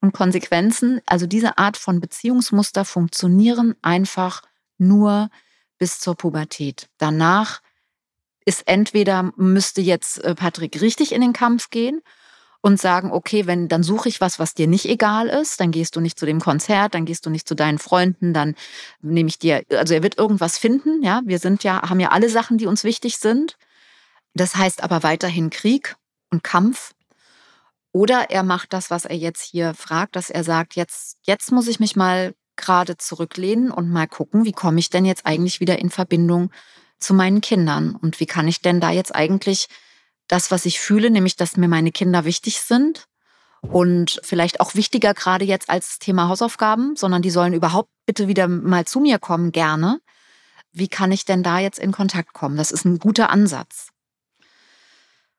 und 0.00 0.12
Konsequenzen, 0.12 1.00
also 1.06 1.26
diese 1.26 1.58
Art 1.58 1.76
von 1.76 2.00
Beziehungsmuster 2.00 2.84
funktionieren 2.84 3.74
einfach 3.82 4.42
nur 4.76 5.30
bis 5.78 6.00
zur 6.00 6.14
Pubertät. 6.14 6.88
Danach 6.98 7.60
ist 8.44 8.66
entweder 8.66 9.32
müsste 9.36 9.80
jetzt 9.80 10.22
äh, 10.24 10.34
Patrick 10.34 10.80
richtig 10.80 11.12
in 11.12 11.20
den 11.20 11.32
Kampf 11.32 11.70
gehen 11.70 12.00
und 12.60 12.80
sagen, 12.80 13.12
okay, 13.12 13.46
wenn, 13.46 13.68
dann 13.68 13.82
suche 13.82 14.08
ich 14.08 14.20
was, 14.20 14.38
was 14.38 14.54
dir 14.54 14.66
nicht 14.66 14.86
egal 14.86 15.28
ist, 15.28 15.60
dann 15.60 15.70
gehst 15.70 15.94
du 15.94 16.00
nicht 16.00 16.18
zu 16.18 16.26
dem 16.26 16.40
Konzert, 16.40 16.94
dann 16.94 17.04
gehst 17.04 17.24
du 17.24 17.30
nicht 17.30 17.46
zu 17.46 17.54
deinen 17.54 17.78
Freunden, 17.78 18.34
dann 18.34 18.56
nehme 19.00 19.28
ich 19.28 19.38
dir, 19.38 19.62
also 19.70 19.94
er 19.94 20.02
wird 20.02 20.18
irgendwas 20.18 20.58
finden, 20.58 21.02
ja, 21.02 21.22
wir 21.24 21.38
sind 21.38 21.62
ja, 21.62 21.88
haben 21.88 22.00
ja 22.00 22.08
alle 22.08 22.28
Sachen, 22.28 22.58
die 22.58 22.66
uns 22.66 22.84
wichtig 22.84 23.18
sind. 23.18 23.56
Das 24.34 24.56
heißt 24.56 24.82
aber 24.82 25.02
weiterhin 25.02 25.50
Krieg 25.50 25.96
und 26.30 26.42
Kampf. 26.42 26.94
Oder 27.92 28.30
er 28.30 28.42
macht 28.42 28.72
das, 28.72 28.90
was 28.90 29.04
er 29.04 29.16
jetzt 29.16 29.42
hier 29.42 29.74
fragt, 29.74 30.16
dass 30.16 30.30
er 30.30 30.44
sagt, 30.44 30.74
jetzt, 30.74 31.16
jetzt 31.22 31.52
muss 31.52 31.68
ich 31.68 31.80
mich 31.80 31.96
mal 31.96 32.34
gerade 32.56 32.96
zurücklehnen 32.98 33.70
und 33.70 33.88
mal 33.88 34.06
gucken, 34.06 34.44
wie 34.44 34.52
komme 34.52 34.80
ich 34.80 34.90
denn 34.90 35.04
jetzt 35.04 35.26
eigentlich 35.26 35.60
wieder 35.60 35.78
in 35.78 35.90
Verbindung 35.90 36.50
zu 36.98 37.14
meinen 37.14 37.40
Kindern 37.40 37.94
und 37.94 38.20
wie 38.20 38.26
kann 38.26 38.48
ich 38.48 38.60
denn 38.60 38.80
da 38.80 38.90
jetzt 38.90 39.14
eigentlich 39.14 39.68
das, 40.28 40.50
was 40.50 40.66
ich 40.66 40.78
fühle, 40.78 41.10
nämlich 41.10 41.36
dass 41.36 41.56
mir 41.56 41.68
meine 41.68 41.90
Kinder 41.90 42.24
wichtig 42.24 42.60
sind 42.60 43.06
und 43.62 44.20
vielleicht 44.22 44.60
auch 44.60 44.74
wichtiger 44.74 45.14
gerade 45.14 45.44
jetzt 45.44 45.68
als 45.68 45.88
das 45.88 45.98
Thema 45.98 46.28
Hausaufgaben, 46.28 46.94
sondern 46.96 47.22
die 47.22 47.30
sollen 47.30 47.54
überhaupt 47.54 47.90
bitte 48.06 48.28
wieder 48.28 48.46
mal 48.46 48.84
zu 48.84 49.00
mir 49.00 49.18
kommen, 49.18 49.50
gerne. 49.52 50.00
Wie 50.72 50.88
kann 50.88 51.10
ich 51.10 51.24
denn 51.24 51.42
da 51.42 51.58
jetzt 51.58 51.78
in 51.78 51.92
Kontakt 51.92 52.34
kommen? 52.34 52.56
Das 52.56 52.70
ist 52.70 52.84
ein 52.84 52.98
guter 52.98 53.30
Ansatz. 53.30 53.88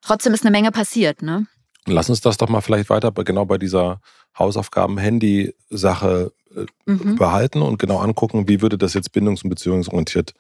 Trotzdem 0.01 0.33
ist 0.33 0.43
eine 0.43 0.51
Menge 0.51 0.71
passiert, 0.71 1.21
ne? 1.21 1.45
Lass 1.85 2.09
uns 2.09 2.21
das 2.21 2.37
doch 2.37 2.49
mal 2.49 2.61
vielleicht 2.61 2.89
weiter 2.89 3.11
genau 3.11 3.45
bei 3.45 3.57
dieser 3.57 4.01
Hausaufgaben-Handy-Sache 4.37 6.33
äh, 6.55 6.65
mhm. 6.85 7.15
behalten 7.15 7.61
und 7.61 7.79
genau 7.79 7.99
angucken, 7.99 8.47
wie 8.47 8.61
würde 8.61 8.77
das 8.77 8.93
jetzt 8.93 9.11
bindungs- 9.13 9.43
und 9.43 9.49
beziehungsorientiert 9.49 10.33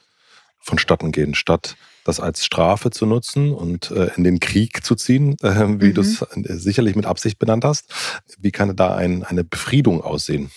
vonstatten 0.59 1.11
gehen, 1.11 1.33
statt 1.35 1.75
das 2.03 2.19
als 2.19 2.45
Strafe 2.45 2.91
zu 2.91 3.05
nutzen 3.05 3.53
und 3.53 3.91
äh, 3.91 4.11
in 4.15 4.23
den 4.23 4.39
Krieg 4.39 4.83
zu 4.83 4.95
ziehen, 4.95 5.37
äh, 5.41 5.67
wie 5.79 5.89
mhm. 5.89 5.93
du 5.93 6.01
es 6.01 6.21
äh, 6.21 6.25
sicherlich 6.55 6.95
mit 6.95 7.05
Absicht 7.05 7.39
benannt 7.39 7.65
hast. 7.65 7.93
Wie 8.39 8.51
kann 8.51 8.75
da 8.75 8.95
ein, 8.95 9.23
eine 9.23 9.43
Befriedung 9.43 10.01
aussehen? 10.01 10.51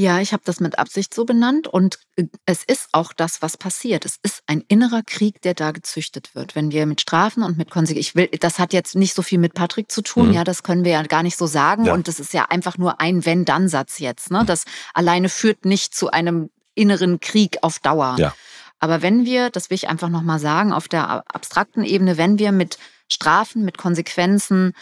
Ja, 0.00 0.20
ich 0.20 0.32
habe 0.32 0.44
das 0.46 0.60
mit 0.60 0.78
Absicht 0.78 1.12
so 1.12 1.24
benannt 1.24 1.66
und 1.66 1.98
äh, 2.14 2.26
es 2.46 2.62
ist 2.62 2.86
auch 2.92 3.12
das, 3.12 3.42
was 3.42 3.56
passiert. 3.56 4.04
Es 4.04 4.14
ist 4.22 4.44
ein 4.46 4.62
innerer 4.68 5.02
Krieg, 5.04 5.42
der 5.42 5.54
da 5.54 5.72
gezüchtet 5.72 6.36
wird. 6.36 6.54
Wenn 6.54 6.70
wir 6.70 6.86
mit 6.86 7.00
Strafen 7.00 7.42
und 7.42 7.58
mit 7.58 7.72
Konsequenzen, 7.72 8.00
ich 8.00 8.14
will, 8.14 8.28
das 8.38 8.60
hat 8.60 8.72
jetzt 8.72 8.94
nicht 8.94 9.12
so 9.12 9.22
viel 9.22 9.38
mit 9.38 9.54
Patrick 9.54 9.90
zu 9.90 10.02
tun, 10.02 10.28
mhm. 10.28 10.34
ja, 10.34 10.44
das 10.44 10.62
können 10.62 10.84
wir 10.84 10.92
ja 10.92 11.02
gar 11.02 11.24
nicht 11.24 11.36
so 11.36 11.48
sagen 11.48 11.86
ja. 11.86 11.94
und 11.94 12.06
das 12.06 12.20
ist 12.20 12.32
ja 12.32 12.44
einfach 12.44 12.78
nur 12.78 13.00
ein 13.00 13.26
Wenn-Dann-Satz 13.26 13.98
jetzt. 13.98 14.30
Ne? 14.30 14.44
Das 14.46 14.66
alleine 14.94 15.28
führt 15.28 15.64
nicht 15.64 15.96
zu 15.96 16.12
einem 16.12 16.50
inneren 16.76 17.18
Krieg 17.18 17.58
auf 17.62 17.80
Dauer. 17.80 18.14
Ja. 18.20 18.36
Aber 18.80 19.02
wenn 19.02 19.24
wir, 19.24 19.50
das 19.50 19.70
will 19.70 19.76
ich 19.76 19.88
einfach 19.88 20.08
nochmal 20.08 20.38
sagen, 20.38 20.72
auf 20.72 20.88
der 20.88 21.24
abstrakten 21.32 21.84
Ebene, 21.84 22.16
wenn 22.16 22.38
wir 22.38 22.52
mit 22.52 22.78
Strafen, 23.08 23.64
mit 23.64 23.78
Konsequenzen 23.78 24.74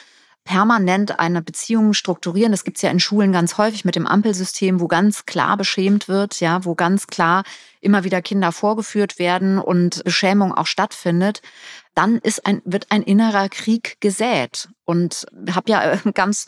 permanent 0.46 1.18
eine 1.18 1.42
Beziehung 1.42 1.92
strukturieren. 1.92 2.52
Das 2.52 2.64
gibt 2.64 2.78
es 2.78 2.82
ja 2.82 2.90
in 2.90 3.00
Schulen 3.00 3.32
ganz 3.32 3.58
häufig 3.58 3.84
mit 3.84 3.96
dem 3.96 4.06
Ampelsystem, 4.06 4.80
wo 4.80 4.86
ganz 4.86 5.26
klar 5.26 5.56
beschämt 5.56 6.08
wird, 6.08 6.40
ja, 6.40 6.64
wo 6.64 6.74
ganz 6.76 7.08
klar 7.08 7.42
immer 7.80 8.04
wieder 8.04 8.22
Kinder 8.22 8.52
vorgeführt 8.52 9.18
werden 9.18 9.58
und 9.58 10.02
Beschämung 10.04 10.54
auch 10.54 10.66
stattfindet. 10.66 11.42
Dann 11.94 12.18
ist 12.18 12.46
ein, 12.46 12.62
wird 12.64 12.86
ein 12.90 13.02
innerer 13.02 13.48
Krieg 13.48 13.96
gesät. 14.00 14.68
Und 14.84 15.26
habe 15.50 15.70
ja 15.70 15.92
äh, 15.92 15.98
ganz 16.14 16.46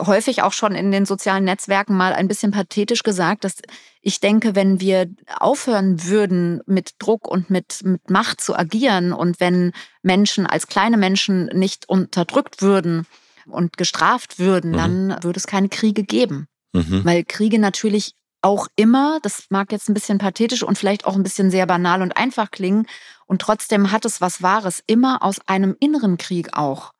häufig 0.00 0.42
auch 0.42 0.52
schon 0.52 0.74
in 0.74 0.90
den 0.90 1.04
sozialen 1.04 1.44
Netzwerken 1.44 1.96
mal 1.96 2.12
ein 2.12 2.28
bisschen 2.28 2.52
pathetisch 2.52 3.02
gesagt, 3.02 3.44
dass 3.44 3.54
ich 4.00 4.20
denke, 4.20 4.54
wenn 4.54 4.80
wir 4.80 5.10
aufhören 5.38 6.04
würden, 6.04 6.60
mit 6.66 6.94
Druck 6.98 7.28
und 7.28 7.50
mit, 7.50 7.80
mit 7.84 8.10
Macht 8.10 8.40
zu 8.40 8.56
agieren 8.56 9.12
und 9.12 9.40
wenn 9.40 9.72
Menschen 10.02 10.46
als 10.46 10.66
kleine 10.66 10.96
Menschen 10.96 11.46
nicht 11.46 11.88
unterdrückt 11.88 12.62
würden 12.62 13.06
und 13.46 13.76
gestraft 13.76 14.38
würden, 14.38 14.72
mhm. 14.72 14.76
dann 14.76 15.22
würde 15.22 15.38
es 15.38 15.46
keine 15.46 15.68
Kriege 15.68 16.02
geben. 16.02 16.48
Mhm. 16.72 17.04
Weil 17.04 17.24
Kriege 17.24 17.58
natürlich 17.58 18.14
auch 18.40 18.66
immer, 18.74 19.18
das 19.22 19.46
mag 19.50 19.70
jetzt 19.70 19.88
ein 19.88 19.94
bisschen 19.94 20.18
pathetisch 20.18 20.62
und 20.62 20.76
vielleicht 20.76 21.04
auch 21.04 21.14
ein 21.14 21.22
bisschen 21.22 21.50
sehr 21.50 21.66
banal 21.66 22.02
und 22.02 22.16
einfach 22.16 22.50
klingen, 22.50 22.86
und 23.26 23.40
trotzdem 23.40 23.92
hat 23.92 24.04
es 24.04 24.20
was 24.20 24.42
Wahres, 24.42 24.82
immer 24.86 25.22
aus 25.22 25.40
einem 25.46 25.76
inneren 25.80 26.18
Krieg 26.18 26.50
auch 26.52 26.92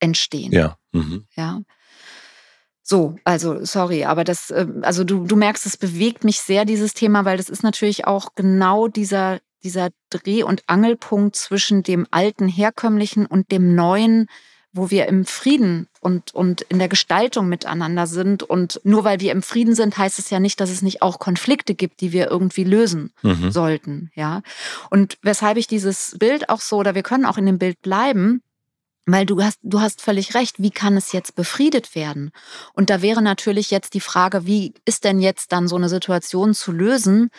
entstehen. 0.00 0.52
Ja. 0.52 0.78
Mhm. 0.92 1.26
Ja. 1.34 1.60
So, 2.86 3.16
also 3.24 3.64
sorry, 3.64 4.04
aber 4.04 4.24
das, 4.24 4.50
ähm, 4.50 4.80
also 4.82 5.04
du, 5.04 5.24
du 5.24 5.36
merkst, 5.36 5.64
es 5.64 5.78
bewegt 5.78 6.22
mich 6.22 6.40
sehr, 6.40 6.66
dieses 6.66 6.92
Thema, 6.92 7.24
weil 7.24 7.38
das 7.38 7.48
ist 7.48 7.62
natürlich 7.62 8.06
auch 8.06 8.34
genau 8.34 8.88
dieser, 8.88 9.40
dieser 9.64 9.88
Dreh- 10.10 10.42
und 10.42 10.62
Angelpunkt 10.66 11.34
zwischen 11.34 11.82
dem 11.82 12.06
alten, 12.10 12.46
herkömmlichen 12.46 13.24
und 13.24 13.50
dem 13.50 13.74
neuen, 13.74 14.26
wo 14.74 14.90
wir 14.90 15.06
im 15.06 15.24
Frieden 15.24 15.88
und, 16.00 16.34
und 16.34 16.60
in 16.62 16.78
der 16.78 16.88
Gestaltung 16.88 17.48
miteinander 17.48 18.06
sind. 18.06 18.42
Und 18.42 18.80
nur 18.84 19.04
weil 19.04 19.18
wir 19.20 19.32
im 19.32 19.42
Frieden 19.42 19.74
sind, 19.74 19.96
heißt 19.96 20.18
es 20.18 20.28
ja 20.28 20.38
nicht, 20.38 20.60
dass 20.60 20.68
es 20.68 20.82
nicht 20.82 21.00
auch 21.00 21.18
Konflikte 21.18 21.74
gibt, 21.74 22.02
die 22.02 22.12
wir 22.12 22.30
irgendwie 22.30 22.64
lösen 22.64 23.12
mhm. 23.22 23.50
sollten. 23.50 24.10
Ja. 24.14 24.42
Und 24.90 25.16
weshalb 25.22 25.56
ich 25.56 25.68
dieses 25.68 26.16
Bild 26.18 26.50
auch 26.50 26.60
so, 26.60 26.76
oder 26.76 26.94
wir 26.94 27.02
können 27.02 27.24
auch 27.24 27.38
in 27.38 27.46
dem 27.46 27.58
Bild 27.58 27.80
bleiben, 27.80 28.42
weil 29.06 29.26
du 29.26 29.42
hast, 29.42 29.58
du 29.62 29.80
hast 29.80 30.00
völlig 30.00 30.34
recht, 30.34 30.56
wie 30.58 30.70
kann 30.70 30.96
es 30.96 31.12
jetzt 31.12 31.34
befriedet 31.34 31.94
werden? 31.94 32.30
Und 32.72 32.90
da 32.90 33.02
wäre 33.02 33.22
natürlich 33.22 33.70
jetzt 33.70 33.94
die 33.94 34.00
Frage, 34.00 34.46
wie 34.46 34.74
ist 34.84 35.04
denn 35.04 35.20
jetzt 35.20 35.52
dann 35.52 35.68
so 35.68 35.76
eine 35.76 35.88
Situation 35.88 36.54
zu 36.54 36.72
lösen? 36.72 37.30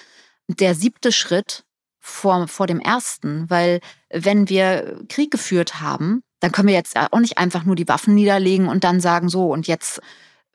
Der 0.47 0.75
siebte 0.75 1.11
Schritt 1.11 1.63
vor, 1.99 2.47
vor 2.47 2.67
dem 2.67 2.79
ersten, 2.79 3.49
weil 3.49 3.79
wenn 4.09 4.47
wir 4.47 5.03
Krieg 5.09 5.31
geführt 5.31 5.81
haben, 5.81 6.21
dann 6.39 6.51
können 6.51 6.67
wir 6.67 6.75
jetzt 6.75 6.95
auch 6.95 7.19
nicht 7.19 7.39
einfach 7.39 7.63
nur 7.63 7.75
die 7.75 7.87
Waffen 7.87 8.13
niederlegen 8.13 8.67
und 8.67 8.83
dann 8.83 8.99
sagen, 8.99 9.29
so, 9.29 9.51
und 9.51 9.65
jetzt, 9.65 10.01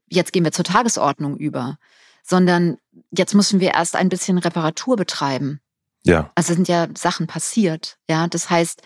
jetzt 0.09 0.33
gehen 0.33 0.44
wir 0.44 0.53
zur 0.53 0.64
Tagesordnung 0.64 1.37
über, 1.37 1.79
sondern 2.23 2.77
jetzt 3.11 3.35
müssen 3.35 3.59
wir 3.59 3.73
erst 3.73 3.96
ein 3.96 4.09
bisschen 4.09 4.38
Reparatur 4.38 4.94
betreiben. 4.94 5.61
Ja. 6.05 6.31
Also 6.37 6.55
sind 6.55 6.68
ja 6.68 6.87
Sachen 6.96 7.27
passiert. 7.27 7.99
Ja, 8.09 8.29
das 8.29 8.49
heißt, 8.49 8.83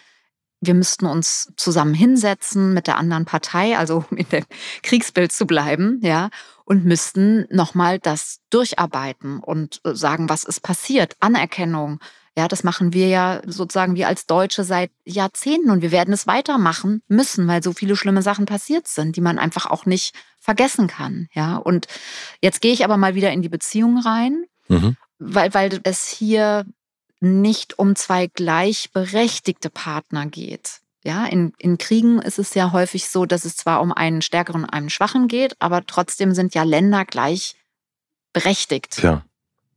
wir 0.66 0.74
müssten 0.74 1.06
uns 1.06 1.52
zusammen 1.56 1.94
hinsetzen 1.94 2.74
mit 2.74 2.86
der 2.86 2.98
anderen 2.98 3.24
Partei, 3.24 3.76
also 3.76 4.04
in 4.10 4.28
dem 4.28 4.44
Kriegsbild 4.82 5.32
zu 5.32 5.46
bleiben, 5.46 6.00
ja, 6.02 6.30
und 6.64 6.84
müssten 6.84 7.46
nochmal 7.50 7.98
das 7.98 8.40
durcharbeiten 8.50 9.40
und 9.40 9.80
äh, 9.84 9.94
sagen, 9.94 10.28
was 10.28 10.44
ist 10.44 10.60
passiert, 10.60 11.16
Anerkennung. 11.20 12.00
Ja, 12.36 12.48
das 12.48 12.64
machen 12.64 12.92
wir 12.92 13.06
ja 13.08 13.42
sozusagen 13.46 13.94
wir 13.94 14.08
als 14.08 14.26
Deutsche 14.26 14.64
seit 14.64 14.90
Jahrzehnten 15.04 15.70
und 15.70 15.82
wir 15.82 15.92
werden 15.92 16.12
es 16.12 16.26
weitermachen 16.26 17.00
müssen, 17.06 17.46
weil 17.46 17.62
so 17.62 17.72
viele 17.72 17.94
schlimme 17.94 18.22
Sachen 18.22 18.44
passiert 18.44 18.88
sind, 18.88 19.14
die 19.16 19.20
man 19.20 19.38
einfach 19.38 19.66
auch 19.66 19.86
nicht 19.86 20.14
vergessen 20.40 20.88
kann. 20.88 21.28
Ja, 21.32 21.56
und 21.56 21.86
jetzt 22.40 22.60
gehe 22.60 22.72
ich 22.72 22.84
aber 22.84 22.96
mal 22.96 23.14
wieder 23.14 23.30
in 23.30 23.42
die 23.42 23.48
Beziehung 23.48 23.98
rein, 23.98 24.44
mhm. 24.68 24.96
weil, 25.18 25.54
weil 25.54 25.80
es 25.84 26.08
hier 26.08 26.66
nicht 27.24 27.78
um 27.78 27.96
zwei 27.96 28.28
gleichberechtigte 28.28 29.70
Partner 29.70 30.26
geht. 30.26 30.80
Ja, 31.04 31.26
in, 31.26 31.52
in 31.58 31.76
Kriegen 31.76 32.22
ist 32.22 32.38
es 32.38 32.54
ja 32.54 32.72
häufig 32.72 33.08
so, 33.08 33.26
dass 33.26 33.44
es 33.44 33.56
zwar 33.56 33.82
um 33.82 33.92
einen 33.92 34.22
stärkeren 34.22 34.64
und 34.64 34.70
einen 34.70 34.88
schwachen 34.88 35.28
geht, 35.28 35.54
aber 35.60 35.84
trotzdem 35.84 36.32
sind 36.32 36.54
ja 36.54 36.62
Länder 36.62 37.04
gleich 37.04 37.56
berechtigt. 38.32 39.02
Ja. 39.02 39.24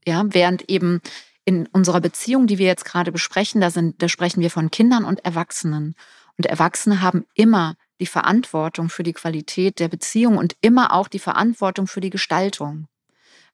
Ja, 0.06 0.24
während 0.28 0.70
eben 0.70 1.02
in 1.44 1.68
unserer 1.68 2.00
Beziehung, 2.00 2.48
die 2.48 2.58
wir 2.58 2.66
jetzt 2.66 2.86
gerade 2.86 3.12
besprechen, 3.12 3.60
da, 3.60 3.72
sind, 3.72 4.02
da 4.02 4.08
sprechen 4.08 4.42
wir 4.42 4.50
von 4.50 4.72
Kindern 4.72 5.04
und 5.04 5.24
Erwachsenen. 5.26 5.96
Und 6.38 6.46
Erwachsene 6.46 7.02
haben 7.02 7.26
immer 7.34 7.76
die 8.00 8.06
Verantwortung 8.06 8.90
für 8.90 9.04
die 9.04 9.14
Qualität 9.14 9.80
der 9.80 9.88
Beziehung 9.88 10.38
und 10.38 10.56
immer 10.62 10.94
auch 10.94 11.08
die 11.08 11.20
Verantwortung 11.20 11.88
für 11.88 12.02
die 12.02 12.10
Gestaltung, 12.10 12.88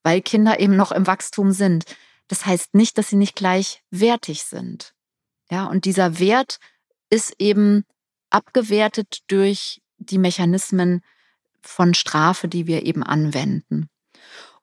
weil 0.03 0.21
Kinder 0.21 0.59
eben 0.59 0.75
noch 0.75 0.91
im 0.91 1.07
Wachstum 1.07 1.51
sind. 1.51 1.85
Das 2.27 2.45
heißt 2.45 2.73
nicht, 2.73 2.97
dass 2.97 3.09
sie 3.09 3.15
nicht 3.15 3.35
gleichwertig 3.35 4.43
sind. 4.43 4.93
Ja, 5.51 5.65
und 5.65 5.85
dieser 5.85 6.19
Wert 6.19 6.59
ist 7.09 7.35
eben 7.37 7.85
abgewertet 8.29 9.19
durch 9.27 9.81
die 9.97 10.17
Mechanismen 10.17 11.01
von 11.61 11.93
Strafe, 11.93 12.47
die 12.47 12.67
wir 12.67 12.85
eben 12.85 13.03
anwenden. 13.03 13.89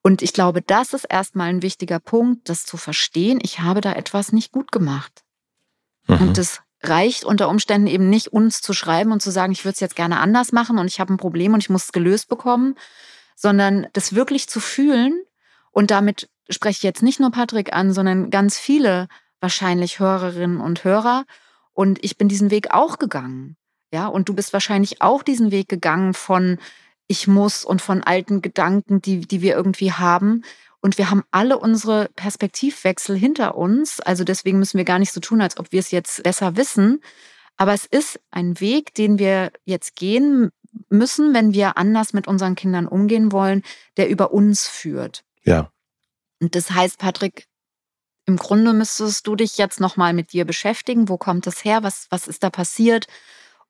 Und 0.03 0.23
ich 0.23 0.33
glaube, 0.33 0.63
das 0.63 0.95
ist 0.95 1.05
erstmal 1.05 1.49
ein 1.49 1.63
wichtiger 1.63 2.01
Punkt, 2.01 2.49
das 2.49 2.65
zu 2.65 2.77
verstehen. 2.77 3.39
Ich 3.43 3.61
habe 3.61 3.81
da 3.81 3.93
etwas 3.93 4.33
nicht 4.33 4.51
gut 4.51 4.73
gemacht. 4.73 5.23
Mhm. 6.07 6.17
Und 6.21 6.39
das 6.39 6.61
reicht 6.83 7.25
unter 7.25 7.49
Umständen 7.49 7.87
eben 7.87 8.09
nicht, 8.09 8.29
uns 8.29 8.63
zu 8.63 8.73
schreiben 8.73 9.13
und 9.13 9.21
zu 9.21 9.31
sagen, 9.31 9.53
ich 9.53 9.65
würde 9.65 9.75
es 9.75 9.81
jetzt 9.81 9.97
gerne 9.97 10.19
anders 10.21 10.53
machen 10.53 10.79
und 10.79 10.87
ich 10.87 10.99
habe 10.99 11.13
ein 11.13 11.19
Problem 11.19 11.53
und 11.53 11.63
ich 11.63 11.71
muss 11.71 11.85
es 11.85 11.93
gelöst 11.93 12.29
bekommen, 12.29 12.75
sondern 13.37 13.87
das 13.93 14.15
wirklich 14.15 14.49
zu 14.49 14.61
fühlen 14.61 15.23
und 15.71 15.91
damit 15.91 16.31
spreche 16.51 16.79
ich 16.79 16.83
jetzt 16.83 17.03
nicht 17.03 17.21
nur 17.21 17.31
Patrick 17.31 17.73
an, 17.73 17.93
sondern 17.93 18.31
ganz 18.31 18.59
viele 18.59 19.09
wahrscheinlich 19.41 19.99
Hörerinnen 19.99 20.61
und 20.61 20.85
Hörer. 20.85 21.25
Und 21.73 22.03
ich 22.05 22.19
bin 22.19 22.29
diesen 22.29 22.51
Weg 22.51 22.73
auch 22.73 22.99
gegangen. 22.99 23.57
Ja, 23.93 24.07
und 24.07 24.29
du 24.29 24.35
bist 24.35 24.53
wahrscheinlich 24.53 25.03
auch 25.03 25.23
diesen 25.23 25.51
Weg 25.51 25.69
gegangen 25.69 26.15
von 26.15 26.59
ich 27.09 27.27
muss 27.27 27.65
und 27.65 27.83
von 27.83 28.05
alten 28.05 28.41
Gedanken, 28.41 29.03
die, 29.03 29.21
die 29.21 29.43
wir 29.43 29.57
irgendwie 29.57 29.93
haben. 29.93 30.45
Und 30.81 30.97
wir 30.97 31.11
haben 31.11 31.25
alle 31.33 31.59
unsere 31.59 32.09
Perspektivwechsel 32.15 33.17
hinter 33.17 33.57
uns. 33.57 34.01
Also 34.01 34.23
deswegen 34.23 34.61
müssen 34.61 34.79
wir 34.79 34.85
gar 34.85 35.01
nicht 35.01 35.13
so 35.13 35.21
tun, 35.21 35.41
als 35.41 35.59
ob 35.59 35.73
wir 35.73 35.81
es 35.81 35.91
jetzt 35.91 36.23
besser 36.23 36.57
wissen. 36.57 37.01
Aber 37.57 37.75
es 37.75 37.85
ist 37.85 38.21
ein 38.31 38.61
Weg, 38.61 38.95
den 38.95 39.19
wir 39.19 39.51
jetzt 39.65 39.97
gehen 39.97 40.51
müssen, 40.89 41.35
wenn 41.35 41.53
wir 41.53 41.77
anders 41.77 42.13
mit 42.13 42.29
unseren 42.29 42.55
Kindern 42.55 42.87
umgehen 42.87 43.33
wollen, 43.33 43.63
der 43.97 44.09
über 44.09 44.33
uns 44.33 44.67
führt. 44.67 45.25
Ja. 45.43 45.73
Und 46.41 46.55
das 46.55 46.71
heißt, 46.71 46.99
Patrick, 46.99 47.47
im 48.27 48.37
Grunde 48.37 48.73
müsstest 48.73 49.27
du 49.27 49.37
dich 49.37 49.59
jetzt 49.59 49.81
nochmal 49.81 50.13
mit 50.13 50.33
dir 50.33 50.45
beschäftigen. 50.45 51.09
Wo 51.09 51.19
kommt 51.19 51.47
das 51.47 51.65
her? 51.65 51.83
Was, 51.83 52.07
was 52.11 52.29
ist 52.29 52.43
da 52.43 52.51
passiert? 52.51 53.07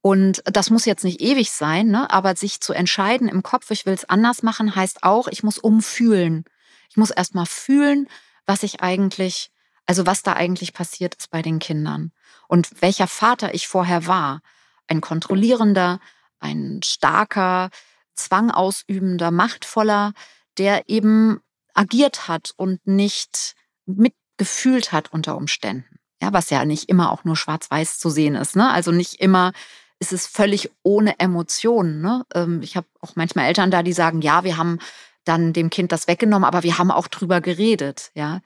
Und 0.03 0.43
das 0.45 0.71
muss 0.71 0.87
jetzt 0.87 1.05
nicht 1.05 1.21
ewig 1.21 1.51
sein, 1.51 1.89
ne? 1.89 2.11
aber 2.11 2.35
sich 2.35 2.61
zu 2.61 2.73
entscheiden 2.73 3.29
im 3.29 3.43
Kopf, 3.43 3.71
ich 3.71 3.85
will 3.85 3.93
es 3.93 4.09
anders 4.09 4.43
machen, 4.43 4.75
heißt 4.75 5.03
auch, 5.03 5.29
ich 5.29 5.43
muss 5.43 5.59
umfühlen. 5.59 6.45
Ich 6.89 6.97
muss 6.97 7.11
erstmal 7.11 7.47
fühlen, 7.47 8.09
was 8.47 8.63
ich 8.63 8.81
eigentlich, 8.81 9.51
also 9.87 10.07
was 10.07 10.23
da 10.23 10.33
eigentlich 10.33 10.73
passiert 10.73 11.15
ist 11.17 11.31
bei 11.31 11.43
den 11.43 11.59
Kindern 11.59 12.13
und 12.49 12.81
welcher 12.81 13.07
Vater 13.07 13.55
ich 13.55 13.69
vorher 13.69 14.07
war. 14.07 14.41
Ein 14.87 15.01
kontrollierender, 15.01 16.01
ein 16.41 16.81
starker, 16.83 17.71
zwangausübender, 18.15 19.31
machtvoller, 19.31 20.15
der 20.57 20.89
eben 20.89 21.41
agiert 21.75 22.29
hat 22.29 22.53
und 22.57 22.87
nicht 22.87 23.55
mitgefühlt 23.87 24.93
hat 24.93 25.13
unter 25.13 25.37
Umständen. 25.37 25.99
Ja, 26.23 26.33
was 26.33 26.51
ja 26.51 26.65
nicht 26.65 26.89
immer 26.89 27.13
auch 27.13 27.25
nur 27.25 27.37
schwarz-weiß 27.37 27.99
zu 27.99 28.11
sehen 28.11 28.35
ist. 28.35 28.57
Ne? 28.57 28.71
Also 28.71 28.93
nicht 28.93 29.21
immer 29.21 29.53
ist 29.99 30.13
es 30.13 30.27
völlig 30.27 30.71
ohne 30.83 31.19
Emotionen. 31.19 32.01
Ne? 32.01 32.25
Ähm, 32.35 32.61
ich 32.63 32.77
habe 32.77 32.87
auch 33.01 33.17
manchmal 33.17 33.47
Eltern 33.47 33.71
da, 33.71 33.83
die 33.83 33.93
sagen, 33.93 34.21
ja, 34.21 34.45
wir 34.45 34.57
haben 34.57 34.79
dann 35.25 35.53
dem 35.53 35.71
Kind 35.71 35.93
das 35.93 36.09
weggenommen, 36.09 36.47
aber 36.47 36.63
wir 36.63 36.79
haben 36.79 36.91
auch 36.91 37.09
drüber 37.09 37.41
geredet. 37.41 38.11
Ja, 38.15 38.41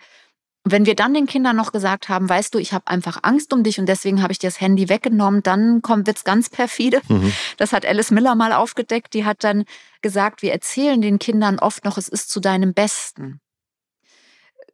wenn 0.64 0.86
wir 0.86 0.96
dann 0.96 1.12
den 1.12 1.26
Kindern 1.26 1.56
noch 1.56 1.72
gesagt 1.72 2.08
haben, 2.08 2.26
weißt 2.26 2.54
du, 2.54 2.58
ich 2.58 2.72
habe 2.72 2.86
einfach 2.88 3.18
Angst 3.22 3.52
um 3.52 3.62
dich 3.62 3.78
und 3.78 3.86
deswegen 3.86 4.22
habe 4.22 4.32
ich 4.32 4.38
dir 4.38 4.48
das 4.48 4.62
Handy 4.62 4.88
weggenommen, 4.88 5.42
dann 5.42 5.82
kommt 5.82 6.06
wird's 6.06 6.24
ganz 6.24 6.48
perfide. 6.48 7.02
Mhm. 7.08 7.32
Das 7.58 7.74
hat 7.74 7.84
Alice 7.84 8.10
Miller 8.10 8.34
mal 8.34 8.54
aufgedeckt. 8.54 9.12
Die 9.12 9.26
hat 9.26 9.44
dann 9.44 9.64
gesagt, 10.00 10.40
wir 10.40 10.52
erzählen 10.52 11.02
den 11.02 11.18
Kindern 11.18 11.58
oft 11.58 11.84
noch, 11.84 11.98
es 11.98 12.08
ist 12.08 12.30
zu 12.30 12.40
deinem 12.40 12.72
Besten. 12.72 13.40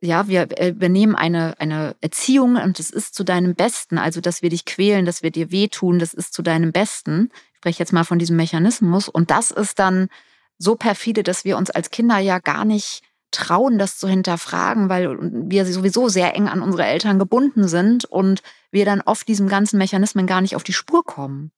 Ja, 0.01 0.29
wir 0.29 0.49
übernehmen 0.67 1.17
eine, 1.17 1.59
eine 1.59 1.97
Erziehung 2.01 2.57
und 2.57 2.79
es 2.79 2.91
ist 2.91 3.15
zu 3.15 3.25
deinem 3.25 3.55
Besten. 3.55 3.99
Also, 3.99 4.21
dass 4.21 4.43
wir 4.43 4.49
dich 4.49 4.65
quälen, 4.65 5.05
dass 5.05 5.25
wir 5.25 5.33
dir 5.33 5.51
wehtun, 5.51 5.99
das 5.99 6.15
ist 6.15 6.33
zu 6.33 6.43
deinem 6.43 6.71
Besten. 6.71 7.31
Ich 7.53 7.59
spreche 7.59 7.81
jetzt 7.81 7.93
mal 7.93 8.05
von 8.05 8.19
diesem 8.19 8.37
Mechanismus. 8.37 9.09
Und 9.09 9.31
das 9.31 9.51
ist 9.51 9.79
dann 9.81 10.09
so 10.57 10.77
perfide, 10.77 11.25
dass 11.25 11.45
wir 11.45 11.57
uns 11.57 11.69
als 11.71 11.91
Kinder 11.91 12.19
ja 12.19 12.39
gar 12.39 12.65
nicht 12.65 13.03
trauen, 13.31 13.79
das 13.79 13.99
zu 13.99 14.09
hinterfragen, 14.09 14.89
weil 14.89 15.19
wir 15.21 15.65
sowieso 15.67 16.09
sehr 16.09 16.35
eng 16.35 16.49
an 16.49 16.63
unsere 16.63 16.85
Eltern 16.85 17.19
gebunden 17.19 17.69
sind 17.69 18.05
und 18.05 18.43
wir 18.71 18.85
dann 18.85 19.01
oft 19.01 19.29
diesem 19.29 19.49
ganzen 19.49 19.79
Mechanismen 19.79 20.27
gar 20.27 20.41
nicht 20.41 20.57
auf 20.57 20.65
die 20.65 20.73
Spur 20.73 21.05
kommen. 21.05 21.53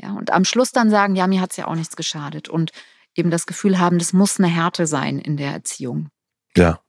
Ja, 0.00 0.12
und 0.12 0.32
am 0.32 0.44
Schluss 0.44 0.70
dann 0.70 0.90
sagen, 0.90 1.16
ja, 1.16 1.26
mir 1.26 1.40
hat 1.40 1.50
es 1.50 1.56
ja 1.56 1.66
auch 1.66 1.74
nichts 1.74 1.96
geschadet 1.96 2.48
und 2.48 2.70
eben 3.14 3.30
das 3.30 3.46
Gefühl 3.46 3.78
haben, 3.78 3.98
das 3.98 4.12
muss 4.12 4.38
eine 4.38 4.48
Härte 4.48 4.86
sein 4.86 5.18
in 5.18 5.36
der 5.36 5.52
Erziehung. 5.52 6.08
Ja. 6.56 6.80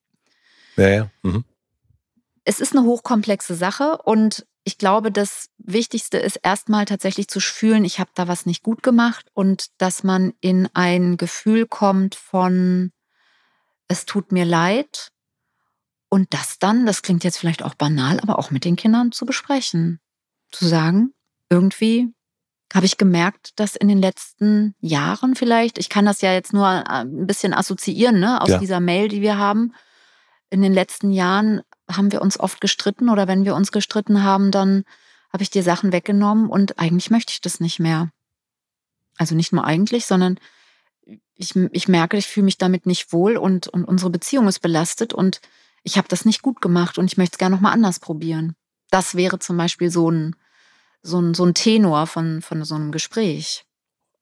Ja, 0.78 0.88
ja. 0.90 1.10
Mhm. 1.24 1.44
Es 2.44 2.60
ist 2.60 2.76
eine 2.76 2.86
hochkomplexe 2.86 3.56
Sache 3.56 3.98
und 4.04 4.46
ich 4.64 4.78
glaube, 4.78 5.12
das 5.12 5.50
Wichtigste 5.58 6.20
ist 6.20 6.38
erstmal 6.44 6.86
tatsächlich 6.86 7.28
zu 7.28 7.40
fühlen, 7.40 7.86
ich 7.86 8.00
habe 8.00 8.12
da 8.14 8.28
was 8.28 8.46
nicht 8.46 8.62
gut 8.62 8.84
gemacht 8.84 9.26
und 9.34 9.68
dass 9.80 10.04
man 10.04 10.34
in 10.42 10.70
ein 10.74 11.18
Gefühl 11.18 11.66
kommt 11.66 12.14
von, 12.16 12.92
es 13.90 14.06
tut 14.06 14.32
mir 14.32 14.46
leid. 14.46 15.12
Und 16.08 16.34
das 16.34 16.58
dann, 16.58 16.86
das 16.86 17.02
klingt 17.02 17.24
jetzt 17.24 17.38
vielleicht 17.38 17.64
auch 17.64 17.76
banal, 17.76 18.20
aber 18.22 18.40
auch 18.40 18.50
mit 18.50 18.66
den 18.66 18.78
Kindern 18.78 19.12
zu 19.12 19.26
besprechen. 19.26 20.00
Zu 20.52 20.66
sagen, 20.66 21.14
irgendwie 21.50 22.12
habe 22.74 22.86
ich 22.86 22.98
gemerkt, 22.98 23.60
dass 23.60 23.76
in 23.76 23.88
den 23.88 24.00
letzten 24.00 24.76
Jahren 24.80 25.36
vielleicht, 25.36 25.78
ich 25.78 25.90
kann 25.90 26.06
das 26.06 26.22
ja 26.22 26.34
jetzt 26.34 26.54
nur 26.54 26.68
äh, 26.68 27.02
ein 27.02 27.28
bisschen 27.28 27.54
assoziieren, 27.54 28.20
ne, 28.20 28.42
aus 28.42 28.50
ja. 28.50 28.58
dieser 28.60 28.80
Mail, 28.80 29.08
die 29.08 29.22
wir 29.22 29.38
haben. 29.38 29.74
In 30.50 30.62
den 30.62 30.74
letzten 30.74 31.12
Jahren 31.12 31.62
haben 31.92 32.12
wir 32.12 32.22
uns 32.22 32.40
oft 32.40 32.62
gestritten 32.62 33.10
oder 33.10 33.28
wenn 33.28 33.46
wir 33.46 33.56
uns 33.56 33.72
gestritten 33.72 34.24
haben, 34.24 34.52
dann 34.52 34.84
habe 35.32 35.44
ich 35.44 35.50
dir 35.52 35.64
Sachen 35.64 35.92
weggenommen 35.92 36.48
und 36.50 36.80
eigentlich 36.80 37.12
möchte 37.12 37.34
ich 37.34 37.42
das 37.42 37.60
nicht 37.60 37.80
mehr. 37.80 38.10
Also 39.18 39.36
nicht 39.36 39.52
nur 39.52 39.66
eigentlich, 39.66 40.06
sondern 40.06 40.40
ich, 41.36 41.56
ich 41.56 41.88
merke, 41.88 42.18
ich 42.18 42.28
fühle 42.28 42.46
mich 42.46 42.58
damit 42.58 42.86
nicht 42.86 43.14
wohl 43.14 43.38
und, 43.38 43.68
und 43.68 43.86
unsere 43.86 44.10
Beziehung 44.10 44.48
ist 44.48 44.60
belastet 44.60 45.14
und 45.14 45.42
ich 45.84 45.98
habe 45.98 46.08
das 46.08 46.26
nicht 46.26 46.42
gut 46.42 46.62
gemacht 46.62 46.98
und 46.98 47.06
ich 47.06 47.18
möchte 47.18 47.36
es 47.36 47.38
gerne 47.38 47.56
nochmal 47.56 47.74
anders 47.74 48.00
probieren. 48.00 48.56
Das 48.92 49.16
wäre 49.16 49.40
zum 49.40 49.58
Beispiel 49.58 49.90
so 49.90 50.12
ein, 50.12 50.36
so 51.02 51.20
ein, 51.20 51.34
so 51.34 51.46
ein 51.46 51.54
Tenor 51.54 52.08
von, 52.08 52.42
von 52.42 52.64
so 52.66 52.76
einem 52.76 52.92
Gespräch. 52.92 53.66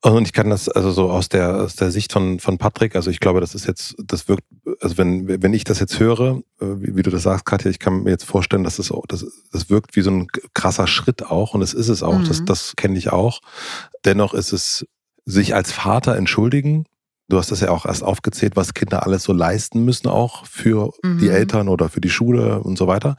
Und 0.00 0.26
ich 0.26 0.32
kann 0.32 0.48
das 0.48 0.68
also 0.68 0.92
so 0.92 1.10
aus 1.10 1.28
der, 1.28 1.56
aus 1.56 1.74
der 1.74 1.90
Sicht 1.90 2.12
von, 2.12 2.38
von 2.38 2.56
Patrick, 2.56 2.94
also 2.94 3.10
ich 3.10 3.18
glaube, 3.18 3.40
das 3.40 3.56
ist 3.56 3.66
jetzt, 3.66 3.96
das 3.98 4.28
wirkt, 4.28 4.44
also 4.80 4.96
wenn, 4.96 5.42
wenn 5.42 5.52
ich 5.52 5.64
das 5.64 5.80
jetzt 5.80 5.98
höre, 5.98 6.40
äh, 6.60 6.66
wie, 6.76 6.94
wie 6.94 7.02
du 7.02 7.10
das 7.10 7.24
sagst, 7.24 7.44
Katja, 7.44 7.68
ich 7.68 7.80
kann 7.80 8.04
mir 8.04 8.10
jetzt 8.10 8.24
vorstellen, 8.24 8.62
dass 8.62 8.78
es, 8.78 8.92
das, 9.08 9.26
das 9.50 9.70
wirkt 9.70 9.96
wie 9.96 10.02
so 10.02 10.12
ein 10.12 10.28
krasser 10.54 10.86
Schritt 10.86 11.26
auch 11.26 11.54
und 11.54 11.62
es 11.62 11.74
ist 11.74 11.88
es 11.88 12.04
auch, 12.04 12.18
mhm. 12.18 12.28
das, 12.28 12.44
das 12.44 12.76
kenne 12.76 12.96
ich 12.96 13.10
auch. 13.10 13.40
Dennoch 14.04 14.34
ist 14.34 14.52
es 14.52 14.86
sich 15.28 15.54
als 15.54 15.72
Vater 15.72 16.16
entschuldigen, 16.16 16.84
Du 17.30 17.36
hast 17.36 17.50
das 17.50 17.60
ja 17.60 17.68
auch 17.70 17.84
erst 17.84 18.02
aufgezählt, 18.02 18.56
was 18.56 18.72
Kinder 18.72 19.04
alles 19.04 19.22
so 19.22 19.34
leisten 19.34 19.84
müssen, 19.84 20.08
auch 20.08 20.46
für 20.46 20.92
mhm. 21.02 21.18
die 21.18 21.28
Eltern 21.28 21.68
oder 21.68 21.90
für 21.90 22.00
die 22.00 22.08
Schule 22.08 22.60
und 22.60 22.78
so 22.78 22.86
weiter. 22.86 23.18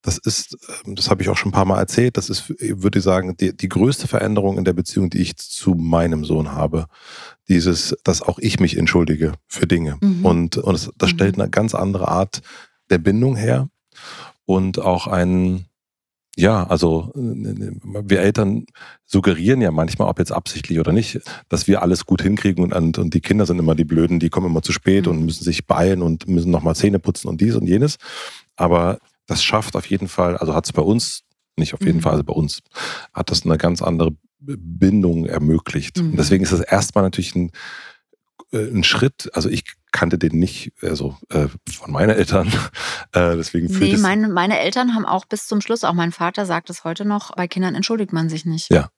Das 0.00 0.16
ist, 0.16 0.56
ähm, 0.86 0.94
das 0.94 1.10
habe 1.10 1.22
ich 1.22 1.28
auch 1.28 1.36
schon 1.36 1.48
ein 1.48 1.54
paar 1.54 1.64
Mal 1.64 1.80
erzählt, 1.80 2.16
das 2.16 2.30
ist, 2.30 2.54
würde 2.60 3.00
ich 3.00 3.04
sagen, 3.04 3.36
die, 3.36 3.56
die 3.56 3.68
größte 3.68 4.06
Veränderung 4.06 4.58
in 4.58 4.64
der 4.64 4.74
Beziehung, 4.74 5.10
die 5.10 5.18
ich 5.18 5.36
zu 5.36 5.74
meinem 5.74 6.24
Sohn 6.24 6.52
habe. 6.52 6.86
Dieses, 7.48 7.96
dass 8.04 8.22
auch 8.22 8.38
ich 8.38 8.60
mich 8.60 8.76
entschuldige 8.76 9.32
für 9.48 9.66
Dinge. 9.66 9.96
Mhm. 10.00 10.24
Und, 10.24 10.56
und 10.58 10.74
das, 10.74 10.92
das 10.96 11.10
stellt 11.10 11.36
mhm. 11.36 11.42
eine 11.42 11.50
ganz 11.50 11.74
andere 11.74 12.06
Art 12.06 12.42
der 12.90 12.98
Bindung 12.98 13.34
her 13.34 13.68
und 14.44 14.78
auch 14.78 15.08
ein, 15.08 15.66
ja, 16.38 16.64
also 16.68 17.10
wir 17.14 18.20
Eltern 18.20 18.64
suggerieren 19.04 19.60
ja 19.60 19.72
manchmal, 19.72 20.08
ob 20.08 20.20
jetzt 20.20 20.30
absichtlich 20.30 20.78
oder 20.78 20.92
nicht, 20.92 21.20
dass 21.48 21.66
wir 21.66 21.82
alles 21.82 22.06
gut 22.06 22.22
hinkriegen 22.22 22.62
und, 22.72 22.96
und 22.96 23.12
die 23.12 23.20
Kinder 23.20 23.44
sind 23.44 23.58
immer 23.58 23.74
die 23.74 23.84
Blöden, 23.84 24.20
die 24.20 24.30
kommen 24.30 24.46
immer 24.46 24.62
zu 24.62 24.70
spät 24.70 25.06
mhm. 25.06 25.12
und 25.12 25.24
müssen 25.24 25.42
sich 25.42 25.66
beeilen 25.66 26.00
und 26.00 26.28
müssen 26.28 26.52
nochmal 26.52 26.76
Zähne 26.76 27.00
putzen 27.00 27.26
und 27.26 27.40
dies 27.40 27.56
und 27.56 27.66
jenes. 27.66 27.96
Aber 28.54 29.00
das 29.26 29.42
schafft 29.42 29.74
auf 29.74 29.86
jeden 29.86 30.06
Fall, 30.06 30.36
also 30.36 30.54
hat 30.54 30.64
es 30.64 30.72
bei 30.72 30.82
uns, 30.82 31.24
nicht 31.56 31.74
auf 31.74 31.80
jeden 31.80 31.96
mhm. 31.96 32.02
Fall, 32.02 32.12
also 32.12 32.24
bei 32.24 32.34
uns, 32.34 32.60
hat 33.12 33.32
das 33.32 33.44
eine 33.44 33.58
ganz 33.58 33.82
andere 33.82 34.12
Bindung 34.38 35.26
ermöglicht. 35.26 35.98
Mhm. 35.98 36.10
Und 36.10 36.16
deswegen 36.18 36.44
ist 36.44 36.52
das 36.52 36.60
erstmal 36.60 37.02
natürlich 37.02 37.34
ein, 37.34 37.50
äh, 38.52 38.58
ein 38.58 38.84
Schritt, 38.84 39.28
also 39.32 39.48
ich 39.48 39.64
kannte 39.92 40.18
den 40.18 40.38
nicht, 40.38 40.72
also 40.82 41.16
äh, 41.30 41.48
von 41.70 41.92
meinen 41.92 42.10
Eltern. 42.10 42.52
Äh, 43.12 43.36
deswegen 43.36 43.68
nee, 43.78 43.96
meine, 43.96 44.28
meine 44.28 44.58
Eltern 44.58 44.94
haben 44.94 45.06
auch 45.06 45.24
bis 45.24 45.46
zum 45.46 45.62
Schluss, 45.62 45.82
auch 45.82 45.94
mein 45.94 46.12
Vater 46.12 46.44
sagt 46.44 46.68
es 46.68 46.84
heute 46.84 47.06
noch, 47.06 47.34
bei 47.34 47.48
Kindern 47.48 47.74
entschuldigt 47.74 48.12
man 48.12 48.28
sich 48.28 48.44
nicht. 48.44 48.70
Ja. 48.70 48.90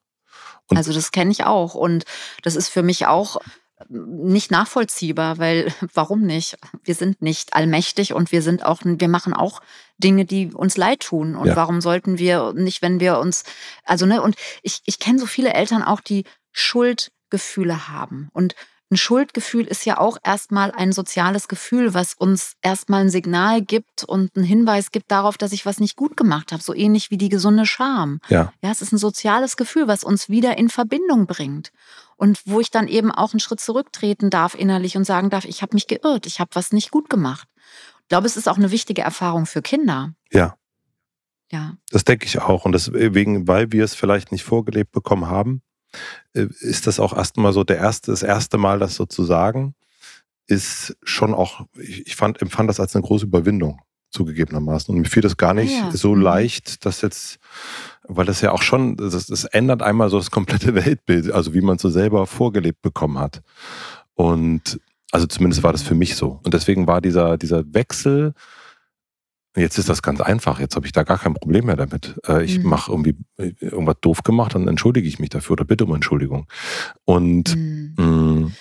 Und 0.66 0.76
also 0.76 0.93
das 0.93 1.12
kenne 1.12 1.30
ich 1.30 1.45
auch. 1.45 1.74
Und 1.74 2.05
das 2.43 2.57
ist 2.57 2.68
für 2.68 2.82
mich 2.82 3.07
auch 3.07 3.41
nicht 3.88 4.51
nachvollziehbar, 4.51 5.38
weil 5.38 5.72
warum 5.95 6.22
nicht? 6.22 6.59
Wir 6.84 6.95
sind 6.95 7.22
nicht 7.22 7.55
allmächtig 7.55 8.12
und 8.12 8.32
wir 8.32 8.43
sind 8.43 8.64
auch, 8.64 8.80
wir 8.84 9.09
machen 9.09 9.32
auch 9.32 9.61
Dinge, 9.99 10.24
die 10.24 10.53
uns 10.53 10.76
leid 10.76 11.01
tun. 11.01 11.36
Und 11.36 11.49
ja. 11.49 11.57
warum 11.57 11.80
sollten 11.80 12.18
wir 12.18 12.53
nicht, 12.55 12.82
wenn 12.82 13.01
wir 13.01 13.18
uns, 13.18 13.45
also 13.84 14.07
ne, 14.07 14.22
und 14.22 14.36
ich, 14.62 14.82
ich 14.86 14.99
kenne 14.99 15.18
so 15.18 15.26
viele 15.26 15.55
Eltern 15.55 15.82
auch, 15.82 16.01
die 16.01 16.24
Schuldgefühle 16.53 17.88
haben. 17.88 18.28
Und 18.32 18.55
ein 18.91 18.97
Schuldgefühl 18.97 19.66
ist 19.66 19.86
ja 19.86 19.99
auch 19.99 20.18
erstmal 20.24 20.72
ein 20.72 20.93
soziales 20.93 21.47
Gefühl, 21.47 21.95
was 21.95 22.14
uns 22.14 22.55
erstmal 22.61 23.03
ein 23.03 23.11
Signal 23.11 23.62
gibt 23.62 24.03
und 24.03 24.36
einen 24.36 24.45
Hinweis 24.45 24.91
gibt 24.91 25.11
darauf, 25.12 25.38
dass 25.38 25.53
ich 25.53 25.64
was 25.64 25.78
nicht 25.78 25.95
gut 25.95 26.16
gemacht 26.16 26.51
habe, 26.51 26.62
so 26.62 26.74
ähnlich 26.74 27.11
wie 27.11 27.16
die 27.16 27.28
gesunde 27.28 27.66
Scham. 27.66 28.20
Ja. 28.28 28.53
Ja, 28.62 28.70
es 28.70 28.82
ist 28.82 28.93
ein 28.93 28.99
soziales 28.99 29.57
Gefühl, 29.57 29.86
was 29.86 30.03
uns 30.03 30.28
wieder 30.28 30.59
in 30.59 30.68
Verbindung 30.68 31.26
bringt 31.26 31.70
und 32.16 32.43
wo 32.47 32.59
ich 32.59 32.72
dann 32.72 32.88
eben 32.88 33.12
auch 33.12 33.32
einen 33.32 33.41
Schritt 33.41 33.61
zurücktreten 33.61 34.28
darf 34.28 34.55
innerlich 34.57 34.97
und 34.97 35.05
sagen 35.05 35.30
darf, 35.30 35.45
ich 35.45 35.62
habe 35.62 35.74
mich 35.74 35.86
geirrt, 35.86 36.26
ich 36.26 36.41
habe 36.41 36.51
was 36.55 36.72
nicht 36.72 36.91
gut 36.91 37.09
gemacht. 37.09 37.49
Ich 38.03 38.09
glaube, 38.09 38.26
es 38.26 38.36
ist 38.36 38.49
auch 38.49 38.57
eine 38.57 38.72
wichtige 38.72 39.03
Erfahrung 39.03 39.47
für 39.47 39.62
Kinder. 39.62 40.14
Ja. 40.32 40.57
Ja. 41.53 41.76
Das 41.91 42.05
denke 42.05 42.26
ich 42.26 42.41
auch 42.41 42.64
und 42.64 42.72
deswegen, 42.72 43.47
weil 43.47 43.70
wir 43.70 43.84
es 43.84 43.95
vielleicht 43.95 44.32
nicht 44.32 44.43
vorgelebt 44.43 44.91
bekommen 44.91 45.26
haben, 45.26 45.62
äh, 45.62 45.69
ist 46.32 46.86
das 46.86 47.01
auch 47.01 47.16
erstmal 47.16 47.53
so 47.53 47.64
der 47.64 47.78
erste, 47.78 48.11
das 48.11 48.22
erste 48.22 48.59
Mal, 48.59 48.78
das 48.78 48.95
sozusagen, 48.95 49.74
ist 50.47 50.97
schon 51.03 51.34
auch, 51.34 51.66
ich 51.76 52.16
fand, 52.16 52.43
empfand 52.43 52.68
das 52.68 52.80
als 52.80 52.95
eine 52.95 53.05
große 53.05 53.26
Überwindung 53.26 53.80
zugegebenermaßen. 54.11 54.93
Und 54.95 55.01
mir 55.01 55.09
fiel 55.09 55.22
das 55.22 55.36
gar 55.36 55.55
nicht 55.55 55.72
ja. 55.72 55.91
so 55.93 56.14
mhm. 56.14 56.22
leicht, 56.22 56.84
dass 56.84 57.01
jetzt, 57.01 57.38
weil 58.09 58.26
das 58.26 58.41
ja 58.41 58.53
auch 58.53 58.62
schon, 58.62 58.97
das, 58.97 59.26
das 59.26 59.45
ändert 59.45 59.82
einmal 59.82 60.11
so 60.11 60.18
das 60.18 60.30
komplette 60.30 60.74
Weltbild, 60.74 61.30
also 61.30 61.55
wie 61.55 61.61
man 61.61 61.76
es 61.76 61.82
so 61.82 61.88
selber 61.88 62.26
vorgelebt 62.26 62.82
bekommen 62.82 63.18
hat. 63.18 63.43
Und 64.14 64.80
also 65.12 65.26
zumindest 65.26 65.62
war 65.62 65.72
das 65.72 65.82
für 65.82 65.95
mich 65.95 66.16
so. 66.16 66.41
Und 66.45 66.55
deswegen 66.55 66.86
war 66.86 67.01
dieser, 67.01 67.36
dieser 67.36 67.62
Wechsel 67.72 68.34
Jetzt 69.57 69.78
ist 69.78 69.88
das 69.88 70.03
ganz 70.03 70.20
einfach. 70.20 70.61
Jetzt 70.61 70.76
habe 70.76 70.86
ich 70.86 70.92
da 70.92 71.03
gar 71.03 71.18
kein 71.18 71.34
Problem 71.34 71.66
mehr 71.66 71.76
damit. 71.76 72.16
Äh, 72.26 72.44
ich 72.44 72.59
mhm. 72.59 72.68
mache 72.68 72.92
irgendwie 72.92 73.16
äh, 73.36 73.53
irgendwas 73.61 73.96
doof 74.01 74.22
gemacht, 74.22 74.55
dann 74.55 74.68
entschuldige 74.68 75.09
ich 75.09 75.18
mich 75.18 75.30
dafür 75.30 75.55
oder 75.55 75.64
bitte 75.64 75.84
um 75.84 75.94
Entschuldigung. 75.94 76.46
Und 77.05 77.57
mhm. 77.57 77.94
Mm, 77.96 78.53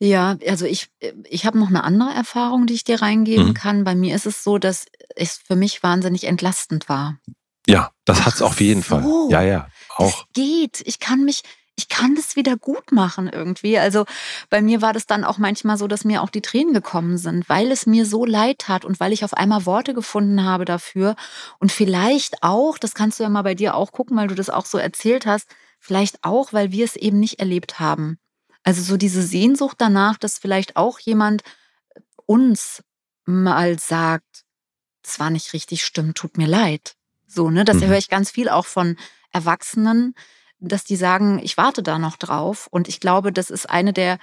ja, 0.00 0.38
also 0.46 0.64
ich, 0.64 0.88
ich 1.28 1.44
habe 1.44 1.58
noch 1.58 1.68
eine 1.68 1.84
andere 1.84 2.10
Erfahrung, 2.10 2.66
die 2.66 2.74
ich 2.74 2.84
dir 2.84 3.02
reingeben 3.02 3.48
mhm. 3.48 3.54
kann. 3.54 3.84
Bei 3.84 3.94
mir 3.94 4.14
ist 4.14 4.26
es 4.26 4.42
so, 4.44 4.58
dass 4.58 4.86
es 5.16 5.36
für 5.36 5.56
mich 5.56 5.82
wahnsinnig 5.82 6.24
entlastend 6.24 6.88
war. 6.88 7.18
Ja, 7.66 7.90
das 8.04 8.24
hat 8.24 8.34
es 8.34 8.42
auf 8.42 8.60
jeden 8.60 8.82
so. 8.82 9.00
Fall. 9.00 9.04
Ja, 9.30 9.42
ja, 9.42 9.68
auch. 9.96 10.06
Es 10.06 10.32
geht. 10.32 10.82
Ich 10.86 11.00
kann 11.00 11.24
mich, 11.24 11.42
ich 11.78 11.88
kann 11.88 12.16
das 12.16 12.34
wieder 12.34 12.56
gut 12.56 12.90
machen 12.90 13.28
irgendwie. 13.28 13.78
Also 13.78 14.04
bei 14.50 14.60
mir 14.60 14.82
war 14.82 14.92
das 14.92 15.06
dann 15.06 15.24
auch 15.24 15.38
manchmal 15.38 15.78
so, 15.78 15.86
dass 15.86 16.04
mir 16.04 16.22
auch 16.22 16.30
die 16.30 16.42
Tränen 16.42 16.74
gekommen 16.74 17.18
sind, 17.18 17.48
weil 17.48 17.70
es 17.70 17.86
mir 17.86 18.04
so 18.04 18.24
leid 18.24 18.58
tat 18.58 18.84
und 18.84 18.98
weil 18.98 19.12
ich 19.12 19.24
auf 19.24 19.32
einmal 19.32 19.64
Worte 19.64 19.94
gefunden 19.94 20.42
habe 20.42 20.64
dafür. 20.64 21.14
Und 21.60 21.70
vielleicht 21.70 22.42
auch, 22.42 22.78
das 22.78 22.94
kannst 22.94 23.20
du 23.20 23.22
ja 23.22 23.28
mal 23.28 23.42
bei 23.42 23.54
dir 23.54 23.76
auch 23.76 23.92
gucken, 23.92 24.16
weil 24.16 24.26
du 24.26 24.34
das 24.34 24.50
auch 24.50 24.66
so 24.66 24.76
erzählt 24.76 25.24
hast, 25.24 25.48
vielleicht 25.78 26.24
auch, 26.24 26.52
weil 26.52 26.72
wir 26.72 26.84
es 26.84 26.96
eben 26.96 27.20
nicht 27.20 27.38
erlebt 27.38 27.78
haben. 27.78 28.18
Also 28.64 28.82
so 28.82 28.96
diese 28.96 29.22
Sehnsucht 29.22 29.76
danach, 29.78 30.18
dass 30.18 30.38
vielleicht 30.38 30.76
auch 30.76 30.98
jemand 30.98 31.42
uns 32.26 32.82
mal 33.24 33.78
sagt, 33.78 34.44
das 35.02 35.20
war 35.20 35.30
nicht 35.30 35.52
richtig, 35.52 35.84
stimmt, 35.84 36.18
tut 36.18 36.38
mir 36.38 36.48
leid. 36.48 36.96
So, 37.28 37.50
ne? 37.50 37.64
Das 37.64 37.76
mhm. 37.76 37.86
höre 37.86 37.98
ich 37.98 38.08
ganz 38.08 38.32
viel 38.32 38.48
auch 38.48 38.66
von 38.66 38.96
Erwachsenen, 39.30 40.14
dass 40.60 40.84
die 40.84 40.96
sagen, 40.96 41.40
ich 41.42 41.56
warte 41.56 41.82
da 41.82 41.98
noch 41.98 42.16
drauf. 42.16 42.68
Und 42.70 42.88
ich 42.88 43.00
glaube, 43.00 43.32
das 43.32 43.50
ist 43.50 43.68
eine 43.68 43.92
der, 43.92 44.18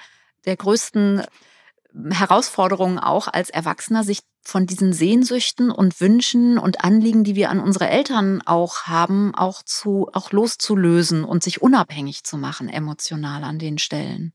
der 0.45 0.55
größten 0.55 1.23
Herausforderungen 2.09 2.99
auch 2.99 3.27
als 3.27 3.49
Erwachsener, 3.49 4.03
sich 4.03 4.19
von 4.41 4.67
diesen 4.67 4.93
Sehnsüchten 4.93 5.71
und 5.71 5.99
Wünschen 5.99 6.57
und 6.59 6.83
Anliegen, 6.83 7.23
die 7.23 7.35
wir 7.35 7.49
an 7.49 7.59
unsere 7.59 7.89
Eltern 7.89 8.41
auch 8.45 8.83
haben, 8.83 9.33
auch 9.33 9.63
zu, 9.63 10.09
auch 10.13 10.31
loszulösen 10.31 11.23
und 11.23 11.43
sich 11.43 11.61
unabhängig 11.61 12.23
zu 12.23 12.37
machen, 12.37 12.69
emotional 12.69 13.43
an 13.43 13.57
den 13.57 13.79
Stellen. 13.79 14.33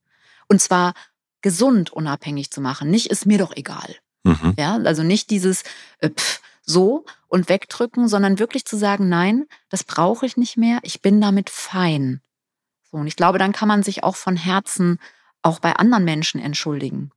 Und 0.48 0.60
zwar 0.60 0.94
gesund 1.42 1.90
unabhängig 1.90 2.50
zu 2.50 2.60
machen. 2.60 2.90
Nicht 2.90 3.06
ist 3.06 3.26
mir 3.26 3.38
doch 3.38 3.54
egal. 3.54 3.94
Mhm. 4.24 4.54
Ja, 4.58 4.76
also 4.76 5.02
nicht 5.02 5.30
dieses 5.30 5.62
äh, 5.98 6.10
pff, 6.10 6.40
so 6.70 7.04
und 7.28 7.48
wegdrücken, 7.48 8.08
sondern 8.08 8.38
wirklich 8.38 8.64
zu 8.64 8.76
sagen, 8.76 9.08
nein, 9.08 9.46
das 9.68 9.84
brauche 9.84 10.26
ich 10.26 10.36
nicht 10.36 10.56
mehr. 10.56 10.78
Ich 10.82 11.02
bin 11.02 11.20
damit 11.20 11.50
fein. 11.50 12.20
So, 12.90 12.98
und 12.98 13.06
ich 13.06 13.16
glaube, 13.16 13.38
dann 13.38 13.52
kann 13.52 13.68
man 13.68 13.82
sich 13.82 14.02
auch 14.02 14.16
von 14.16 14.36
Herzen 14.36 14.98
auch 15.42 15.58
bei 15.58 15.74
anderen 15.74 16.04
Menschen 16.04 16.40
entschuldigen. 16.40 17.10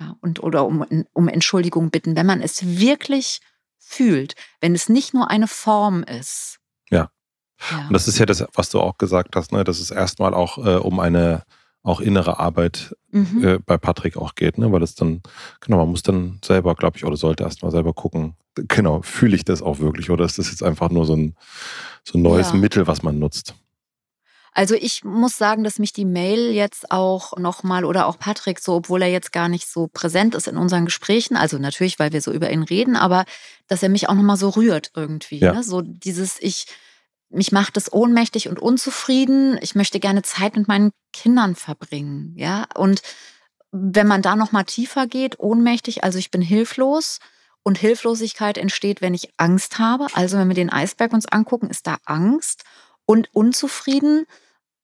Ja, 0.00 0.16
und 0.20 0.42
oder 0.42 0.66
um, 0.66 1.06
um 1.12 1.28
Entschuldigung 1.28 1.90
bitten, 1.90 2.16
wenn 2.16 2.26
man 2.26 2.40
es 2.40 2.78
wirklich 2.78 3.40
fühlt, 3.78 4.34
wenn 4.60 4.74
es 4.74 4.88
nicht 4.88 5.14
nur 5.14 5.30
eine 5.30 5.46
Form 5.46 6.02
ist. 6.02 6.58
Ja. 6.90 7.10
ja. 7.70 7.86
Und 7.86 7.92
das 7.92 8.08
ist 8.08 8.18
ja 8.18 8.26
das, 8.26 8.44
was 8.54 8.70
du 8.70 8.80
auch 8.80 8.98
gesagt 8.98 9.36
hast, 9.36 9.52
ne, 9.52 9.62
dass 9.62 9.78
es 9.78 9.90
erstmal 9.90 10.34
auch 10.34 10.58
äh, 10.58 10.76
um 10.76 10.98
eine 10.98 11.44
auch 11.84 12.00
innere 12.00 12.40
Arbeit 12.40 12.96
mhm. 13.12 13.44
äh, 13.44 13.58
bei 13.64 13.76
Patrick 13.76 14.16
auch 14.16 14.34
geht, 14.34 14.58
ne? 14.58 14.72
weil 14.72 14.82
es 14.82 14.94
dann, 14.94 15.22
genau, 15.60 15.76
man 15.76 15.90
muss 15.90 16.02
dann 16.02 16.40
selber, 16.42 16.74
glaube 16.74 16.96
ich, 16.96 17.04
oder 17.04 17.16
sollte 17.16 17.44
erstmal 17.44 17.70
selber 17.70 17.92
gucken, 17.92 18.34
genau, 18.54 19.02
fühle 19.02 19.36
ich 19.36 19.44
das 19.44 19.62
auch 19.62 19.78
wirklich 19.78 20.10
oder 20.10 20.24
ist 20.24 20.38
das 20.38 20.50
jetzt 20.50 20.62
einfach 20.62 20.90
nur 20.90 21.04
so 21.04 21.14
ein, 21.14 21.36
so 22.02 22.18
ein 22.18 22.22
neues 22.22 22.48
ja. 22.48 22.56
Mittel, 22.56 22.86
was 22.86 23.02
man 23.02 23.18
nutzt? 23.18 23.54
Also 24.56 24.76
ich 24.76 25.04
muss 25.04 25.36
sagen, 25.36 25.64
dass 25.64 25.80
mich 25.80 25.92
die 25.92 26.04
Mail 26.04 26.52
jetzt 26.52 26.90
auch 26.90 27.36
nochmal 27.36 27.84
oder 27.84 28.06
auch 28.06 28.18
Patrick 28.18 28.60
so, 28.60 28.74
obwohl 28.76 29.02
er 29.02 29.10
jetzt 29.10 29.32
gar 29.32 29.48
nicht 29.48 29.68
so 29.68 29.88
präsent 29.88 30.34
ist 30.36 30.46
in 30.46 30.56
unseren 30.56 30.84
Gesprächen, 30.86 31.36
also 31.36 31.58
natürlich, 31.58 31.98
weil 31.98 32.12
wir 32.12 32.22
so 32.22 32.32
über 32.32 32.50
ihn 32.50 32.62
reden, 32.62 32.96
aber 32.96 33.24
dass 33.66 33.82
er 33.82 33.88
mich 33.88 34.08
auch 34.08 34.14
nochmal 34.14 34.36
so 34.36 34.50
rührt 34.50 34.92
irgendwie. 34.94 35.38
Ja. 35.38 35.54
Ne? 35.54 35.64
So 35.64 35.82
dieses, 35.82 36.40
ich, 36.40 36.66
mich 37.34 37.52
macht 37.52 37.76
es 37.76 37.92
ohnmächtig 37.92 38.48
und 38.48 38.60
unzufrieden. 38.60 39.58
Ich 39.60 39.74
möchte 39.74 40.00
gerne 40.00 40.22
Zeit 40.22 40.56
mit 40.56 40.68
meinen 40.68 40.92
Kindern 41.12 41.54
verbringen, 41.54 42.32
ja. 42.36 42.66
Und 42.74 43.02
wenn 43.72 44.06
man 44.06 44.22
da 44.22 44.36
noch 44.36 44.52
mal 44.52 44.64
tiefer 44.64 45.06
geht, 45.06 45.40
ohnmächtig, 45.40 46.04
also 46.04 46.18
ich 46.18 46.30
bin 46.30 46.42
hilflos 46.42 47.18
und 47.64 47.78
Hilflosigkeit 47.78 48.56
entsteht, 48.56 49.00
wenn 49.00 49.14
ich 49.14 49.30
Angst 49.36 49.78
habe. 49.78 50.06
Also 50.14 50.38
wenn 50.38 50.48
wir 50.48 50.54
den 50.54 50.70
Eisberg 50.70 51.12
uns 51.12 51.26
angucken, 51.26 51.70
ist 51.70 51.86
da 51.86 51.96
Angst 52.04 52.62
und 53.04 53.34
unzufrieden. 53.34 54.26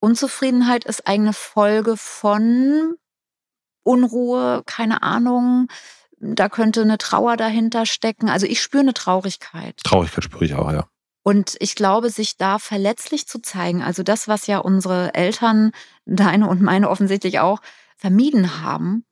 Unzufriedenheit 0.00 0.84
ist 0.84 1.06
eine 1.06 1.32
Folge 1.32 1.96
von 1.96 2.96
Unruhe, 3.84 4.62
keine 4.66 5.02
Ahnung. 5.02 5.68
Da 6.18 6.48
könnte 6.48 6.82
eine 6.82 6.98
Trauer 6.98 7.36
dahinter 7.36 7.86
stecken. 7.86 8.28
Also 8.28 8.46
ich 8.46 8.60
spüre 8.60 8.82
eine 8.82 8.94
Traurigkeit. 8.94 9.76
Traurigkeit 9.84 10.24
spüre 10.24 10.44
ich 10.44 10.54
auch, 10.54 10.72
ja. 10.72 10.89
Und 11.22 11.56
ich 11.60 11.74
glaube, 11.74 12.10
sich 12.10 12.36
da 12.36 12.58
verletzlich 12.58 13.26
zu 13.26 13.40
zeigen, 13.40 13.82
also 13.82 14.02
das, 14.02 14.26
was 14.26 14.46
ja 14.46 14.58
unsere 14.58 15.14
Eltern, 15.14 15.72
deine 16.06 16.48
und 16.48 16.62
meine 16.62 16.88
offensichtlich 16.88 17.40
auch, 17.40 17.60
vermieden 17.96 18.62
haben, 18.62 19.04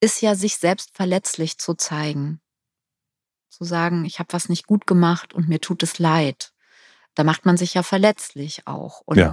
ist 0.00 0.20
ja, 0.20 0.34
sich 0.34 0.58
selbst 0.58 0.90
verletzlich 0.94 1.58
zu 1.58 1.74
zeigen. 1.74 2.40
Zu 3.48 3.64
sagen, 3.64 4.04
ich 4.04 4.18
habe 4.18 4.32
was 4.32 4.48
nicht 4.48 4.66
gut 4.66 4.86
gemacht 4.86 5.32
und 5.32 5.48
mir 5.48 5.60
tut 5.60 5.82
es 5.82 5.98
leid. 5.98 6.52
Da 7.14 7.24
macht 7.24 7.46
man 7.46 7.56
sich 7.56 7.74
ja 7.74 7.82
verletzlich 7.82 8.66
auch. 8.66 9.00
Und 9.06 9.16
ja. 9.16 9.32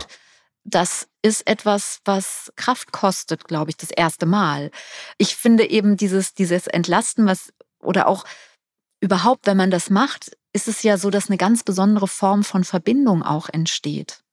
das 0.64 1.10
ist 1.22 1.46
etwas, 1.46 2.00
was 2.06 2.52
Kraft 2.56 2.94
kostet, 2.94 3.46
glaube 3.46 3.72
ich, 3.72 3.78
das 3.78 3.92
erste 3.92 4.26
Mal. 4.26 4.72
Ich 5.18 5.36
finde 5.36 5.70
eben 5.70 5.98
dieses, 5.98 6.34
dieses 6.34 6.68
Entlasten, 6.68 7.26
was 7.26 7.54
oder 7.80 8.08
auch 8.08 8.24
überhaupt, 9.02 9.46
wenn 9.46 9.58
man 9.58 9.70
das 9.70 9.90
macht, 9.90 10.32
ist 10.54 10.68
es 10.68 10.84
ja 10.84 10.98
so, 10.98 11.10
dass 11.10 11.30
eine 11.30 11.38
ganz 11.38 11.64
besondere 11.64 12.08
Form 12.08 12.44
von 12.44 12.64
Verbindung 12.64 13.24
auch 13.24 13.50
entsteht. 13.50 14.24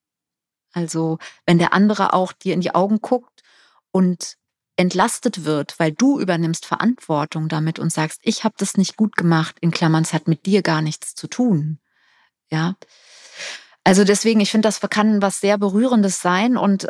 Also 0.72 1.18
wenn 1.46 1.58
der 1.58 1.72
andere 1.72 2.12
auch 2.12 2.32
dir 2.32 2.54
in 2.54 2.60
die 2.60 2.74
Augen 2.74 3.00
guckt 3.00 3.42
und 3.90 4.36
entlastet 4.76 5.44
wird, 5.44 5.78
weil 5.78 5.92
du 5.92 6.20
übernimmst 6.20 6.64
Verantwortung 6.64 7.48
damit 7.48 7.78
und 7.78 7.92
sagst, 7.92 8.20
ich 8.22 8.44
habe 8.44 8.54
das 8.58 8.76
nicht 8.76 8.96
gut 8.96 9.16
gemacht, 9.16 9.56
in 9.60 9.72
Klammern, 9.72 10.04
es 10.04 10.12
hat 10.12 10.28
mit 10.28 10.46
dir 10.46 10.62
gar 10.62 10.80
nichts 10.80 11.14
zu 11.14 11.26
tun. 11.26 11.80
Ja. 12.50 12.76
Also 13.84 14.04
deswegen, 14.04 14.40
ich 14.40 14.50
finde, 14.50 14.68
das 14.68 14.80
kann 14.80 15.22
was 15.22 15.40
sehr 15.40 15.58
Berührendes 15.58 16.20
sein 16.20 16.56
und 16.56 16.86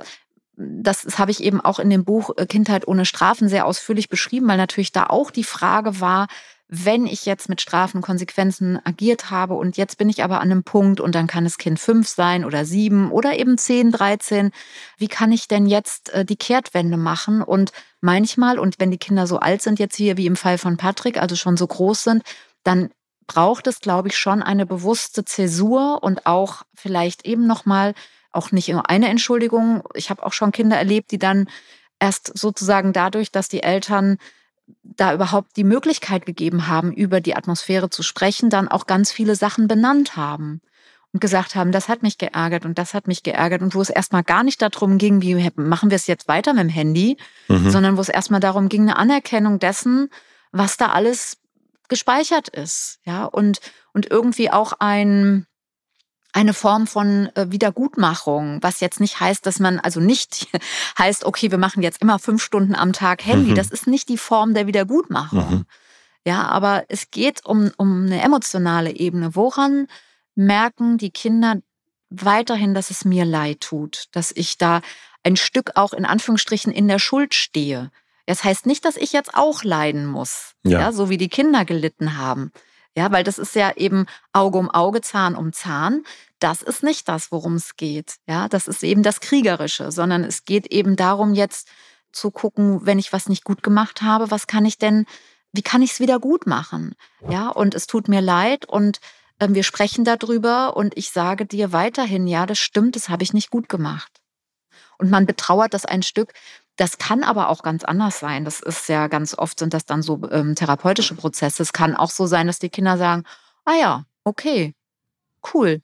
das, 0.56 1.02
das 1.02 1.18
habe 1.18 1.30
ich 1.30 1.42
eben 1.42 1.60
auch 1.60 1.78
in 1.78 1.90
dem 1.90 2.04
Buch 2.04 2.30
äh, 2.36 2.46
Kindheit 2.46 2.86
ohne 2.86 3.06
Strafen 3.06 3.48
sehr 3.48 3.66
ausführlich 3.66 4.08
beschrieben, 4.08 4.46
weil 4.46 4.58
natürlich 4.58 4.92
da 4.92 5.06
auch 5.06 5.30
die 5.30 5.44
Frage 5.44 6.00
war, 6.00 6.28
wenn 6.72 7.04
ich 7.04 7.26
jetzt 7.26 7.48
mit 7.48 7.60
Strafen 7.60 8.00
Konsequenzen 8.00 8.78
agiert 8.84 9.30
habe 9.30 9.54
und 9.54 9.76
jetzt 9.76 9.98
bin 9.98 10.08
ich 10.08 10.22
aber 10.22 10.40
an 10.40 10.52
einem 10.52 10.62
Punkt 10.62 11.00
und 11.00 11.16
dann 11.16 11.26
kann 11.26 11.42
das 11.42 11.58
Kind 11.58 11.80
fünf 11.80 12.06
sein 12.06 12.44
oder 12.44 12.64
sieben 12.64 13.10
oder 13.10 13.36
eben 13.36 13.58
zehn, 13.58 13.90
dreizehn, 13.90 14.52
wie 14.96 15.08
kann 15.08 15.32
ich 15.32 15.48
denn 15.48 15.66
jetzt 15.66 16.10
äh, 16.10 16.24
die 16.24 16.36
Kehrtwende 16.36 16.96
machen? 16.96 17.42
Und 17.42 17.72
manchmal, 18.00 18.60
und 18.60 18.76
wenn 18.78 18.92
die 18.92 18.98
Kinder 18.98 19.26
so 19.26 19.40
alt 19.40 19.62
sind 19.62 19.80
jetzt 19.80 19.96
hier 19.96 20.16
wie 20.16 20.26
im 20.26 20.36
Fall 20.36 20.58
von 20.58 20.76
Patrick, 20.76 21.20
also 21.20 21.34
schon 21.34 21.56
so 21.56 21.66
groß 21.66 22.04
sind, 22.04 22.22
dann 22.62 22.90
braucht 23.26 23.66
es, 23.66 23.80
glaube 23.80 24.06
ich, 24.06 24.16
schon 24.16 24.40
eine 24.40 24.64
bewusste 24.64 25.24
Zäsur 25.24 26.04
und 26.04 26.26
auch 26.26 26.62
vielleicht 26.74 27.26
eben 27.26 27.48
nochmal, 27.48 27.94
auch 28.30 28.52
nicht 28.52 28.68
nur 28.68 28.88
eine 28.88 29.08
Entschuldigung. 29.08 29.82
Ich 29.94 30.08
habe 30.08 30.24
auch 30.24 30.32
schon 30.32 30.52
Kinder 30.52 30.76
erlebt, 30.76 31.10
die 31.10 31.18
dann 31.18 31.48
erst 31.98 32.38
sozusagen 32.38 32.92
dadurch, 32.92 33.32
dass 33.32 33.48
die 33.48 33.64
Eltern 33.64 34.18
da 34.82 35.14
überhaupt 35.14 35.56
die 35.56 35.64
Möglichkeit 35.64 36.26
gegeben 36.26 36.66
haben, 36.66 36.92
über 36.92 37.20
die 37.20 37.36
Atmosphäre 37.36 37.90
zu 37.90 38.02
sprechen, 38.02 38.50
dann 38.50 38.68
auch 38.68 38.86
ganz 38.86 39.12
viele 39.12 39.36
Sachen 39.36 39.68
benannt 39.68 40.16
haben 40.16 40.60
und 41.12 41.20
gesagt 41.20 41.54
haben, 41.54 41.72
das 41.72 41.88
hat 41.88 42.02
mich 42.02 42.18
geärgert 42.18 42.64
und 42.64 42.78
das 42.78 42.94
hat 42.94 43.08
mich 43.08 43.22
geärgert 43.22 43.62
und 43.62 43.74
wo 43.74 43.80
es 43.80 43.90
erstmal 43.90 44.22
gar 44.22 44.44
nicht 44.44 44.62
darum 44.62 44.98
ging, 44.98 45.22
wie 45.22 45.50
machen 45.56 45.90
wir 45.90 45.96
es 45.96 46.06
jetzt 46.06 46.28
weiter 46.28 46.52
mit 46.52 46.62
dem 46.62 46.68
Handy, 46.68 47.16
mhm. 47.48 47.70
sondern 47.70 47.96
wo 47.96 48.00
es 48.00 48.08
erstmal 48.08 48.40
darum 48.40 48.68
ging, 48.68 48.82
eine 48.82 48.96
Anerkennung 48.96 49.58
dessen, 49.58 50.08
was 50.52 50.76
da 50.76 50.90
alles 50.90 51.38
gespeichert 51.88 52.48
ist, 52.48 53.00
ja, 53.04 53.24
und, 53.24 53.60
und 53.92 54.10
irgendwie 54.10 54.50
auch 54.50 54.74
ein, 54.78 55.46
eine 56.32 56.54
Form 56.54 56.86
von 56.86 57.30
äh, 57.34 57.50
Wiedergutmachung, 57.50 58.62
was 58.62 58.80
jetzt 58.80 59.00
nicht 59.00 59.20
heißt, 59.20 59.44
dass 59.46 59.58
man 59.58 59.80
also 59.80 60.00
nicht 60.00 60.48
heißt, 60.98 61.24
okay, 61.24 61.50
wir 61.50 61.58
machen 61.58 61.82
jetzt 61.82 62.02
immer 62.02 62.18
fünf 62.18 62.42
Stunden 62.42 62.74
am 62.74 62.92
Tag 62.92 63.24
Handy. 63.24 63.50
Mhm. 63.50 63.54
Das 63.54 63.70
ist 63.70 63.86
nicht 63.86 64.08
die 64.08 64.18
Form 64.18 64.54
der 64.54 64.66
Wiedergutmachung. 64.66 65.50
Mhm. 65.50 65.66
Ja, 66.26 66.46
aber 66.48 66.84
es 66.88 67.10
geht 67.10 67.44
um, 67.46 67.70
um 67.76 68.06
eine 68.06 68.20
emotionale 68.22 68.94
Ebene. 68.94 69.34
Woran 69.34 69.86
merken 70.34 70.98
die 70.98 71.10
Kinder 71.10 71.56
weiterhin, 72.10 72.74
dass 72.74 72.90
es 72.90 73.04
mir 73.04 73.24
leid 73.24 73.60
tut, 73.60 74.04
dass 74.12 74.30
ich 74.30 74.58
da 74.58 74.82
ein 75.22 75.36
Stück 75.36 75.72
auch 75.76 75.92
in 75.92 76.04
Anführungsstrichen 76.04 76.72
in 76.72 76.88
der 76.88 76.98
Schuld 76.98 77.34
stehe? 77.34 77.90
Das 78.26 78.44
heißt 78.44 78.66
nicht, 78.66 78.84
dass 78.84 78.96
ich 78.96 79.12
jetzt 79.12 79.34
auch 79.34 79.64
leiden 79.64 80.06
muss, 80.06 80.52
ja. 80.62 80.80
ja 80.80 80.92
so 80.92 81.08
wie 81.08 81.18
die 81.18 81.28
Kinder 81.28 81.64
gelitten 81.64 82.16
haben. 82.16 82.52
Ja, 82.96 83.12
weil 83.12 83.24
das 83.24 83.38
ist 83.38 83.54
ja 83.54 83.72
eben 83.76 84.06
Auge 84.32 84.58
um 84.58 84.70
Auge, 84.70 85.00
Zahn 85.00 85.36
um 85.36 85.52
Zahn. 85.52 86.02
Das 86.40 86.62
ist 86.62 86.82
nicht 86.82 87.08
das, 87.08 87.30
worum 87.30 87.54
es 87.54 87.76
geht. 87.76 88.16
Ja, 88.26 88.48
das 88.48 88.66
ist 88.66 88.82
eben 88.82 89.02
das 89.02 89.20
Kriegerische, 89.20 89.92
sondern 89.92 90.24
es 90.24 90.44
geht 90.44 90.66
eben 90.68 90.96
darum, 90.96 91.34
jetzt 91.34 91.68
zu 92.12 92.30
gucken, 92.30 92.84
wenn 92.86 92.98
ich 92.98 93.12
was 93.12 93.28
nicht 93.28 93.44
gut 93.44 93.62
gemacht 93.62 94.02
habe, 94.02 94.30
was 94.30 94.46
kann 94.46 94.64
ich 94.64 94.78
denn, 94.78 95.06
wie 95.52 95.62
kann 95.62 95.82
ich 95.82 95.92
es 95.92 96.00
wieder 96.00 96.18
gut 96.18 96.46
machen? 96.46 96.94
Ja, 97.28 97.48
und 97.48 97.74
es 97.74 97.86
tut 97.86 98.08
mir 98.08 98.20
leid 98.20 98.64
und 98.66 98.98
äh, 99.38 99.48
wir 99.50 99.62
sprechen 99.62 100.04
darüber 100.04 100.76
und 100.76 100.96
ich 100.96 101.10
sage 101.10 101.46
dir 101.46 101.72
weiterhin, 101.72 102.26
ja, 102.26 102.46
das 102.46 102.58
stimmt, 102.58 102.96
das 102.96 103.08
habe 103.08 103.22
ich 103.22 103.32
nicht 103.32 103.50
gut 103.50 103.68
gemacht. 103.68 104.20
Und 104.98 105.10
man 105.10 105.26
betrauert 105.26 105.72
das 105.74 105.84
ein 105.86 106.02
Stück, 106.02 106.32
das 106.80 106.96
kann 106.96 107.24
aber 107.24 107.50
auch 107.50 107.62
ganz 107.62 107.84
anders 107.84 108.20
sein. 108.20 108.46
Das 108.46 108.60
ist 108.60 108.88
ja 108.88 109.06
ganz 109.08 109.36
oft 109.36 109.58
sind 109.58 109.74
das 109.74 109.84
dann 109.84 110.00
so 110.00 110.18
ähm, 110.30 110.54
therapeutische 110.54 111.14
Prozesse. 111.14 111.62
Es 111.62 111.74
kann 111.74 111.94
auch 111.94 112.10
so 112.10 112.24
sein, 112.24 112.46
dass 112.46 112.58
die 112.58 112.70
Kinder 112.70 112.96
sagen, 112.96 113.24
ah 113.66 113.74
ja, 113.78 114.04
okay, 114.24 114.74
cool. 115.52 115.82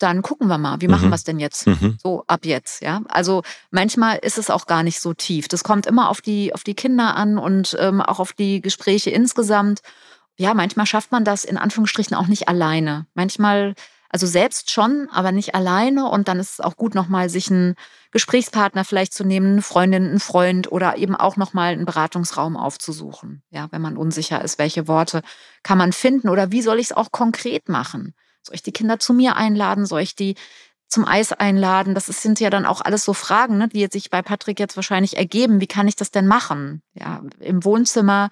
Dann 0.00 0.22
gucken 0.22 0.48
wir 0.48 0.58
mal, 0.58 0.80
wie 0.80 0.88
machen 0.88 1.06
mhm. 1.06 1.10
wir 1.12 1.14
es 1.14 1.22
denn 1.22 1.38
jetzt? 1.38 1.68
Mhm. 1.68 1.96
So 2.02 2.24
ab 2.26 2.44
jetzt, 2.44 2.82
ja. 2.82 3.02
Also 3.08 3.44
manchmal 3.70 4.18
ist 4.18 4.36
es 4.36 4.50
auch 4.50 4.66
gar 4.66 4.82
nicht 4.82 5.00
so 5.00 5.14
tief. 5.14 5.46
Das 5.46 5.62
kommt 5.62 5.86
immer 5.86 6.10
auf 6.10 6.20
die, 6.20 6.52
auf 6.52 6.64
die 6.64 6.74
Kinder 6.74 7.14
an 7.14 7.38
und 7.38 7.76
ähm, 7.78 8.00
auch 8.00 8.18
auf 8.18 8.32
die 8.32 8.60
Gespräche 8.60 9.10
insgesamt. 9.10 9.80
Ja, 10.36 10.54
manchmal 10.54 10.86
schafft 10.86 11.12
man 11.12 11.24
das 11.24 11.44
in 11.44 11.56
Anführungsstrichen 11.56 12.16
auch 12.16 12.26
nicht 12.26 12.48
alleine. 12.48 13.06
Manchmal 13.14 13.76
also 14.16 14.26
selbst 14.26 14.70
schon, 14.70 15.10
aber 15.12 15.30
nicht 15.30 15.54
alleine. 15.54 16.08
Und 16.08 16.26
dann 16.26 16.40
ist 16.40 16.52
es 16.52 16.60
auch 16.60 16.76
gut, 16.76 16.94
nochmal 16.94 17.28
sich 17.28 17.50
einen 17.50 17.74
Gesprächspartner 18.12 18.82
vielleicht 18.82 19.12
zu 19.12 19.24
nehmen, 19.24 19.52
eine 19.52 19.62
Freundin, 19.62 20.06
einen 20.06 20.20
Freund 20.20 20.72
oder 20.72 20.96
eben 20.96 21.14
auch 21.14 21.36
nochmal 21.36 21.74
einen 21.74 21.84
Beratungsraum 21.84 22.56
aufzusuchen. 22.56 23.42
Ja, 23.50 23.68
wenn 23.72 23.82
man 23.82 23.98
unsicher 23.98 24.42
ist, 24.42 24.58
welche 24.58 24.88
Worte 24.88 25.20
kann 25.62 25.76
man 25.76 25.92
finden 25.92 26.30
oder 26.30 26.50
wie 26.50 26.62
soll 26.62 26.78
ich 26.78 26.86
es 26.86 26.96
auch 26.96 27.12
konkret 27.12 27.68
machen? 27.68 28.14
Soll 28.42 28.54
ich 28.54 28.62
die 28.62 28.72
Kinder 28.72 28.98
zu 28.98 29.12
mir 29.12 29.36
einladen? 29.36 29.84
Soll 29.84 30.00
ich 30.00 30.16
die 30.16 30.34
zum 30.88 31.06
Eis 31.06 31.34
einladen? 31.34 31.94
Das 31.94 32.06
sind 32.06 32.40
ja 32.40 32.48
dann 32.48 32.64
auch 32.64 32.80
alles 32.80 33.04
so 33.04 33.12
Fragen, 33.12 33.58
ne, 33.58 33.68
die 33.68 33.86
sich 33.92 34.08
bei 34.08 34.22
Patrick 34.22 34.58
jetzt 34.58 34.76
wahrscheinlich 34.76 35.18
ergeben. 35.18 35.60
Wie 35.60 35.66
kann 35.66 35.88
ich 35.88 35.96
das 35.96 36.10
denn 36.10 36.26
machen? 36.26 36.80
Ja, 36.94 37.20
im 37.38 37.64
Wohnzimmer 37.64 38.30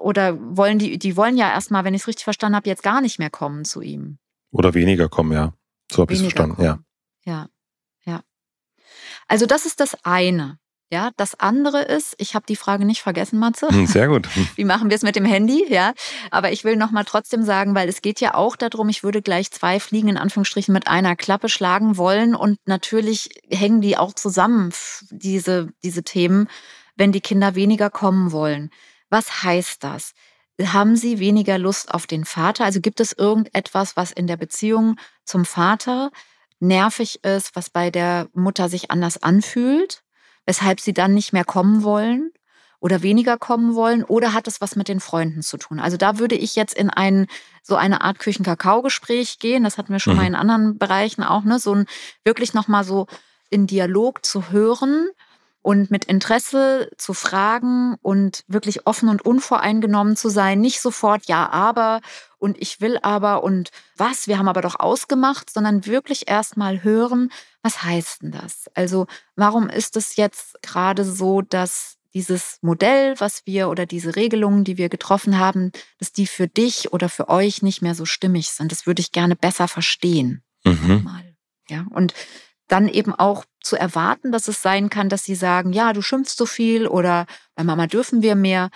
oder 0.00 0.38
wollen 0.56 0.78
die, 0.78 0.98
die 0.98 1.14
wollen 1.14 1.36
ja 1.36 1.50
erstmal, 1.50 1.84
wenn 1.84 1.92
ich 1.92 2.00
es 2.00 2.08
richtig 2.08 2.24
verstanden 2.24 2.56
habe, 2.56 2.70
jetzt 2.70 2.82
gar 2.82 3.02
nicht 3.02 3.18
mehr 3.18 3.28
kommen 3.28 3.66
zu 3.66 3.82
ihm. 3.82 4.18
Oder 4.54 4.72
weniger 4.72 5.08
kommen, 5.08 5.32
ja. 5.32 5.52
So 5.90 6.02
habe 6.02 6.12
ich 6.12 6.20
es 6.20 6.22
verstanden, 6.22 6.56
kommen. 6.56 6.66
ja. 6.66 6.78
Ja, 7.24 7.48
ja. 8.04 8.20
Also 9.26 9.46
das 9.46 9.66
ist 9.66 9.80
das 9.80 9.96
eine. 10.04 10.58
Ja, 10.92 11.10
das 11.16 11.34
andere 11.40 11.82
ist, 11.82 12.14
ich 12.18 12.36
habe 12.36 12.46
die 12.46 12.54
Frage 12.54 12.84
nicht 12.84 13.02
vergessen, 13.02 13.40
Matze. 13.40 13.68
Hm, 13.68 13.86
sehr 13.86 14.06
gut. 14.06 14.28
Wie 14.56 14.64
machen 14.64 14.90
wir 14.90 14.94
es 14.96 15.02
mit 15.02 15.16
dem 15.16 15.24
Handy? 15.24 15.64
Ja, 15.68 15.92
aber 16.30 16.52
ich 16.52 16.62
will 16.62 16.76
noch 16.76 16.92
mal 16.92 17.02
trotzdem 17.04 17.42
sagen, 17.42 17.74
weil 17.74 17.88
es 17.88 18.00
geht 18.00 18.20
ja 18.20 18.34
auch 18.34 18.54
darum, 18.54 18.88
ich 18.88 19.02
würde 19.02 19.20
gleich 19.20 19.50
zwei 19.50 19.80
Fliegen 19.80 20.08
in 20.08 20.16
Anführungsstrichen 20.16 20.72
mit 20.72 20.86
einer 20.86 21.16
Klappe 21.16 21.48
schlagen 21.48 21.96
wollen 21.96 22.36
und 22.36 22.58
natürlich 22.66 23.30
hängen 23.50 23.80
die 23.80 23.96
auch 23.96 24.12
zusammen, 24.12 24.72
diese, 25.10 25.70
diese 25.82 26.04
Themen, 26.04 26.48
wenn 26.94 27.10
die 27.10 27.22
Kinder 27.22 27.56
weniger 27.56 27.90
kommen 27.90 28.30
wollen. 28.30 28.70
Was 29.10 29.42
heißt 29.42 29.82
das? 29.82 30.12
Haben 30.62 30.96
sie 30.96 31.18
weniger 31.18 31.58
Lust 31.58 31.92
auf 31.92 32.06
den 32.06 32.24
Vater? 32.24 32.64
Also 32.64 32.80
gibt 32.80 33.00
es 33.00 33.12
irgendetwas, 33.12 33.96
was 33.96 34.12
in 34.12 34.26
der 34.26 34.36
Beziehung 34.36 34.96
zum 35.24 35.44
Vater 35.44 36.10
nervig 36.60 37.24
ist, 37.24 37.56
was 37.56 37.70
bei 37.70 37.90
der 37.90 38.28
Mutter 38.32 38.68
sich 38.68 38.90
anders 38.90 39.22
anfühlt? 39.22 40.04
weshalb 40.46 40.80
sie 40.80 40.92
dann 40.92 41.14
nicht 41.14 41.32
mehr 41.32 41.44
kommen 41.44 41.82
wollen 41.82 42.30
oder 42.80 43.02
weniger 43.02 43.38
kommen 43.38 43.74
wollen 43.74 44.04
oder 44.04 44.34
hat 44.34 44.46
es 44.46 44.60
was 44.60 44.76
mit 44.76 44.88
den 44.88 45.00
Freunden 45.00 45.42
zu 45.42 45.56
tun? 45.56 45.80
Also 45.80 45.96
da 45.96 46.18
würde 46.18 46.34
ich 46.34 46.54
jetzt 46.54 46.74
in 46.74 46.90
ein 46.90 47.26
so 47.62 47.76
eine 47.76 48.02
Art 48.02 48.18
Küchenkakao-Gespräch 48.18 49.38
gehen. 49.38 49.64
Das 49.64 49.78
hatten 49.78 49.92
wir 49.92 50.00
schon 50.00 50.14
mhm. 50.14 50.18
mal 50.18 50.26
in 50.26 50.34
anderen 50.34 50.78
Bereichen 50.78 51.22
auch, 51.22 51.44
ne? 51.44 51.58
So 51.58 51.74
ein 51.74 51.86
wirklich 52.24 52.52
nochmal 52.52 52.84
so 52.84 53.06
in 53.50 53.66
Dialog 53.66 54.24
zu 54.24 54.50
hören 54.50 55.08
und 55.64 55.90
mit 55.90 56.04
Interesse 56.04 56.90
zu 56.98 57.14
fragen 57.14 57.96
und 58.02 58.44
wirklich 58.48 58.86
offen 58.86 59.08
und 59.08 59.24
unvoreingenommen 59.24 60.14
zu 60.14 60.28
sein, 60.28 60.60
nicht 60.60 60.78
sofort 60.78 61.24
ja, 61.24 61.48
aber 61.48 62.02
und 62.38 62.60
ich 62.60 62.82
will 62.82 62.98
aber 63.00 63.42
und 63.42 63.70
was, 63.96 64.28
wir 64.28 64.38
haben 64.38 64.48
aber 64.48 64.60
doch 64.60 64.78
ausgemacht, 64.78 65.48
sondern 65.48 65.86
wirklich 65.86 66.28
erstmal 66.28 66.84
hören, 66.84 67.32
was 67.62 67.82
heißt 67.82 68.20
denn 68.20 68.32
das? 68.32 68.68
Also, 68.74 69.06
warum 69.36 69.70
ist 69.70 69.96
es 69.96 70.16
jetzt 70.16 70.60
gerade 70.60 71.02
so, 71.02 71.40
dass 71.40 71.96
dieses 72.12 72.58
Modell, 72.60 73.18
was 73.18 73.46
wir 73.46 73.70
oder 73.70 73.86
diese 73.86 74.16
Regelungen, 74.16 74.64
die 74.64 74.76
wir 74.76 74.90
getroffen 74.90 75.38
haben, 75.38 75.72
dass 75.98 76.12
die 76.12 76.26
für 76.26 76.46
dich 76.46 76.92
oder 76.92 77.08
für 77.08 77.30
euch 77.30 77.62
nicht 77.62 77.80
mehr 77.80 77.94
so 77.94 78.04
stimmig 78.04 78.50
sind? 78.50 78.70
Das 78.70 78.86
würde 78.86 79.00
ich 79.00 79.12
gerne 79.12 79.34
besser 79.34 79.66
verstehen. 79.66 80.42
Mhm. 80.64 81.08
Ja, 81.70 81.86
und 81.88 82.12
dann 82.68 82.86
eben 82.88 83.14
auch 83.14 83.46
zu 83.64 83.76
erwarten, 83.76 84.32
dass 84.32 84.48
es 84.48 84.62
sein 84.62 84.90
kann, 84.90 85.08
dass 85.08 85.24
sie 85.24 85.34
sagen, 85.34 85.72
ja, 85.72 85.92
du 85.92 86.02
schimpfst 86.02 86.36
so 86.36 86.46
viel 86.46 86.86
oder 86.86 87.26
bei 87.54 87.64
Mama 87.64 87.86
dürfen 87.86 88.22
wir 88.22 88.34
mehr. 88.34 88.70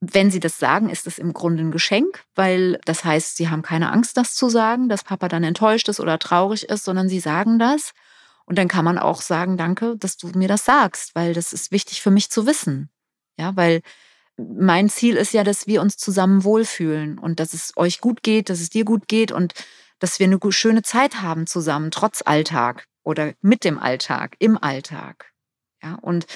Wenn 0.00 0.30
sie 0.30 0.40
das 0.40 0.58
sagen, 0.58 0.88
ist 0.88 1.06
es 1.06 1.18
im 1.18 1.34
Grunde 1.34 1.62
ein 1.62 1.70
Geschenk, 1.70 2.24
weil 2.34 2.80
das 2.86 3.04
heißt, 3.04 3.36
sie 3.36 3.50
haben 3.50 3.62
keine 3.62 3.92
Angst, 3.92 4.16
das 4.16 4.34
zu 4.34 4.48
sagen, 4.48 4.88
dass 4.88 5.04
Papa 5.04 5.28
dann 5.28 5.44
enttäuscht 5.44 5.88
ist 5.88 6.00
oder 6.00 6.18
traurig 6.18 6.68
ist, 6.68 6.84
sondern 6.84 7.08
sie 7.08 7.20
sagen 7.20 7.58
das. 7.58 7.92
Und 8.46 8.56
dann 8.56 8.66
kann 8.66 8.84
man 8.84 8.98
auch 8.98 9.20
sagen, 9.20 9.56
danke, 9.56 9.96
dass 9.98 10.16
du 10.16 10.28
mir 10.28 10.48
das 10.48 10.64
sagst, 10.64 11.14
weil 11.14 11.34
das 11.34 11.52
ist 11.52 11.70
wichtig 11.70 12.00
für 12.00 12.10
mich 12.10 12.30
zu 12.30 12.46
wissen. 12.46 12.90
Ja, 13.38 13.54
weil 13.56 13.82
mein 14.38 14.88
Ziel 14.88 15.16
ist 15.16 15.34
ja, 15.34 15.44
dass 15.44 15.66
wir 15.66 15.82
uns 15.82 15.98
zusammen 15.98 16.44
wohlfühlen 16.44 17.18
und 17.18 17.40
dass 17.40 17.52
es 17.52 17.72
euch 17.76 18.00
gut 18.00 18.22
geht, 18.22 18.48
dass 18.48 18.60
es 18.60 18.70
dir 18.70 18.84
gut 18.84 19.06
geht 19.06 19.32
und 19.32 19.52
dass 19.98 20.18
wir 20.18 20.26
eine 20.26 20.38
schöne 20.50 20.82
Zeit 20.82 21.20
haben 21.20 21.46
zusammen, 21.46 21.90
trotz 21.90 22.22
Alltag 22.22 22.86
oder 23.02 23.32
mit 23.40 23.64
dem 23.64 23.78
Alltag, 23.78 24.36
im 24.38 24.56
Alltag. 24.62 25.32
Ja, 25.82 25.96
und 26.02 26.26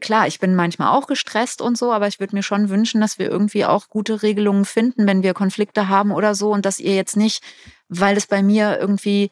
klar, 0.00 0.26
ich 0.26 0.40
bin 0.40 0.54
manchmal 0.54 0.96
auch 0.96 1.06
gestresst 1.06 1.60
und 1.60 1.76
so, 1.76 1.92
aber 1.92 2.06
ich 2.08 2.20
würde 2.20 2.36
mir 2.36 2.42
schon 2.42 2.68
wünschen, 2.68 3.00
dass 3.00 3.18
wir 3.18 3.30
irgendwie 3.30 3.64
auch 3.64 3.88
gute 3.88 4.22
Regelungen 4.22 4.64
finden, 4.64 5.06
wenn 5.06 5.22
wir 5.22 5.34
Konflikte 5.34 5.88
haben 5.88 6.12
oder 6.12 6.34
so 6.34 6.52
und 6.52 6.64
dass 6.64 6.78
ihr 6.78 6.94
jetzt 6.94 7.16
nicht, 7.16 7.42
weil 7.88 8.16
es 8.16 8.26
bei 8.26 8.42
mir 8.42 8.78
irgendwie 8.80 9.30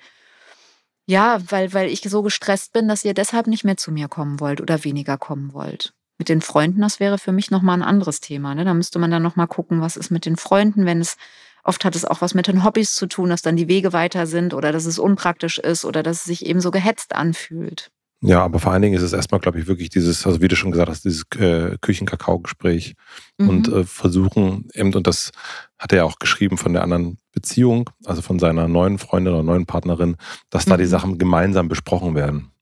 ja, 1.06 1.40
weil, 1.50 1.72
weil 1.72 1.88
ich 1.88 2.02
so 2.02 2.22
gestresst 2.22 2.72
bin, 2.72 2.88
dass 2.88 3.04
ihr 3.04 3.14
deshalb 3.14 3.46
nicht 3.46 3.64
mehr 3.64 3.76
zu 3.76 3.90
mir 3.90 4.08
kommen 4.08 4.40
wollt 4.40 4.60
oder 4.60 4.84
weniger 4.84 5.18
kommen 5.18 5.52
wollt. 5.52 5.94
Mit 6.18 6.28
den 6.28 6.40
Freunden, 6.40 6.80
das 6.80 7.00
wäre 7.00 7.18
für 7.18 7.32
mich 7.32 7.50
nochmal 7.50 7.78
ein 7.78 7.82
anderes 7.82 8.20
Thema. 8.20 8.54
Ne? 8.54 8.64
Da 8.64 8.74
müsste 8.74 8.98
man 8.98 9.10
dann 9.10 9.22
nochmal 9.22 9.48
gucken, 9.48 9.80
was 9.80 9.96
ist 9.96 10.10
mit 10.10 10.24
den 10.24 10.36
Freunden, 10.36 10.86
wenn 10.86 11.00
es 11.00 11.16
Oft 11.62 11.84
hat 11.84 11.94
es 11.94 12.04
auch 12.04 12.20
was 12.20 12.34
mit 12.34 12.48
den 12.48 12.64
Hobbys 12.64 12.94
zu 12.94 13.06
tun, 13.06 13.30
dass 13.30 13.42
dann 13.42 13.56
die 13.56 13.68
Wege 13.68 13.92
weiter 13.92 14.26
sind 14.26 14.54
oder 14.54 14.72
dass 14.72 14.86
es 14.86 14.98
unpraktisch 14.98 15.58
ist 15.58 15.84
oder 15.84 16.02
dass 16.02 16.18
es 16.18 16.24
sich 16.24 16.46
eben 16.46 16.60
so 16.60 16.70
gehetzt 16.70 17.14
anfühlt. 17.14 17.90
Ja, 18.24 18.44
aber 18.44 18.60
vor 18.60 18.70
allen 18.70 18.82
Dingen 18.82 18.94
ist 18.94 19.02
es 19.02 19.12
erstmal, 19.12 19.40
glaube 19.40 19.58
ich, 19.58 19.66
wirklich 19.66 19.90
dieses, 19.90 20.24
also 20.26 20.40
wie 20.40 20.46
du 20.46 20.54
schon 20.54 20.70
gesagt 20.70 20.88
hast, 20.88 21.04
dieses 21.04 21.24
äh, 21.38 21.76
Küchenkakao-Gespräch 21.80 22.94
mhm. 23.38 23.48
und 23.48 23.68
äh, 23.68 23.84
versuchen 23.84 24.68
eben, 24.74 24.94
und 24.94 25.08
das 25.08 25.32
hat 25.76 25.90
er 25.90 25.98
ja 25.98 26.04
auch 26.04 26.20
geschrieben 26.20 26.56
von 26.56 26.72
der 26.72 26.84
anderen 26.84 27.18
Beziehung, 27.32 27.90
also 28.04 28.22
von 28.22 28.38
seiner 28.38 28.68
neuen 28.68 28.98
Freundin 28.98 29.34
oder 29.34 29.42
neuen 29.42 29.66
Partnerin, 29.66 30.16
dass 30.50 30.66
mhm. 30.66 30.70
da 30.70 30.76
die 30.76 30.84
mhm. 30.84 30.88
Sachen 30.88 31.18
gemeinsam 31.18 31.68
besprochen 31.68 32.14
werden. 32.14 32.52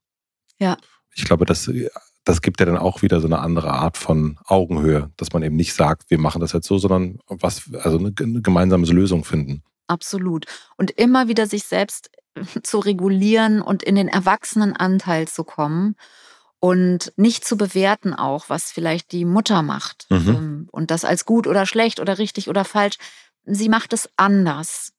Ja. 0.59 0.79
Ich 1.15 1.25
glaube, 1.25 1.45
das 1.45 1.71
das 2.25 2.43
gibt 2.43 2.61
ja 2.61 2.67
dann 2.67 2.77
auch 2.77 3.03
wieder 3.03 3.21
so 3.21 3.27
eine 3.27 3.39
andere 3.39 3.73
Art 3.73 3.97
von 3.97 4.39
Augenhöhe, 4.45 5.11
dass 5.17 5.33
man 5.33 5.43
eben 5.43 5.57
nicht 5.57 5.75
sagt, 5.75 6.11
wir 6.11 6.19
machen 6.19 6.41
das 6.41 6.53
jetzt 6.53 6.67
so, 6.67 6.79
sondern 6.79 7.19
was, 7.27 7.71
also 7.83 7.99
eine, 7.99 8.13
gemeinsame 8.13 8.87
Lösung 8.87 9.25
finden. 9.25 9.63
Absolut. 9.87 10.47
Und 10.77 10.91
immer 10.93 11.29
wieder 11.29 11.47
sich 11.47 11.65
selbst 11.65 12.11
zu 12.63 12.79
regulieren 12.79 13.63
und 13.63 13.83
in 13.83 13.95
den 13.95 14.09
Erwachsenenanteil 14.09 15.29
zu 15.29 15.45
kommen 15.45 15.97
und 16.61 17.13
nicht 17.17 17.45
zu 17.45 17.57
bewerten 17.57 18.15
auch, 18.15 18.49
was 18.49 18.71
vielleicht 18.71 19.13
die 19.13 19.25
Mutter 19.25 19.63
macht 19.63 20.07
mhm. 20.11 20.29
Ähm, 20.29 20.69
und 20.71 20.91
das 20.91 21.05
als 21.05 21.25
gut 21.25 21.47
oder 21.47 21.67
schlecht 21.67 22.01
oder 22.01 22.19
richtig 22.19 22.49
oder 22.49 22.65
falsch. 22.65 22.97
Sie 23.47 23.71
macht 23.71 23.93
es 23.95 24.11
anders. 24.17 24.93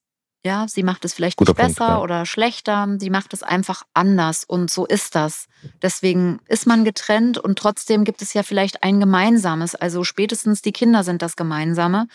Ja, 0.44 0.66
sie 0.66 0.82
macht 0.82 1.04
es 1.04 1.14
vielleicht 1.14 1.36
Guter 1.36 1.52
nicht 1.52 1.58
besser 1.58 1.86
Punkt, 1.86 1.90
ja. 1.90 2.00
oder 2.00 2.26
schlechter, 2.26 2.88
sie 2.98 3.10
macht 3.10 3.32
es 3.32 3.44
einfach 3.44 3.84
anders 3.94 4.42
und 4.44 4.70
so 4.70 4.86
ist 4.86 5.14
das. 5.14 5.46
Deswegen 5.80 6.40
ist 6.48 6.66
man 6.66 6.84
getrennt 6.84 7.38
und 7.38 7.58
trotzdem 7.58 8.02
gibt 8.02 8.22
es 8.22 8.34
ja 8.34 8.42
vielleicht 8.42 8.82
ein 8.82 8.98
gemeinsames. 8.98 9.76
Also 9.76 10.02
spätestens 10.02 10.60
die 10.60 10.72
Kinder 10.72 11.04
sind 11.04 11.22
das 11.22 11.36
Gemeinsame 11.36 12.08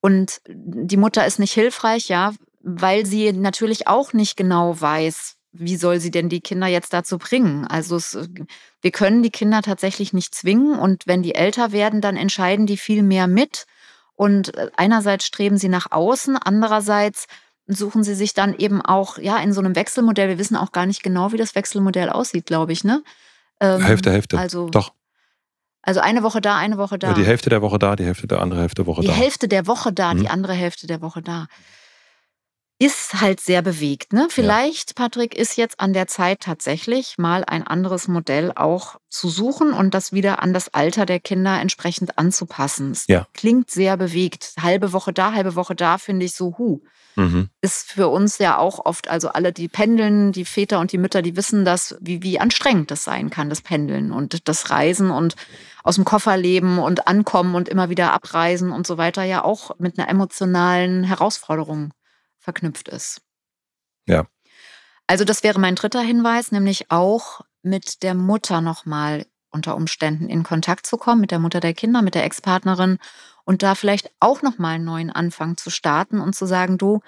und 0.00 0.40
die 0.48 0.96
Mutter 0.96 1.24
ist 1.24 1.38
nicht 1.38 1.52
hilfreich, 1.52 2.08
ja, 2.08 2.32
weil 2.62 3.06
sie 3.06 3.32
natürlich 3.32 3.86
auch 3.86 4.12
nicht 4.12 4.36
genau 4.36 4.80
weiß, 4.80 5.36
wie 5.52 5.76
soll 5.76 6.00
sie 6.00 6.10
denn 6.10 6.28
die 6.28 6.40
Kinder 6.40 6.66
jetzt 6.66 6.92
dazu 6.92 7.16
bringen? 7.18 7.66
Also 7.66 7.96
es, 7.96 8.18
wir 8.80 8.90
können 8.90 9.22
die 9.22 9.30
Kinder 9.30 9.62
tatsächlich 9.62 10.12
nicht 10.12 10.34
zwingen 10.34 10.78
und 10.78 11.06
wenn 11.06 11.22
die 11.22 11.34
älter 11.34 11.72
werden, 11.72 12.00
dann 12.00 12.16
entscheiden 12.16 12.66
die 12.66 12.76
viel 12.76 13.02
mehr 13.02 13.26
mit. 13.26 13.66
Und 14.14 14.52
einerseits 14.76 15.26
streben 15.26 15.58
sie 15.58 15.68
nach 15.68 15.92
außen, 15.92 16.36
andererseits 16.36 17.26
suchen 17.68 18.02
sie 18.02 18.14
sich 18.14 18.34
dann 18.34 18.54
eben 18.56 18.82
auch 18.82 19.18
ja 19.18 19.38
in 19.38 19.52
so 19.52 19.60
einem 19.60 19.76
Wechselmodell. 19.76 20.28
Wir 20.28 20.38
wissen 20.38 20.56
auch 20.56 20.72
gar 20.72 20.86
nicht 20.86 21.02
genau, 21.02 21.32
wie 21.32 21.36
das 21.36 21.54
Wechselmodell 21.54 22.10
aussieht, 22.10 22.46
glaube 22.46 22.72
ich. 22.72 22.82
Ne? 22.82 23.02
Ähm, 23.60 23.82
Hälfte, 23.82 24.10
Hälfte. 24.10 24.38
Also, 24.38 24.68
Doch. 24.70 24.92
Also 25.82 26.00
eine 26.00 26.22
Woche 26.22 26.40
da, 26.40 26.56
eine 26.56 26.76
Woche 26.76 26.98
da. 26.98 27.08
Ja, 27.08 27.14
die 27.14 27.24
Hälfte 27.24 27.50
der 27.50 27.62
Woche 27.62 27.78
da, 27.78 27.96
die 27.96 28.04
Hälfte 28.04 28.26
der 28.26 28.40
andere 28.40 28.60
Hälfte 28.60 28.82
der 28.82 28.86
Woche 28.86 29.00
die 29.00 29.06
da. 29.06 29.12
Die 29.12 29.18
Hälfte 29.18 29.48
der 29.48 29.66
Woche 29.66 29.92
da, 29.92 30.12
mhm. 30.12 30.20
die 30.20 30.28
andere 30.28 30.52
Hälfte 30.52 30.86
der 30.86 31.00
Woche 31.00 31.22
da. 31.22 31.46
Ist 32.80 33.20
halt 33.20 33.40
sehr 33.40 33.62
bewegt. 33.62 34.12
Ne? 34.12 34.28
Vielleicht, 34.30 34.90
ja. 34.90 35.04
Patrick, 35.04 35.34
ist 35.34 35.56
jetzt 35.56 35.80
an 35.80 35.92
der 35.92 36.06
Zeit 36.06 36.40
tatsächlich 36.40 37.16
mal 37.18 37.44
ein 37.44 37.66
anderes 37.66 38.06
Modell 38.06 38.52
auch 38.54 38.96
zu 39.08 39.28
suchen 39.28 39.72
und 39.72 39.94
das 39.94 40.12
wieder 40.12 40.42
an 40.42 40.52
das 40.52 40.72
Alter 40.74 41.04
der 41.04 41.18
Kinder 41.18 41.60
entsprechend 41.60 42.18
anzupassen. 42.18 42.92
Es 42.92 43.06
ja. 43.08 43.26
klingt 43.34 43.70
sehr 43.70 43.96
bewegt. 43.96 44.54
Halbe 44.60 44.92
Woche 44.92 45.12
da, 45.12 45.32
halbe 45.32 45.56
Woche 45.56 45.74
da, 45.74 45.98
finde 45.98 46.26
ich 46.26 46.34
so, 46.34 46.56
hu. 46.58 46.82
Mhm. 47.18 47.48
Ist 47.60 47.90
für 47.90 48.06
uns 48.06 48.38
ja 48.38 48.58
auch 48.58 48.86
oft, 48.86 49.08
also 49.08 49.30
alle, 49.30 49.52
die 49.52 49.66
pendeln, 49.66 50.30
die 50.30 50.44
Väter 50.44 50.78
und 50.78 50.92
die 50.92 50.98
Mütter, 50.98 51.20
die 51.20 51.34
wissen 51.34 51.64
das, 51.64 51.96
wie, 52.00 52.22
wie 52.22 52.38
anstrengend 52.38 52.92
das 52.92 53.02
sein 53.02 53.28
kann, 53.28 53.50
das 53.50 53.60
Pendeln 53.60 54.12
und 54.12 54.46
das 54.46 54.70
Reisen 54.70 55.10
und 55.10 55.34
aus 55.82 55.96
dem 55.96 56.04
Koffer 56.04 56.36
leben 56.36 56.78
und 56.78 57.08
ankommen 57.08 57.56
und 57.56 57.68
immer 57.68 57.90
wieder 57.90 58.12
abreisen 58.12 58.70
und 58.70 58.86
so 58.86 58.98
weiter 58.98 59.24
ja 59.24 59.42
auch 59.42 59.76
mit 59.80 59.98
einer 59.98 60.08
emotionalen 60.08 61.02
Herausforderung 61.02 61.92
verknüpft 62.38 62.86
ist. 62.88 63.20
Ja. 64.06 64.28
Also 65.08 65.24
das 65.24 65.42
wäre 65.42 65.58
mein 65.58 65.74
dritter 65.74 66.00
Hinweis, 66.00 66.52
nämlich 66.52 66.92
auch 66.92 67.40
mit 67.62 68.04
der 68.04 68.14
Mutter 68.14 68.60
nochmal 68.60 69.26
unter 69.50 69.74
Umständen 69.74 70.28
in 70.28 70.44
Kontakt 70.44 70.86
zu 70.86 70.98
kommen, 70.98 71.20
mit 71.20 71.32
der 71.32 71.40
Mutter 71.40 71.58
der 71.58 71.74
Kinder, 71.74 72.00
mit 72.00 72.14
der 72.14 72.24
Ex-Partnerin 72.24 72.98
und 73.48 73.62
da 73.62 73.74
vielleicht 73.74 74.10
auch 74.20 74.42
nochmal 74.42 74.74
einen 74.74 74.84
neuen 74.84 75.10
Anfang 75.10 75.56
zu 75.56 75.70
starten 75.70 76.20
und 76.20 76.36
zu 76.36 76.44
sagen, 76.44 76.76
du, 76.76 77.00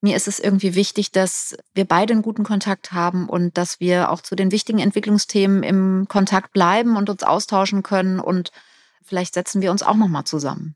mir 0.00 0.16
ist 0.16 0.26
es 0.26 0.40
irgendwie 0.40 0.74
wichtig, 0.74 1.12
dass 1.12 1.56
wir 1.74 1.84
beide 1.84 2.12
einen 2.12 2.22
guten 2.22 2.42
Kontakt 2.42 2.90
haben 2.90 3.28
und 3.28 3.56
dass 3.56 3.78
wir 3.78 4.10
auch 4.10 4.20
zu 4.20 4.34
den 4.34 4.50
wichtigen 4.50 4.80
Entwicklungsthemen 4.80 5.62
im 5.62 6.06
Kontakt 6.08 6.52
bleiben 6.52 6.96
und 6.96 7.08
uns 7.08 7.22
austauschen 7.22 7.84
können 7.84 8.18
und 8.18 8.50
vielleicht 9.04 9.34
setzen 9.34 9.62
wir 9.62 9.70
uns 9.70 9.84
auch 9.84 9.94
nochmal 9.94 10.24
zusammen. 10.24 10.74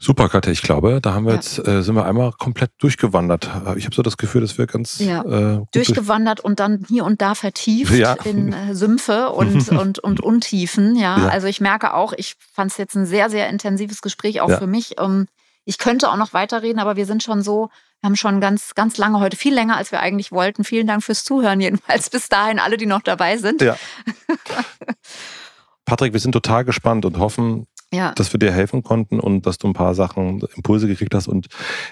Super, 0.00 0.28
Katja. 0.28 0.52
Ich 0.52 0.62
glaube, 0.62 1.00
da 1.02 1.12
haben 1.12 1.24
wir 1.24 1.32
ja. 1.32 1.36
jetzt, 1.36 1.66
äh, 1.66 1.82
sind 1.82 1.96
wir 1.96 2.04
einmal 2.04 2.32
komplett 2.32 2.70
durchgewandert. 2.78 3.50
Ich 3.76 3.84
habe 3.84 3.94
so 3.94 4.02
das 4.02 4.16
Gefühl, 4.16 4.42
dass 4.42 4.56
wir 4.56 4.66
ganz 4.66 5.00
ja. 5.00 5.22
äh, 5.22 5.64
durchgewandert 5.72 6.38
durch 6.38 6.44
und 6.44 6.60
dann 6.60 6.84
hier 6.88 7.04
und 7.04 7.20
da 7.20 7.34
vertieft 7.34 7.94
ja. 7.94 8.14
in 8.24 8.52
äh, 8.52 8.74
Sümpfe 8.74 9.30
und, 9.30 9.68
und, 9.70 9.98
und 9.98 10.20
Untiefen. 10.20 10.94
Ja. 10.94 11.28
also 11.28 11.48
ich 11.48 11.60
merke 11.60 11.94
auch, 11.94 12.12
ich 12.16 12.36
fand 12.52 12.70
es 12.70 12.76
jetzt 12.76 12.94
ein 12.94 13.06
sehr, 13.06 13.28
sehr 13.28 13.48
intensives 13.48 14.00
Gespräch 14.00 14.40
auch 14.40 14.50
für 14.50 14.68
mich. 14.68 15.00
Um, 15.00 15.26
ich 15.64 15.78
könnte 15.78 16.10
auch 16.10 16.16
noch 16.16 16.32
weiterreden, 16.32 16.78
aber 16.78 16.96
wir 16.96 17.04
sind 17.04 17.22
schon 17.22 17.42
so, 17.42 17.68
wir 18.00 18.08
haben 18.08 18.16
schon 18.16 18.40
ganz, 18.40 18.74
ganz 18.74 18.96
lange 18.96 19.20
heute, 19.20 19.36
viel 19.36 19.52
länger, 19.52 19.76
als 19.76 19.92
wir 19.92 20.00
eigentlich 20.00 20.32
wollten. 20.32 20.64
Vielen 20.64 20.86
Dank 20.86 21.02
fürs 21.02 21.24
Zuhören, 21.24 21.60
jedenfalls 21.60 22.08
bis 22.08 22.28
dahin, 22.28 22.58
alle, 22.58 22.76
die 22.76 22.86
noch 22.86 23.02
dabei 23.02 23.36
sind. 23.36 23.60
Patrick, 25.84 26.12
wir 26.12 26.20
sind 26.20 26.32
total 26.32 26.64
gespannt 26.64 27.04
und 27.04 27.18
hoffen, 27.18 27.66
ja. 27.92 28.12
dass 28.12 28.32
wir 28.32 28.38
dir 28.38 28.52
helfen 28.52 28.82
konnten 28.82 29.18
und 29.18 29.46
dass 29.46 29.58
du 29.58 29.66
ein 29.66 29.72
paar 29.72 29.94
Sachen, 29.94 30.42
Impulse 30.54 30.86
gekriegt 30.86 31.14
hast. 31.14 31.26
Und 31.26 31.46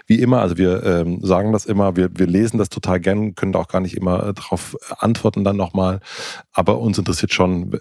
wie 0.07 0.21
immer, 0.21 0.41
also 0.41 0.59
wir 0.59 0.83
ähm, 0.85 1.21
sagen 1.23 1.53
das 1.53 1.65
immer, 1.65 1.97
wir, 1.97 2.11
wir 2.19 2.27
lesen 2.27 2.59
das 2.59 2.69
total 2.69 3.01
gern, 3.01 3.35
können 3.35 3.53
da 3.53 3.61
auch 3.61 3.69
gar 3.69 3.81
nicht 3.81 3.97
immer 3.97 4.29
äh, 4.29 4.35
darauf 4.35 4.77
antworten 4.99 5.45
dann 5.45 5.57
nochmal. 5.57 6.01
Aber 6.53 6.79
uns 6.79 6.99
interessiert 6.99 7.33
schon, 7.33 7.73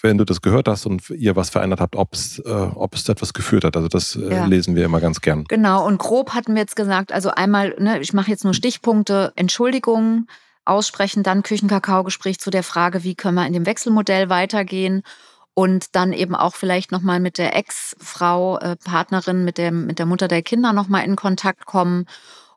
wenn 0.00 0.18
du 0.18 0.24
das 0.24 0.40
gehört 0.40 0.68
hast 0.68 0.86
und 0.86 1.10
ihr 1.10 1.36
was 1.36 1.50
verändert 1.50 1.80
habt, 1.80 1.96
ob 1.96 2.14
es, 2.14 2.38
äh, 2.38 2.50
ob 2.50 2.94
es 2.94 3.08
etwas 3.08 3.34
geführt 3.34 3.64
hat. 3.64 3.76
Also 3.76 3.88
das 3.88 4.16
äh, 4.16 4.34
ja. 4.34 4.46
lesen 4.46 4.74
wir 4.74 4.84
immer 4.84 5.00
ganz 5.00 5.20
gern. 5.20 5.44
Genau, 5.48 5.86
und 5.86 5.98
grob 5.98 6.34
hatten 6.34 6.54
wir 6.54 6.62
jetzt 6.62 6.76
gesagt, 6.76 7.12
also 7.12 7.30
einmal, 7.30 7.74
ne, 7.78 8.00
ich 8.00 8.12
mache 8.14 8.30
jetzt 8.30 8.44
nur 8.44 8.54
Stichpunkte, 8.54 9.32
Entschuldigung 9.36 10.26
aussprechen, 10.64 11.22
dann 11.22 11.42
Küchenkakao-Gespräch 11.42 12.38
zu 12.38 12.50
der 12.50 12.62
Frage, 12.62 13.02
wie 13.02 13.14
können 13.14 13.36
wir 13.36 13.46
in 13.46 13.54
dem 13.54 13.66
Wechselmodell 13.66 14.28
weitergehen 14.28 15.02
und 15.58 15.96
dann 15.96 16.12
eben 16.12 16.36
auch 16.36 16.54
vielleicht 16.54 16.92
nochmal 16.92 17.18
mit 17.18 17.36
der 17.36 17.56
Ex-Frau, 17.56 18.58
äh, 18.58 18.76
Partnerin, 18.76 19.44
mit, 19.44 19.58
dem, 19.58 19.86
mit 19.86 19.98
der 19.98 20.06
Mutter 20.06 20.28
der 20.28 20.40
Kinder 20.40 20.72
nochmal 20.72 21.04
in 21.04 21.16
Kontakt 21.16 21.66
kommen. 21.66 22.06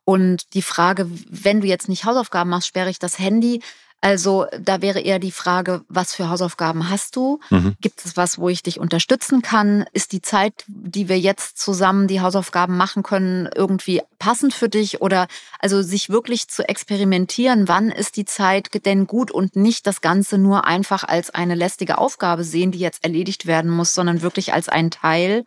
Und 0.03 0.53
die 0.53 0.61
Frage, 0.61 1.09
wenn 1.27 1.61
du 1.61 1.67
jetzt 1.67 1.89
nicht 1.89 2.05
Hausaufgaben 2.05 2.51
machst, 2.51 2.67
sperre 2.67 2.91
ich 2.91 2.99
das 2.99 3.17
Handy. 3.17 3.63
Also 4.03 4.47
da 4.59 4.81
wäre 4.81 4.99
eher 4.99 5.19
die 5.19 5.31
Frage, 5.31 5.83
was 5.87 6.15
für 6.15 6.27
Hausaufgaben 6.27 6.89
hast 6.89 7.15
du? 7.15 7.39
Mhm. 7.51 7.75
Gibt 7.81 8.03
es 8.03 8.17
was, 8.17 8.39
wo 8.39 8.49
ich 8.49 8.63
dich 8.63 8.79
unterstützen 8.79 9.43
kann? 9.43 9.85
Ist 9.93 10.11
die 10.11 10.23
Zeit, 10.23 10.65
die 10.67 11.07
wir 11.07 11.19
jetzt 11.19 11.59
zusammen 11.59 12.07
die 12.07 12.19
Hausaufgaben 12.19 12.77
machen 12.77 13.03
können, 13.03 13.47
irgendwie 13.53 14.01
passend 14.17 14.55
für 14.55 14.69
dich? 14.69 15.01
Oder 15.01 15.27
also 15.59 15.83
sich 15.83 16.09
wirklich 16.09 16.47
zu 16.47 16.67
experimentieren, 16.67 17.67
wann 17.67 17.91
ist 17.91 18.17
die 18.17 18.25
Zeit 18.25 18.69
denn 18.85 19.05
gut 19.05 19.29
und 19.29 19.55
nicht 19.55 19.85
das 19.85 20.01
Ganze 20.01 20.39
nur 20.39 20.65
einfach 20.65 21.03
als 21.03 21.29
eine 21.29 21.53
lästige 21.53 21.99
Aufgabe 21.99 22.43
sehen, 22.43 22.71
die 22.71 22.79
jetzt 22.79 23.03
erledigt 23.03 23.45
werden 23.45 23.69
muss, 23.69 23.93
sondern 23.93 24.23
wirklich 24.23 24.51
als 24.51 24.67
einen 24.67 24.89
Teil 24.89 25.45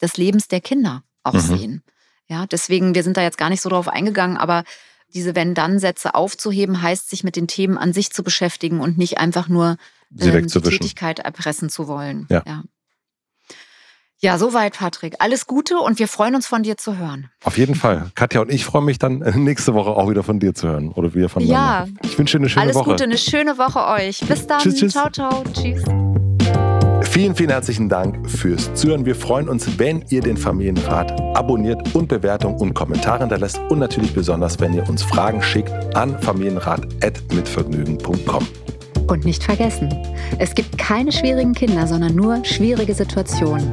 des 0.00 0.16
Lebens 0.16 0.48
der 0.48 0.60
Kinder 0.60 1.04
auch 1.22 1.34
mhm. 1.34 1.40
sehen. 1.40 1.82
Ja, 2.26 2.46
deswegen, 2.46 2.96
wir 2.96 3.04
sind 3.04 3.16
da 3.16 3.22
jetzt 3.22 3.38
gar 3.38 3.50
nicht 3.50 3.60
so 3.60 3.68
drauf 3.68 3.86
eingegangen, 3.86 4.36
aber 4.36 4.64
diese 5.14 5.34
Wenn-Dann-Sätze 5.34 6.14
aufzuheben, 6.14 6.82
heißt, 6.82 7.10
sich 7.10 7.24
mit 7.24 7.36
den 7.36 7.46
Themen 7.46 7.78
an 7.78 7.92
sich 7.92 8.10
zu 8.10 8.22
beschäftigen 8.22 8.80
und 8.80 8.98
nicht 8.98 9.18
einfach 9.18 9.48
nur 9.48 9.76
ähm, 10.18 10.46
die 10.46 10.60
Tätigkeit 10.60 11.18
erpressen 11.18 11.68
zu 11.68 11.88
wollen. 11.88 12.26
Ja. 12.30 12.42
ja. 12.46 12.62
Ja, 14.24 14.38
soweit, 14.38 14.78
Patrick. 14.78 15.16
Alles 15.18 15.48
Gute 15.48 15.78
und 15.78 15.98
wir 15.98 16.06
freuen 16.06 16.36
uns 16.36 16.46
von 16.46 16.62
dir 16.62 16.76
zu 16.76 16.96
hören. 16.96 17.28
Auf 17.42 17.58
jeden 17.58 17.74
Fall. 17.74 18.12
Katja 18.14 18.40
und 18.40 18.52
ich 18.52 18.64
freuen 18.64 18.84
mich 18.84 19.00
dann 19.00 19.18
nächste 19.42 19.74
Woche 19.74 19.90
auch 19.90 20.08
wieder 20.08 20.22
von 20.22 20.38
dir 20.38 20.54
zu 20.54 20.68
hören 20.68 20.90
oder 20.90 21.12
wieder 21.12 21.28
von 21.28 21.42
Ja. 21.42 21.88
Ich 22.04 22.16
wünsche 22.16 22.38
dir 22.38 22.42
eine 22.42 22.48
schöne 22.48 22.62
Alles 22.62 22.76
Woche. 22.76 22.90
Alles 22.90 23.00
Gute, 23.00 23.04
eine 23.04 23.18
schöne 23.18 23.58
Woche 23.58 23.84
euch. 23.84 24.20
Bis 24.20 24.46
dann. 24.46 24.60
Tschüss, 24.60 24.76
tschüss. 24.76 24.92
Ciao, 24.92 25.10
ciao. 25.10 25.42
Tschüss. 25.52 25.82
Vielen, 27.12 27.34
vielen 27.34 27.50
herzlichen 27.50 27.90
Dank 27.90 28.30
fürs 28.30 28.72
Zuhören. 28.72 29.04
Wir 29.04 29.14
freuen 29.14 29.50
uns, 29.50 29.78
wenn 29.78 30.02
ihr 30.08 30.22
den 30.22 30.38
Familienrat 30.38 31.20
abonniert 31.36 31.94
und 31.94 32.08
Bewertung 32.08 32.56
und 32.56 32.72
Kommentare 32.72 33.18
hinterlässt 33.18 33.60
und 33.68 33.80
natürlich 33.80 34.14
besonders, 34.14 34.58
wenn 34.60 34.72
ihr 34.72 34.88
uns 34.88 35.02
Fragen 35.02 35.42
schickt 35.42 35.70
an 35.94 36.18
familienrat.mitvergnügen.com. 36.22 38.46
Und 39.06 39.24
nicht 39.24 39.42
vergessen, 39.42 39.88
es 40.38 40.54
gibt 40.54 40.78
keine 40.78 41.12
schwierigen 41.12 41.54
Kinder, 41.54 41.86
sondern 41.86 42.14
nur 42.14 42.44
schwierige 42.44 42.94
Situationen. 42.94 43.70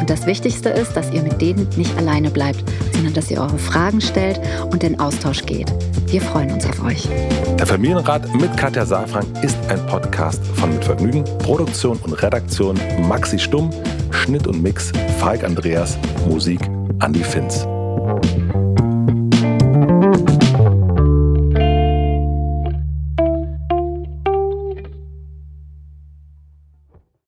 Und 0.00 0.10
das 0.10 0.26
Wichtigste 0.26 0.68
ist, 0.68 0.96
dass 0.96 1.12
ihr 1.12 1.22
mit 1.22 1.40
denen 1.40 1.68
nicht 1.76 1.96
alleine 1.96 2.30
bleibt, 2.30 2.64
sondern 2.92 3.14
dass 3.14 3.30
ihr 3.30 3.40
eure 3.40 3.58
Fragen 3.58 4.00
stellt 4.00 4.40
und 4.70 4.84
in 4.84 4.98
Austausch 5.00 5.44
geht. 5.46 5.72
Wir 6.06 6.20
freuen 6.20 6.50
uns 6.52 6.66
auf 6.66 6.84
euch. 6.84 7.08
Der 7.58 7.66
Familienrat 7.66 8.34
mit 8.34 8.54
Katja 8.56 8.84
Saalfrank 8.84 9.26
ist 9.42 9.56
ein 9.68 9.84
Podcast 9.86 10.44
von 10.56 10.70
Mit 10.70 10.84
Vergnügen, 10.84 11.24
Produktion 11.38 11.98
und 12.02 12.12
Redaktion 12.22 12.78
Maxi 13.08 13.38
Stumm, 13.38 13.70
Schnitt 14.10 14.46
und 14.46 14.62
Mix 14.62 14.92
Falk 15.18 15.44
Andreas, 15.44 15.96
Musik 16.28 16.60
Andi 16.98 17.24
Finz. 17.24 17.66